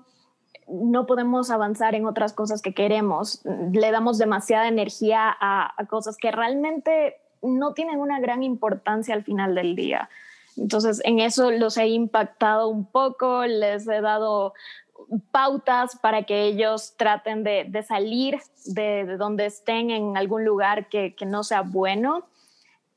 no 0.67 1.05
podemos 1.05 1.51
avanzar 1.51 1.95
en 1.95 2.05
otras 2.05 2.33
cosas 2.33 2.61
que 2.61 2.73
queremos. 2.73 3.41
Le 3.71 3.91
damos 3.91 4.17
demasiada 4.17 4.67
energía 4.67 5.35
a, 5.39 5.73
cosas 5.89 6.17
que 6.17 6.31
realmente 6.31 7.17
no 7.41 7.73
tienen 7.73 7.99
una 7.99 8.19
gran 8.19 8.43
importancia 8.43 9.13
al 9.13 9.23
final 9.23 9.55
del 9.55 9.75
día. 9.75 10.09
Entonces, 10.57 11.01
en 11.03 11.19
eso 11.19 11.51
los 11.51 11.77
he 11.77 11.87
impactado 11.87 12.69
un 12.69 12.85
poco, 12.85 13.45
les 13.45 13.87
he 13.87 14.01
dado 14.01 14.53
pautas 15.31 15.97
para 15.97 16.23
que 16.23 16.43
ellos 16.43 16.95
traten 16.97 17.43
de, 17.43 17.85
salir 17.87 18.39
de, 18.65 19.17
donde 19.17 19.45
estén 19.45 19.91
en 19.91 20.17
algún 20.17 20.45
lugar 20.45 20.89
que, 20.89 21.13
no 21.25 21.43
sea 21.43 21.61
bueno 21.61 22.25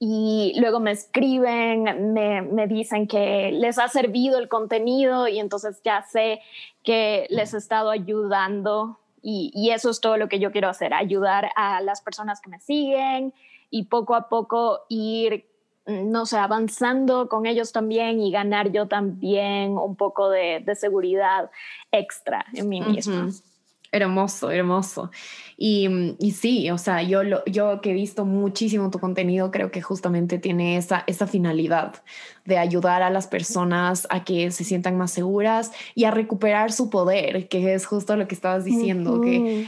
y 0.00 0.54
luego 0.58 0.78
me 0.78 0.92
escriben, 0.92 2.12
me, 2.12 2.42
me, 2.42 2.68
dicen 2.68 3.08
que 3.08 3.50
les 3.52 3.78
ha 3.78 3.88
servido 3.88 4.38
el 4.38 4.48
contenido 4.48 5.26
y 5.26 5.40
entonces 5.40 5.80
ya 5.84 6.02
sé 6.02 6.40
que 6.84 7.26
les 7.30 7.52
he 7.52 7.58
estado 7.58 7.90
ayudando 7.90 9.00
y, 9.22 9.50
y, 9.52 9.70
eso 9.70 9.90
es 9.90 10.00
todo 10.00 10.16
lo 10.16 10.28
que 10.28 10.38
yo 10.38 10.52
quiero 10.52 10.68
hacer, 10.68 10.94
ayudar 10.94 11.50
a 11.56 11.80
las 11.80 12.00
personas 12.00 12.40
que 12.40 12.48
me 12.48 12.60
siguen 12.60 13.34
y 13.70 13.84
poco 13.86 14.14
a 14.14 14.28
poco 14.28 14.82
ir, 14.88 15.46
no 15.86 16.26
sé, 16.26 16.38
avanzando 16.38 17.28
con 17.28 17.46
ellos 17.46 17.72
también 17.72 18.20
y 18.20 18.30
ganar 18.30 18.70
yo 18.70 18.86
también 18.86 19.76
un 19.76 19.96
poco 19.96 20.30
de, 20.30 20.62
de 20.64 20.76
seguridad 20.76 21.50
extra 21.90 22.46
en 22.54 22.68
mí 22.68 22.80
misma. 22.80 23.30
Hermoso, 23.90 24.50
hermoso. 24.50 25.10
Y, 25.56 26.14
y, 26.20 26.32
sí, 26.32 26.70
o 26.70 26.78
sea, 26.78 27.02
yo, 27.02 27.22
lo, 27.24 27.44
yo 27.46 27.80
que 27.80 27.90
he 27.90 27.94
visto 27.94 28.24
muchísimo 28.24 28.90
tu 28.90 28.98
contenido, 28.98 29.50
creo 29.50 29.70
que 29.70 29.82
justamente 29.82 30.38
tiene 30.38 30.76
esa, 30.76 31.04
esa 31.06 31.26
finalidad 31.26 32.02
de 32.44 32.58
ayudar 32.58 33.02
a 33.02 33.10
las 33.10 33.26
personas 33.26 34.06
a 34.10 34.24
que 34.24 34.50
se 34.50 34.64
sientan 34.64 34.96
más 34.96 35.10
seguras 35.10 35.72
y 35.94 36.04
a 36.04 36.10
recuperar 36.10 36.70
su 36.70 36.90
poder, 36.90 37.48
que 37.48 37.74
es 37.74 37.86
justo 37.86 38.16
lo 38.16 38.28
que 38.28 38.34
estabas 38.34 38.64
diciendo, 38.64 39.20
que 39.20 39.66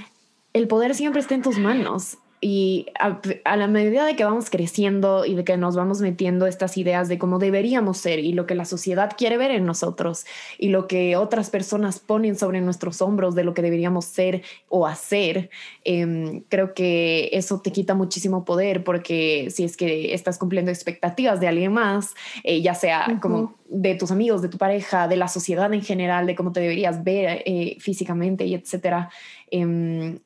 el 0.53 0.69
poder 0.69 0.95
siempre 0.95 1.21
está 1.21 1.35
en 1.35 1.43
tus 1.43 1.59
manos 1.59 2.19
y 2.41 2.87
a, 2.99 3.57
la 3.57 3.67
medida 3.67 4.07
de 4.07 4.17
que 4.17 4.25
vamos 4.25 4.49
creciendo 4.49 5.27
y 5.27 5.35
de 5.35 5.45
que 5.45 5.59
nos 5.59 5.77
vamos 5.77 6.01
metiendo 6.01 6.47
estas 6.47 6.79
ideas 6.79 7.09
de 7.09 7.19
cómo 7.19 7.39
deberíamos 7.39 7.99
ser 7.99 8.19
y 8.19 8.33
lo 8.33 8.47
que 8.47 8.55
la 8.55 8.65
sociedad 8.65 9.13
quiere 9.17 9.37
ver 9.37 9.51
en 9.51 9.67
nosotros 9.67 10.25
y 10.57 10.71
lo 10.71 10.87
que 10.87 11.17
otras 11.17 11.51
personas 11.51 11.99
ponen 11.99 12.37
sobre 12.37 12.63
nuestros 12.63 13.03
hombros 13.03 13.35
de 13.35 13.45
lo 13.45 13.53
que 13.53 13.61
deberíamos 13.61 14.07
ser 14.07 14.43
o 14.71 14.87
hacer, 14.87 15.51
em, 15.85 16.41
creo 16.49 16.73
que 16.73 17.29
eso 17.33 17.61
te 17.61 17.73
quita 17.73 17.95
muchísimo 17.95 18.47
poder 18.47 18.85
porque 18.85 19.49
si 19.51 19.65
es 19.65 19.77
que 19.77 20.15
estás 20.15 20.39
cumpliendo 20.39 20.71
expectativas 20.71 21.41
de 21.41 21.49
alguien 21.49 21.75
más, 21.75 22.15
eh, 22.43 22.63
ya 22.63 22.75
sea 22.75 23.19
como 23.21 23.55
de 23.69 23.95
tus 23.97 24.11
amigos, 24.11 24.41
de 24.41 24.49
tu 24.49 24.57
pareja, 24.57 25.09
de 25.09 25.17
la 25.17 25.29
sociedad 25.29 25.73
en 25.75 25.83
general, 25.83 26.27
de 26.27 26.35
cómo 26.35 26.53
te 26.53 26.61
deberías 26.61 27.05
ver 27.05 27.43
eh, 27.45 27.77
físicamente 27.81 28.47
y 28.47 28.55
etcétera 28.55 29.11
em, 29.51 30.19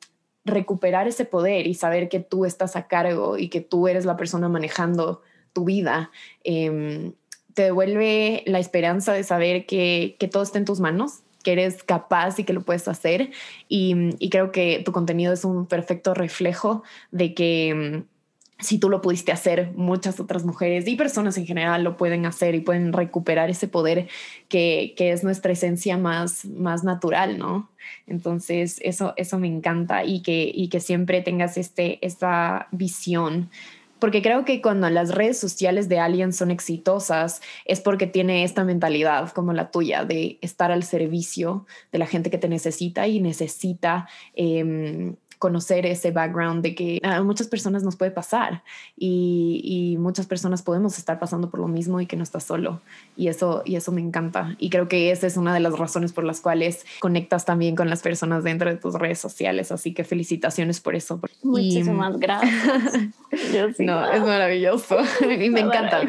recuperar 0.45 1.07
ese 1.07 1.25
poder 1.25 1.67
y 1.67 1.73
saber 1.73 2.07
que 2.07 2.19
tú 2.19 2.45
estás 2.45 2.75
a 2.75 2.87
cargo 2.87 3.37
y 3.37 3.49
que 3.49 3.61
tú 3.61 3.87
eres 3.87 4.05
la 4.05 4.15
persona 4.15 4.47
manejando 4.47 5.21
tu 5.53 5.65
vida, 5.65 6.11
em, 6.43 7.13
te 7.53 7.63
devuelve 7.63 8.43
la 8.45 8.59
esperanza 8.59 9.13
de 9.13 9.23
saber 9.23 9.65
que, 9.65 10.17
todo 10.31 10.43
está 10.43 10.57
en 10.57 10.65
tus 10.65 10.79
manos, 10.79 11.23
que 11.43 11.53
eres 11.53 11.83
capaz 11.83 12.37
y 12.39 12.43
que 12.43 12.53
lo 12.53 12.61
puedes 12.61 12.87
hacer. 12.87 13.31
Y, 13.69 13.95
y 14.19 14.29
creo 14.29 14.51
que 14.51 14.81
tu 14.85 14.91
contenido 14.91 15.33
es 15.33 15.45
un 15.45 15.65
perfecto 15.65 16.13
reflejo 16.13 16.83
de 17.11 17.33
que 17.33 17.69
em, 17.69 18.05
si 18.59 18.79
tú 18.79 18.89
lo 18.89 19.01
pudiste 19.01 19.31
hacer, 19.31 19.71
muchas 19.75 20.19
otras 20.19 20.45
mujeres 20.45 20.87
y 20.87 20.95
personas 20.95 21.37
en 21.37 21.45
general 21.45 21.83
lo 21.83 21.97
pueden 21.97 22.25
hacer 22.25 22.55
y 22.55 22.61
pueden 22.61 22.93
recuperar 22.93 23.49
ese 23.49 23.67
poder 23.67 24.07
que, 24.47 24.93
que 24.95 25.11
es 25.11 25.23
nuestra 25.23 25.51
esencia 25.51 25.97
más, 25.97 26.45
más 26.45 26.83
natural, 26.83 27.37
¿no? 27.37 27.69
Entonces, 28.07 28.79
eso, 28.81 29.13
eso 29.17 29.39
me 29.39 29.47
encanta 29.47 30.05
y 30.05 30.21
que, 30.21 30.49
y 30.53 30.69
que 30.69 30.79
siempre 30.79 31.21
tengas 31.21 31.57
este, 31.57 32.05
esta 32.05 32.67
visión. 32.71 33.49
Porque 33.99 34.21
creo 34.21 34.45
que 34.45 34.61
cuando 34.61 34.89
las 34.89 35.13
redes 35.13 35.37
sociales 35.37 35.89
de 35.89 35.99
alguien 35.99 36.33
son 36.33 36.51
exitosas 36.51 37.41
es 37.65 37.81
porque 37.81 38.07
tiene 38.07 38.43
esta 38.43 38.63
mentalidad 38.63 39.31
como 39.31 39.53
la 39.53 39.71
tuya 39.71 40.05
de 40.05 40.37
estar 40.41 40.71
al 40.71 40.83
servicio 40.83 41.65
de 41.91 41.99
la 41.99 42.05
gente 42.05 42.29
que 42.29 42.37
te 42.37 42.49
necesita 42.49 43.07
y 43.07 43.19
necesita 43.19 44.07
eh, 44.35 45.15
conocer 45.45 45.85
ese 45.85 46.09
background 46.09 46.63
de 46.63 46.73
que 46.73 46.99
a 47.03 47.21
muchas 47.21 47.47
personas 47.47 47.83
nos 47.83 47.95
puede 47.95 48.09
pasar 48.09 48.63
y, 48.97 49.61
y, 49.63 49.97
muchas 49.97 50.25
personas 50.25 50.63
podemos 50.63 50.97
estar 50.97 51.19
pasando 51.19 51.51
por 51.51 51.59
lo 51.59 51.67
mismo 51.67 52.01
y 52.01 52.07
que 52.07 52.15
no 52.15 52.23
estás 52.23 52.45
solo. 52.45 52.81
Y 53.15 53.27
eso, 53.27 53.61
y 53.63 53.75
eso 53.75 53.91
me 53.91 54.01
encanta. 54.01 54.55
Y 54.57 54.71
creo 54.71 54.87
que 54.87 55.11
esa 55.11 55.27
es 55.27 55.37
una 55.37 55.53
de 55.53 55.59
las 55.59 55.77
razones 55.77 56.13
por 56.13 56.23
las 56.23 56.41
cuales 56.41 56.83
conectas 56.99 57.45
también 57.45 57.75
con 57.75 57.91
las 57.91 58.01
personas 58.01 58.43
dentro 58.43 58.71
de 58.71 58.77
tus 58.77 58.95
redes 58.95 59.19
sociales. 59.19 59.71
Así 59.71 59.93
que 59.93 60.03
felicitaciones 60.03 60.79
por 60.79 60.95
eso. 60.95 61.19
Muchísimas 61.43 62.17
gracias. 62.17 63.11
no, 63.77 64.11
es 64.11 64.21
maravilloso 64.21 64.97
y 65.21 65.47
me 65.51 65.59
encanta. 65.59 66.01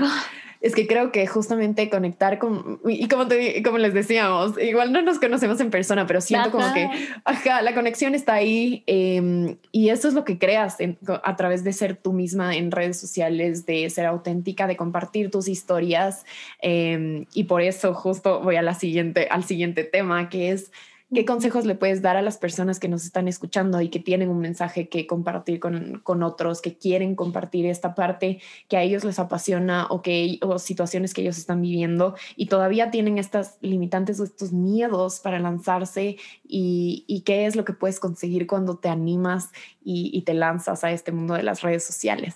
Es 0.61 0.75
que 0.75 0.87
creo 0.87 1.13
que 1.13 1.27
justamente 1.27 1.91
conectar 1.91 2.39
con, 2.39 2.81
y 2.87 3.09
como, 3.09 3.29
te, 3.29 3.63
como 3.63 3.79
les 3.79 3.95
decíamos, 3.95 4.61
igual 4.61 4.93
no 4.93 5.03
nos 5.03 5.19
conocemos 5.19 5.61
en 5.61 5.71
persona, 5.71 6.07
pero 6.07 6.21
siento 6.21 6.51
como 6.51 6.73
que, 6.73 6.89
ajá, 7.25 7.63
la 7.63 7.75
conexión 7.75 8.15
está 8.15 8.35
ahí 8.35 8.83
em, 8.87 9.57
y 9.73 9.91
eso 9.91 10.09
es 10.09 10.15
lo 10.15 10.25
que 10.25 10.39
creas 10.39 10.79
a 11.23 11.37
través 11.37 11.65
de 11.65 11.73
ser 11.73 11.97
tú 11.97 12.13
misma 12.13 12.57
en 12.57 12.71
redes 12.71 12.99
sociales, 12.99 13.67
de 13.67 13.89
ser 13.91 14.07
auténtica, 14.07 14.67
de 14.67 14.77
compartir 14.77 15.31
tus 15.31 15.49
historias. 15.49 16.25
Em, 16.61 17.27
y 17.35 17.45
por 17.45 17.63
eso 17.63 17.95
justo 17.95 18.41
voy 18.41 18.57
a 18.57 18.63
la 18.63 18.75
siguiente, 18.75 19.29
al 19.31 19.45
siguiente 19.45 19.85
tema, 19.85 20.29
que 20.29 20.53
es 20.53 20.71
¿Qué 21.15 21.25
consejos 21.25 21.67
le 21.67 21.77
puedes 21.77 22.03
dar 22.03 22.17
a 22.17 22.23
las 22.23 22.37
personas 22.37 22.81
que 22.81 22.89
nos 22.89 23.05
están 23.05 23.29
escuchando 23.29 23.81
y 23.81 23.91
que 23.91 24.01
tienen 24.01 24.29
un 24.29 24.41
mensaje 24.41 24.89
que 24.89 25.07
compartir 25.07 25.61
con, 25.61 26.01
con 26.03 26.25
otros, 26.25 26.61
que 26.61 26.77
quieren 26.77 27.15
compartir 27.15 27.65
esta 27.67 27.95
parte 27.95 28.41
que 28.69 28.77
a 28.77 28.83
ellos 28.83 29.05
les 29.05 29.21
apasiona 29.21 29.87
o, 29.89 30.03
que, 30.03 30.41
o 30.43 30.59
situaciones 30.59 31.15
que 31.15 31.21
ellos 31.21 31.39
están 31.39 31.63
viviendo 31.63 32.17
y 32.35 32.47
todavía 32.47 32.91
tienen 32.91 33.19
estas 33.19 33.57
limitantes 33.61 34.19
o 34.19 34.25
estos 34.25 34.53
miedos 34.53 35.21
para 35.21 35.39
lanzarse 35.39 36.17
y, 36.43 37.05
y 37.07 37.21
qué 37.21 37.47
es 37.47 37.55
lo 37.55 37.65
que 37.65 37.73
puedes 37.73 38.01
conseguir 38.01 38.49
cuando 38.49 38.77
te 38.77 38.89
animas 38.89 39.53
y, 39.85 40.11
y 40.13 40.23
te 40.23 40.35
lanzas 40.35 40.83
a 40.83 40.91
este 40.91 41.13
mundo 41.13 41.35
de 41.35 41.45
las 41.45 41.63
redes 41.63 41.85
sociales? 41.85 42.35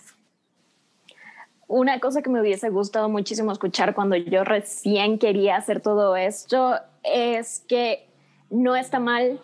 Una 1.67 1.99
cosa 1.99 2.21
que 2.21 2.29
me 2.29 2.39
hubiese 2.39 2.69
gustado 2.69 3.09
muchísimo 3.09 3.51
escuchar 3.51 3.93
cuando 3.93 4.15
yo 4.15 4.45
recién 4.45 5.19
quería 5.19 5.57
hacer 5.57 5.81
todo 5.81 6.15
esto 6.15 6.79
es 7.03 7.65
que 7.67 8.10
no 8.51 8.75
está 8.75 8.99
mal 8.99 9.39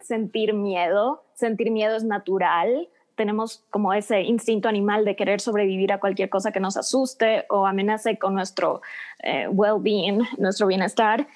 sentir 0.00 0.52
miedo, 0.52 1.24
sentir 1.34 1.70
miedo 1.70 1.96
es 1.96 2.04
natural, 2.04 2.88
tenemos 3.14 3.64
como 3.70 3.94
ese 3.94 4.22
instinto 4.22 4.68
animal 4.68 5.04
de 5.04 5.16
querer 5.16 5.40
sobrevivir 5.40 5.92
a 5.92 6.00
cualquier 6.00 6.28
cosa 6.28 6.52
que 6.52 6.60
nos 6.60 6.76
asuste 6.76 7.46
o 7.48 7.64
amenace 7.66 8.18
con 8.18 8.34
nuestro 8.34 8.82
eh, 9.22 9.48
well-being, 9.48 10.20
nuestro 10.38 10.66
bienestar, 10.66 11.26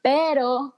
pero 0.00 0.74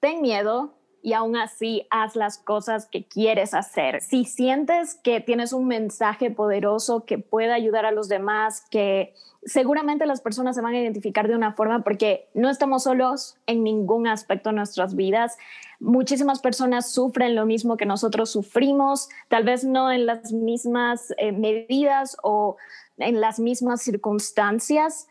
ten 0.00 0.22
miedo 0.22 0.74
y 1.02 1.12
aún 1.12 1.36
así 1.36 1.86
haz 1.90 2.16
las 2.16 2.38
cosas 2.38 2.86
que 2.86 3.06
quieres 3.06 3.54
hacer. 3.54 4.00
Si 4.00 4.24
sientes 4.24 4.94
que 5.02 5.20
tienes 5.20 5.52
un 5.52 5.66
mensaje 5.66 6.30
poderoso 6.30 7.04
que 7.04 7.18
pueda 7.18 7.54
ayudar 7.54 7.86
a 7.86 7.92
los 7.92 8.08
demás, 8.08 8.64
que 8.70 9.14
seguramente 9.44 10.06
las 10.06 10.20
personas 10.20 10.56
se 10.56 10.62
van 10.62 10.74
a 10.74 10.80
identificar 10.80 11.28
de 11.28 11.34
una 11.34 11.52
forma 11.52 11.82
porque 11.82 12.28
no 12.34 12.50
estamos 12.50 12.84
solos 12.84 13.36
en 13.46 13.62
ningún 13.62 14.06
aspecto 14.06 14.50
de 14.50 14.56
nuestras 14.56 14.94
vidas. 14.94 15.36
Muchísimas 15.80 16.40
personas 16.40 16.90
sufren 16.92 17.34
lo 17.34 17.46
mismo 17.46 17.76
que 17.76 17.86
nosotros 17.86 18.30
sufrimos, 18.30 19.08
tal 19.28 19.44
vez 19.44 19.64
no 19.64 19.92
en 19.92 20.06
las 20.06 20.32
mismas 20.32 21.14
eh, 21.18 21.32
medidas 21.32 22.16
o 22.22 22.56
en 22.98 23.20
las 23.20 23.38
mismas 23.38 23.80
circunstancias, 23.82 25.06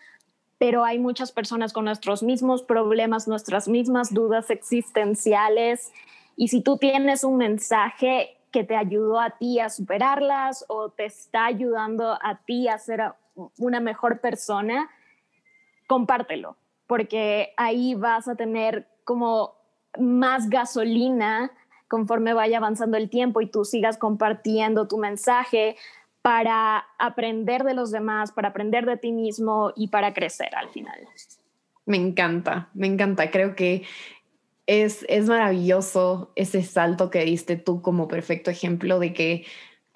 pero 0.58 0.84
hay 0.84 1.00
muchas 1.00 1.32
personas 1.32 1.74
con 1.74 1.86
nuestros 1.86 2.24
mismos 2.24 2.64
problemas, 2.64 3.28
nuestras 3.28 3.68
mismas 3.68 4.14
dudas 4.14 4.50
existenciales. 4.50 5.92
Y 6.36 6.48
si 6.48 6.62
tú 6.62 6.78
tienes 6.78 7.24
un 7.24 7.38
mensaje 7.38 8.38
que 8.52 8.64
te 8.64 8.76
ayudó 8.76 9.20
a 9.20 9.32
ti 9.32 9.60
a 9.60 9.70
superarlas 9.70 10.66
o 10.68 10.90
te 10.90 11.06
está 11.06 11.46
ayudando 11.46 12.18
a 12.22 12.40
ti 12.46 12.68
a 12.68 12.78
ser 12.80 13.14
una 13.58 13.80
mejor 13.80 14.20
persona, 14.20 14.90
compártelo, 15.86 16.58
porque 16.88 17.54
ahí 17.56 17.94
vas 17.94 18.28
a 18.28 18.36
tener 18.36 18.88
como 19.04 19.54
más 20.00 20.50
gasolina 20.50 21.52
conforme 21.88 22.34
vaya 22.34 22.58
avanzando 22.58 22.98
el 22.98 23.10
tiempo 23.10 23.42
y 23.42 23.48
tú 23.48 23.64
sigas 23.64 23.98
compartiendo 23.98 24.88
tu 24.88 24.98
mensaje 24.98 25.78
para 26.22 26.86
aprender 27.00 27.64
de 27.64 27.74
los 27.74 27.92
demás, 27.92 28.32
para 28.32 28.50
aprender 28.50 28.86
de 28.86 28.98
ti 28.98 29.12
mismo 29.12 29.72
y 29.76 29.88
para 29.88 30.14
crecer 30.14 30.54
al 30.56 30.70
final. 30.70 31.08
Me 31.86 31.98
encanta, 31.98 32.70
me 32.74 32.88
encanta. 32.88 33.32
Creo 33.32 33.56
que 33.56 33.84
es, 34.66 35.06
es 35.08 35.28
maravilloso 35.28 36.32
ese 36.36 36.62
salto 36.64 37.10
que 37.10 37.24
diste 37.24 37.56
tú 37.56 37.82
como 37.82 38.08
perfecto 38.08 38.52
ejemplo 38.52 39.00
de 39.00 39.14
que 39.14 39.46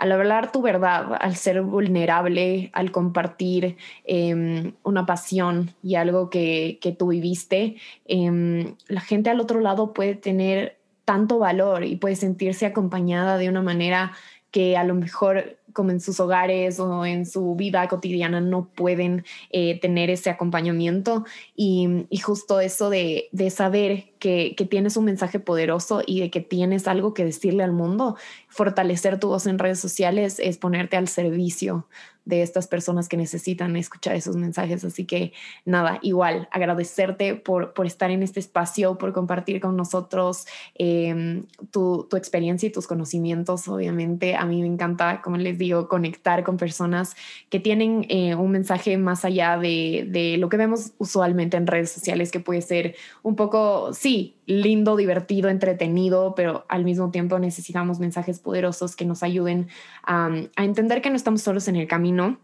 al 0.01 0.13
hablar 0.13 0.51
tu 0.51 0.63
verdad, 0.63 1.15
al 1.19 1.35
ser 1.35 1.61
vulnerable, 1.61 2.71
al 2.73 2.91
compartir 2.91 3.77
em, 4.03 4.73
una 4.81 5.05
pasión 5.05 5.75
y 5.83 5.93
algo 5.93 6.31
que, 6.31 6.79
que 6.81 6.91
tú 6.91 7.09
viviste, 7.09 7.75
em, 8.05 8.75
la 8.87 9.01
gente 9.01 9.29
al 9.29 9.39
otro 9.39 9.59
lado 9.59 9.93
puede 9.93 10.15
tener 10.15 10.79
tanto 11.05 11.37
valor 11.37 11.83
y 11.83 11.97
puede 11.97 12.15
sentirse 12.15 12.65
acompañada 12.65 13.37
de 13.37 13.47
una 13.49 13.61
manera 13.61 14.13
que 14.49 14.75
a 14.75 14.83
lo 14.83 14.95
mejor 14.95 15.57
como 15.73 15.91
en 15.91 15.99
sus 15.99 16.19
hogares 16.19 16.79
o 16.79 17.05
en 17.05 17.25
su 17.25 17.55
vida 17.55 17.87
cotidiana 17.87 18.41
no 18.41 18.69
pueden 18.75 19.25
eh, 19.51 19.79
tener 19.79 20.09
ese 20.09 20.29
acompañamiento. 20.29 21.25
Y, 21.55 22.07
justo 22.23 22.59
eso 22.59 22.89
de, 22.89 23.29
saber 23.49 24.10
que, 24.21 24.55
tienes 24.69 24.95
un 24.95 25.05
mensaje 25.05 25.39
poderoso 25.39 26.03
y 26.05 26.21
de 26.21 26.29
que 26.29 26.39
tienes 26.39 26.87
algo 26.87 27.13
que 27.13 27.25
decirle 27.25 27.63
al 27.63 27.73
mundo, 27.73 28.15
fortalecer 28.47 29.19
tu 29.19 29.29
voz 29.29 29.47
en 29.47 29.59
redes 29.59 29.79
sociales 29.79 30.39
es 30.39 30.57
ponerte 30.57 30.95
al 30.95 31.07
servicio 31.07 31.87
de 32.23 32.43
estas 32.43 32.67
personas 32.67 33.09
que 33.09 33.17
necesitan 33.17 33.75
escuchar 33.75 34.15
esos 34.15 34.35
mensajes. 34.35 34.85
Así 34.85 35.05
que 35.05 35.33
nada, 35.65 35.97
igual 36.03 36.47
agradecerte 36.51 37.33
por, 37.33 37.73
por 37.73 37.87
estar 37.87 38.11
en 38.11 38.21
este 38.21 38.39
espacio, 38.39 38.99
por 38.99 39.11
compartir 39.11 39.59
con 39.59 39.75
nosotros 39.75 40.45
em, 40.75 41.47
tu, 41.71 42.07
tu, 42.09 42.17
experiencia 42.17 42.67
y 42.67 42.71
tus 42.71 42.85
conocimientos. 42.85 43.67
Obviamente 43.67 44.35
a 44.35 44.45
mí 44.45 44.61
me 44.61 44.67
encanta, 44.67 45.21
como 45.23 45.37
les 45.37 45.57
digo, 45.57 45.87
conectar 45.87 46.43
con 46.43 46.57
personas 46.57 47.15
que 47.49 47.59
tienen 47.59 48.05
eh, 48.09 48.35
un 48.35 48.51
mensaje 48.51 48.97
más 48.97 49.25
allá 49.25 49.57
de, 49.57 50.05
de 50.07 50.37
lo 50.37 50.47
que 50.47 50.57
vemos 50.57 50.91
usualmente 50.99 51.57
en 51.57 51.65
redes 51.65 51.91
sociales, 51.91 52.31
que 52.31 52.39
puede 52.39 52.61
ser 52.61 52.95
un 53.23 53.35
poco, 53.35 53.93
sí, 53.93 54.10
lindo, 54.45 54.95
divertido, 54.95 55.49
entretenido, 55.49 56.33
pero 56.35 56.65
al 56.69 56.83
mismo 56.83 57.11
tiempo 57.11 57.39
necesitamos 57.39 57.99
mensajes 57.99 58.39
poderosos 58.39 58.95
que 58.95 59.05
nos 59.05 59.23
ayuden 59.23 59.67
a 60.03 60.29
entender 60.57 61.01
que 61.01 61.09
no 61.09 61.15
estamos 61.15 61.41
solos 61.41 61.67
en 61.67 61.75
el 61.75 61.87
camino 61.87 62.39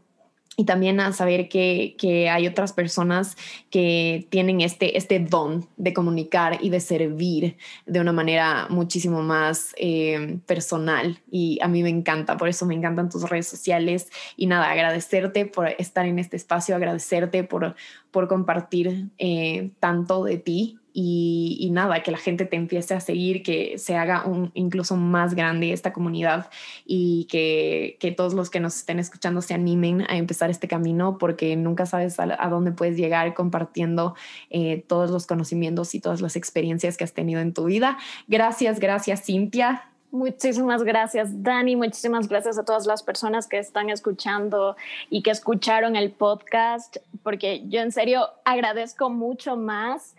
y 0.60 0.66
también 0.66 1.00
a 1.00 1.14
saber 1.14 1.50
que, 1.50 1.96
que, 2.00 2.30
hay 2.30 2.48
otras 2.48 2.74
personas 2.74 3.38
que 3.70 4.28
tienen 4.32 4.62
este, 4.62 4.98
este 4.98 5.20
don 5.20 5.70
de 5.78 5.94
comunicar 5.94 6.58
y 6.60 6.72
de 6.72 6.80
servir 6.80 7.58
de 7.86 8.00
una 8.00 8.12
manera 8.12 8.66
muchísimo 8.72 9.22
más 9.22 9.76
eh, 9.78 10.40
personal. 10.48 11.20
Y 11.30 11.60
a 11.62 11.68
mí 11.68 11.84
me 11.84 11.90
encanta, 11.90 12.38
por 12.38 12.50
eso 12.50 12.66
me 12.66 12.74
encantan 12.74 13.10
tus 13.10 13.30
redes 13.30 13.48
sociales. 13.48 14.10
Y 14.36 14.48
nada, 14.48 14.72
agradecerte 14.72 15.46
por 15.46 15.68
estar 15.78 16.08
en 16.08 16.18
este 16.18 16.38
espacio, 16.38 16.76
agradecerte 16.76 17.44
por, 17.44 17.76
por 18.10 18.28
compartir 18.28 19.10
eh, 19.20 19.70
tanto 19.80 20.24
de 20.24 20.40
ti 20.40 20.80
y, 21.00 21.70
nada, 21.72 22.02
que 22.02 22.10
la 22.10 22.18
gente 22.18 22.46
te 22.46 22.56
empiece 22.56 22.96
a 22.96 23.00
seguir, 23.00 23.44
que 23.44 23.78
se 23.78 23.96
haga 23.96 24.26
un, 24.26 24.50
incluso 24.56 24.96
más 24.96 25.36
grande 25.36 25.72
esta 25.72 25.94
comunidad 25.94 26.50
y 26.88 27.28
que, 27.30 27.98
que, 28.00 28.12
todos 28.12 28.34
los 28.34 28.50
que 28.50 28.60
nos 28.60 28.78
estén 28.78 28.98
escuchando 28.98 29.44
se 29.44 29.54
animen 29.54 30.08
a 30.10 30.18
empezar 30.18 30.50
este 30.50 30.68
camino 30.68 31.20
porque 31.20 31.56
nunca 31.56 31.86
sabes 31.86 32.20
a, 32.20 32.50
dónde 32.50 32.72
puedes 32.72 32.98
llegar 32.98 33.36
compartiendo 33.36 34.16
eh, 34.50 34.84
todos 34.88 35.12
los 35.12 35.28
conocimientos 35.28 35.94
y 35.94 36.00
todas 36.00 36.20
las 36.20 36.36
experiencias 36.36 36.98
que 36.98 37.04
has 37.04 37.14
tenido 37.14 37.42
en 37.42 37.54
tu 37.54 37.66
vida. 37.66 38.00
Gracias, 38.28 38.80
gracias 38.80 39.24
Cintia. 39.24 39.84
Muchísimas 40.10 40.82
gracias, 40.82 41.44
Dani. 41.44 41.76
Muchísimas 41.76 42.28
gracias 42.28 42.58
a 42.58 42.66
todas 42.66 42.88
las 42.88 43.04
personas 43.04 43.48
que 43.48 43.60
están 43.60 43.92
escuchando 43.92 44.76
y 45.12 45.22
que 45.22 45.30
escucharon 45.30 45.96
el 45.96 46.10
podcast, 46.10 46.98
porque 47.22 47.62
yo 47.68 47.82
en 47.82 47.92
serio 47.92 48.30
agradezco 48.46 49.12
mucho 49.12 49.58
más 49.58 50.16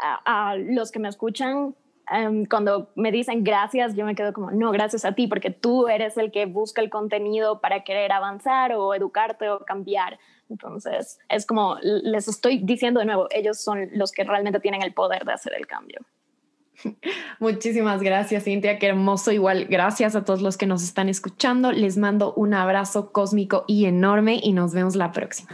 a, 0.00 0.56
los 0.56 0.90
que 0.90 0.98
me 0.98 1.08
escuchan, 1.08 1.74
em, 2.10 2.46
cuando 2.46 2.90
me 2.96 3.12
dicen 3.12 3.44
gracias, 3.44 3.94
yo 3.94 4.04
me 4.04 4.14
quedo 4.14 4.32
como, 4.32 4.50
no, 4.50 4.70
gracias 4.72 5.04
a 5.04 5.12
ti, 5.12 5.26
porque 5.26 5.50
tú 5.50 5.88
eres 5.88 6.16
el 6.16 6.30
que 6.30 6.46
busca 6.46 6.82
el 6.82 6.90
contenido 6.90 7.60
para 7.60 7.84
querer 7.84 8.12
avanzar 8.12 8.72
o 8.72 8.94
educarte 8.94 9.48
o 9.48 9.60
cambiar. 9.60 10.18
Entonces, 10.50 11.18
es 11.28 11.46
como 11.46 11.78
les 11.82 12.28
estoy 12.28 12.58
diciendo 12.58 13.00
de 13.00 13.06
nuevo, 13.06 13.28
ellos 13.30 13.60
son 13.60 13.88
los 13.92 14.12
que 14.12 14.24
realmente 14.24 14.60
tienen 14.60 14.82
el 14.82 14.92
poder 14.92 15.24
de 15.24 15.32
hacer 15.32 15.54
el 15.54 15.66
cambio. 15.66 16.00
Muchísimas 17.38 18.02
gracias, 18.02 18.44
Cintia. 18.44 18.78
Qué 18.78 18.86
hermoso. 18.86 19.32
Igual, 19.32 19.66
gracias 19.66 20.16
a 20.16 20.24
todos 20.24 20.42
los 20.42 20.56
que 20.56 20.66
nos 20.66 20.82
están 20.82 21.08
escuchando. 21.08 21.72
Les 21.72 21.96
mando 21.96 22.34
un 22.34 22.54
abrazo 22.54 23.12
cósmico 23.12 23.64
y 23.66 23.86
enorme 23.86 24.40
y 24.42 24.52
nos 24.52 24.74
vemos 24.74 24.96
la 24.96 25.12
próxima. 25.12 25.50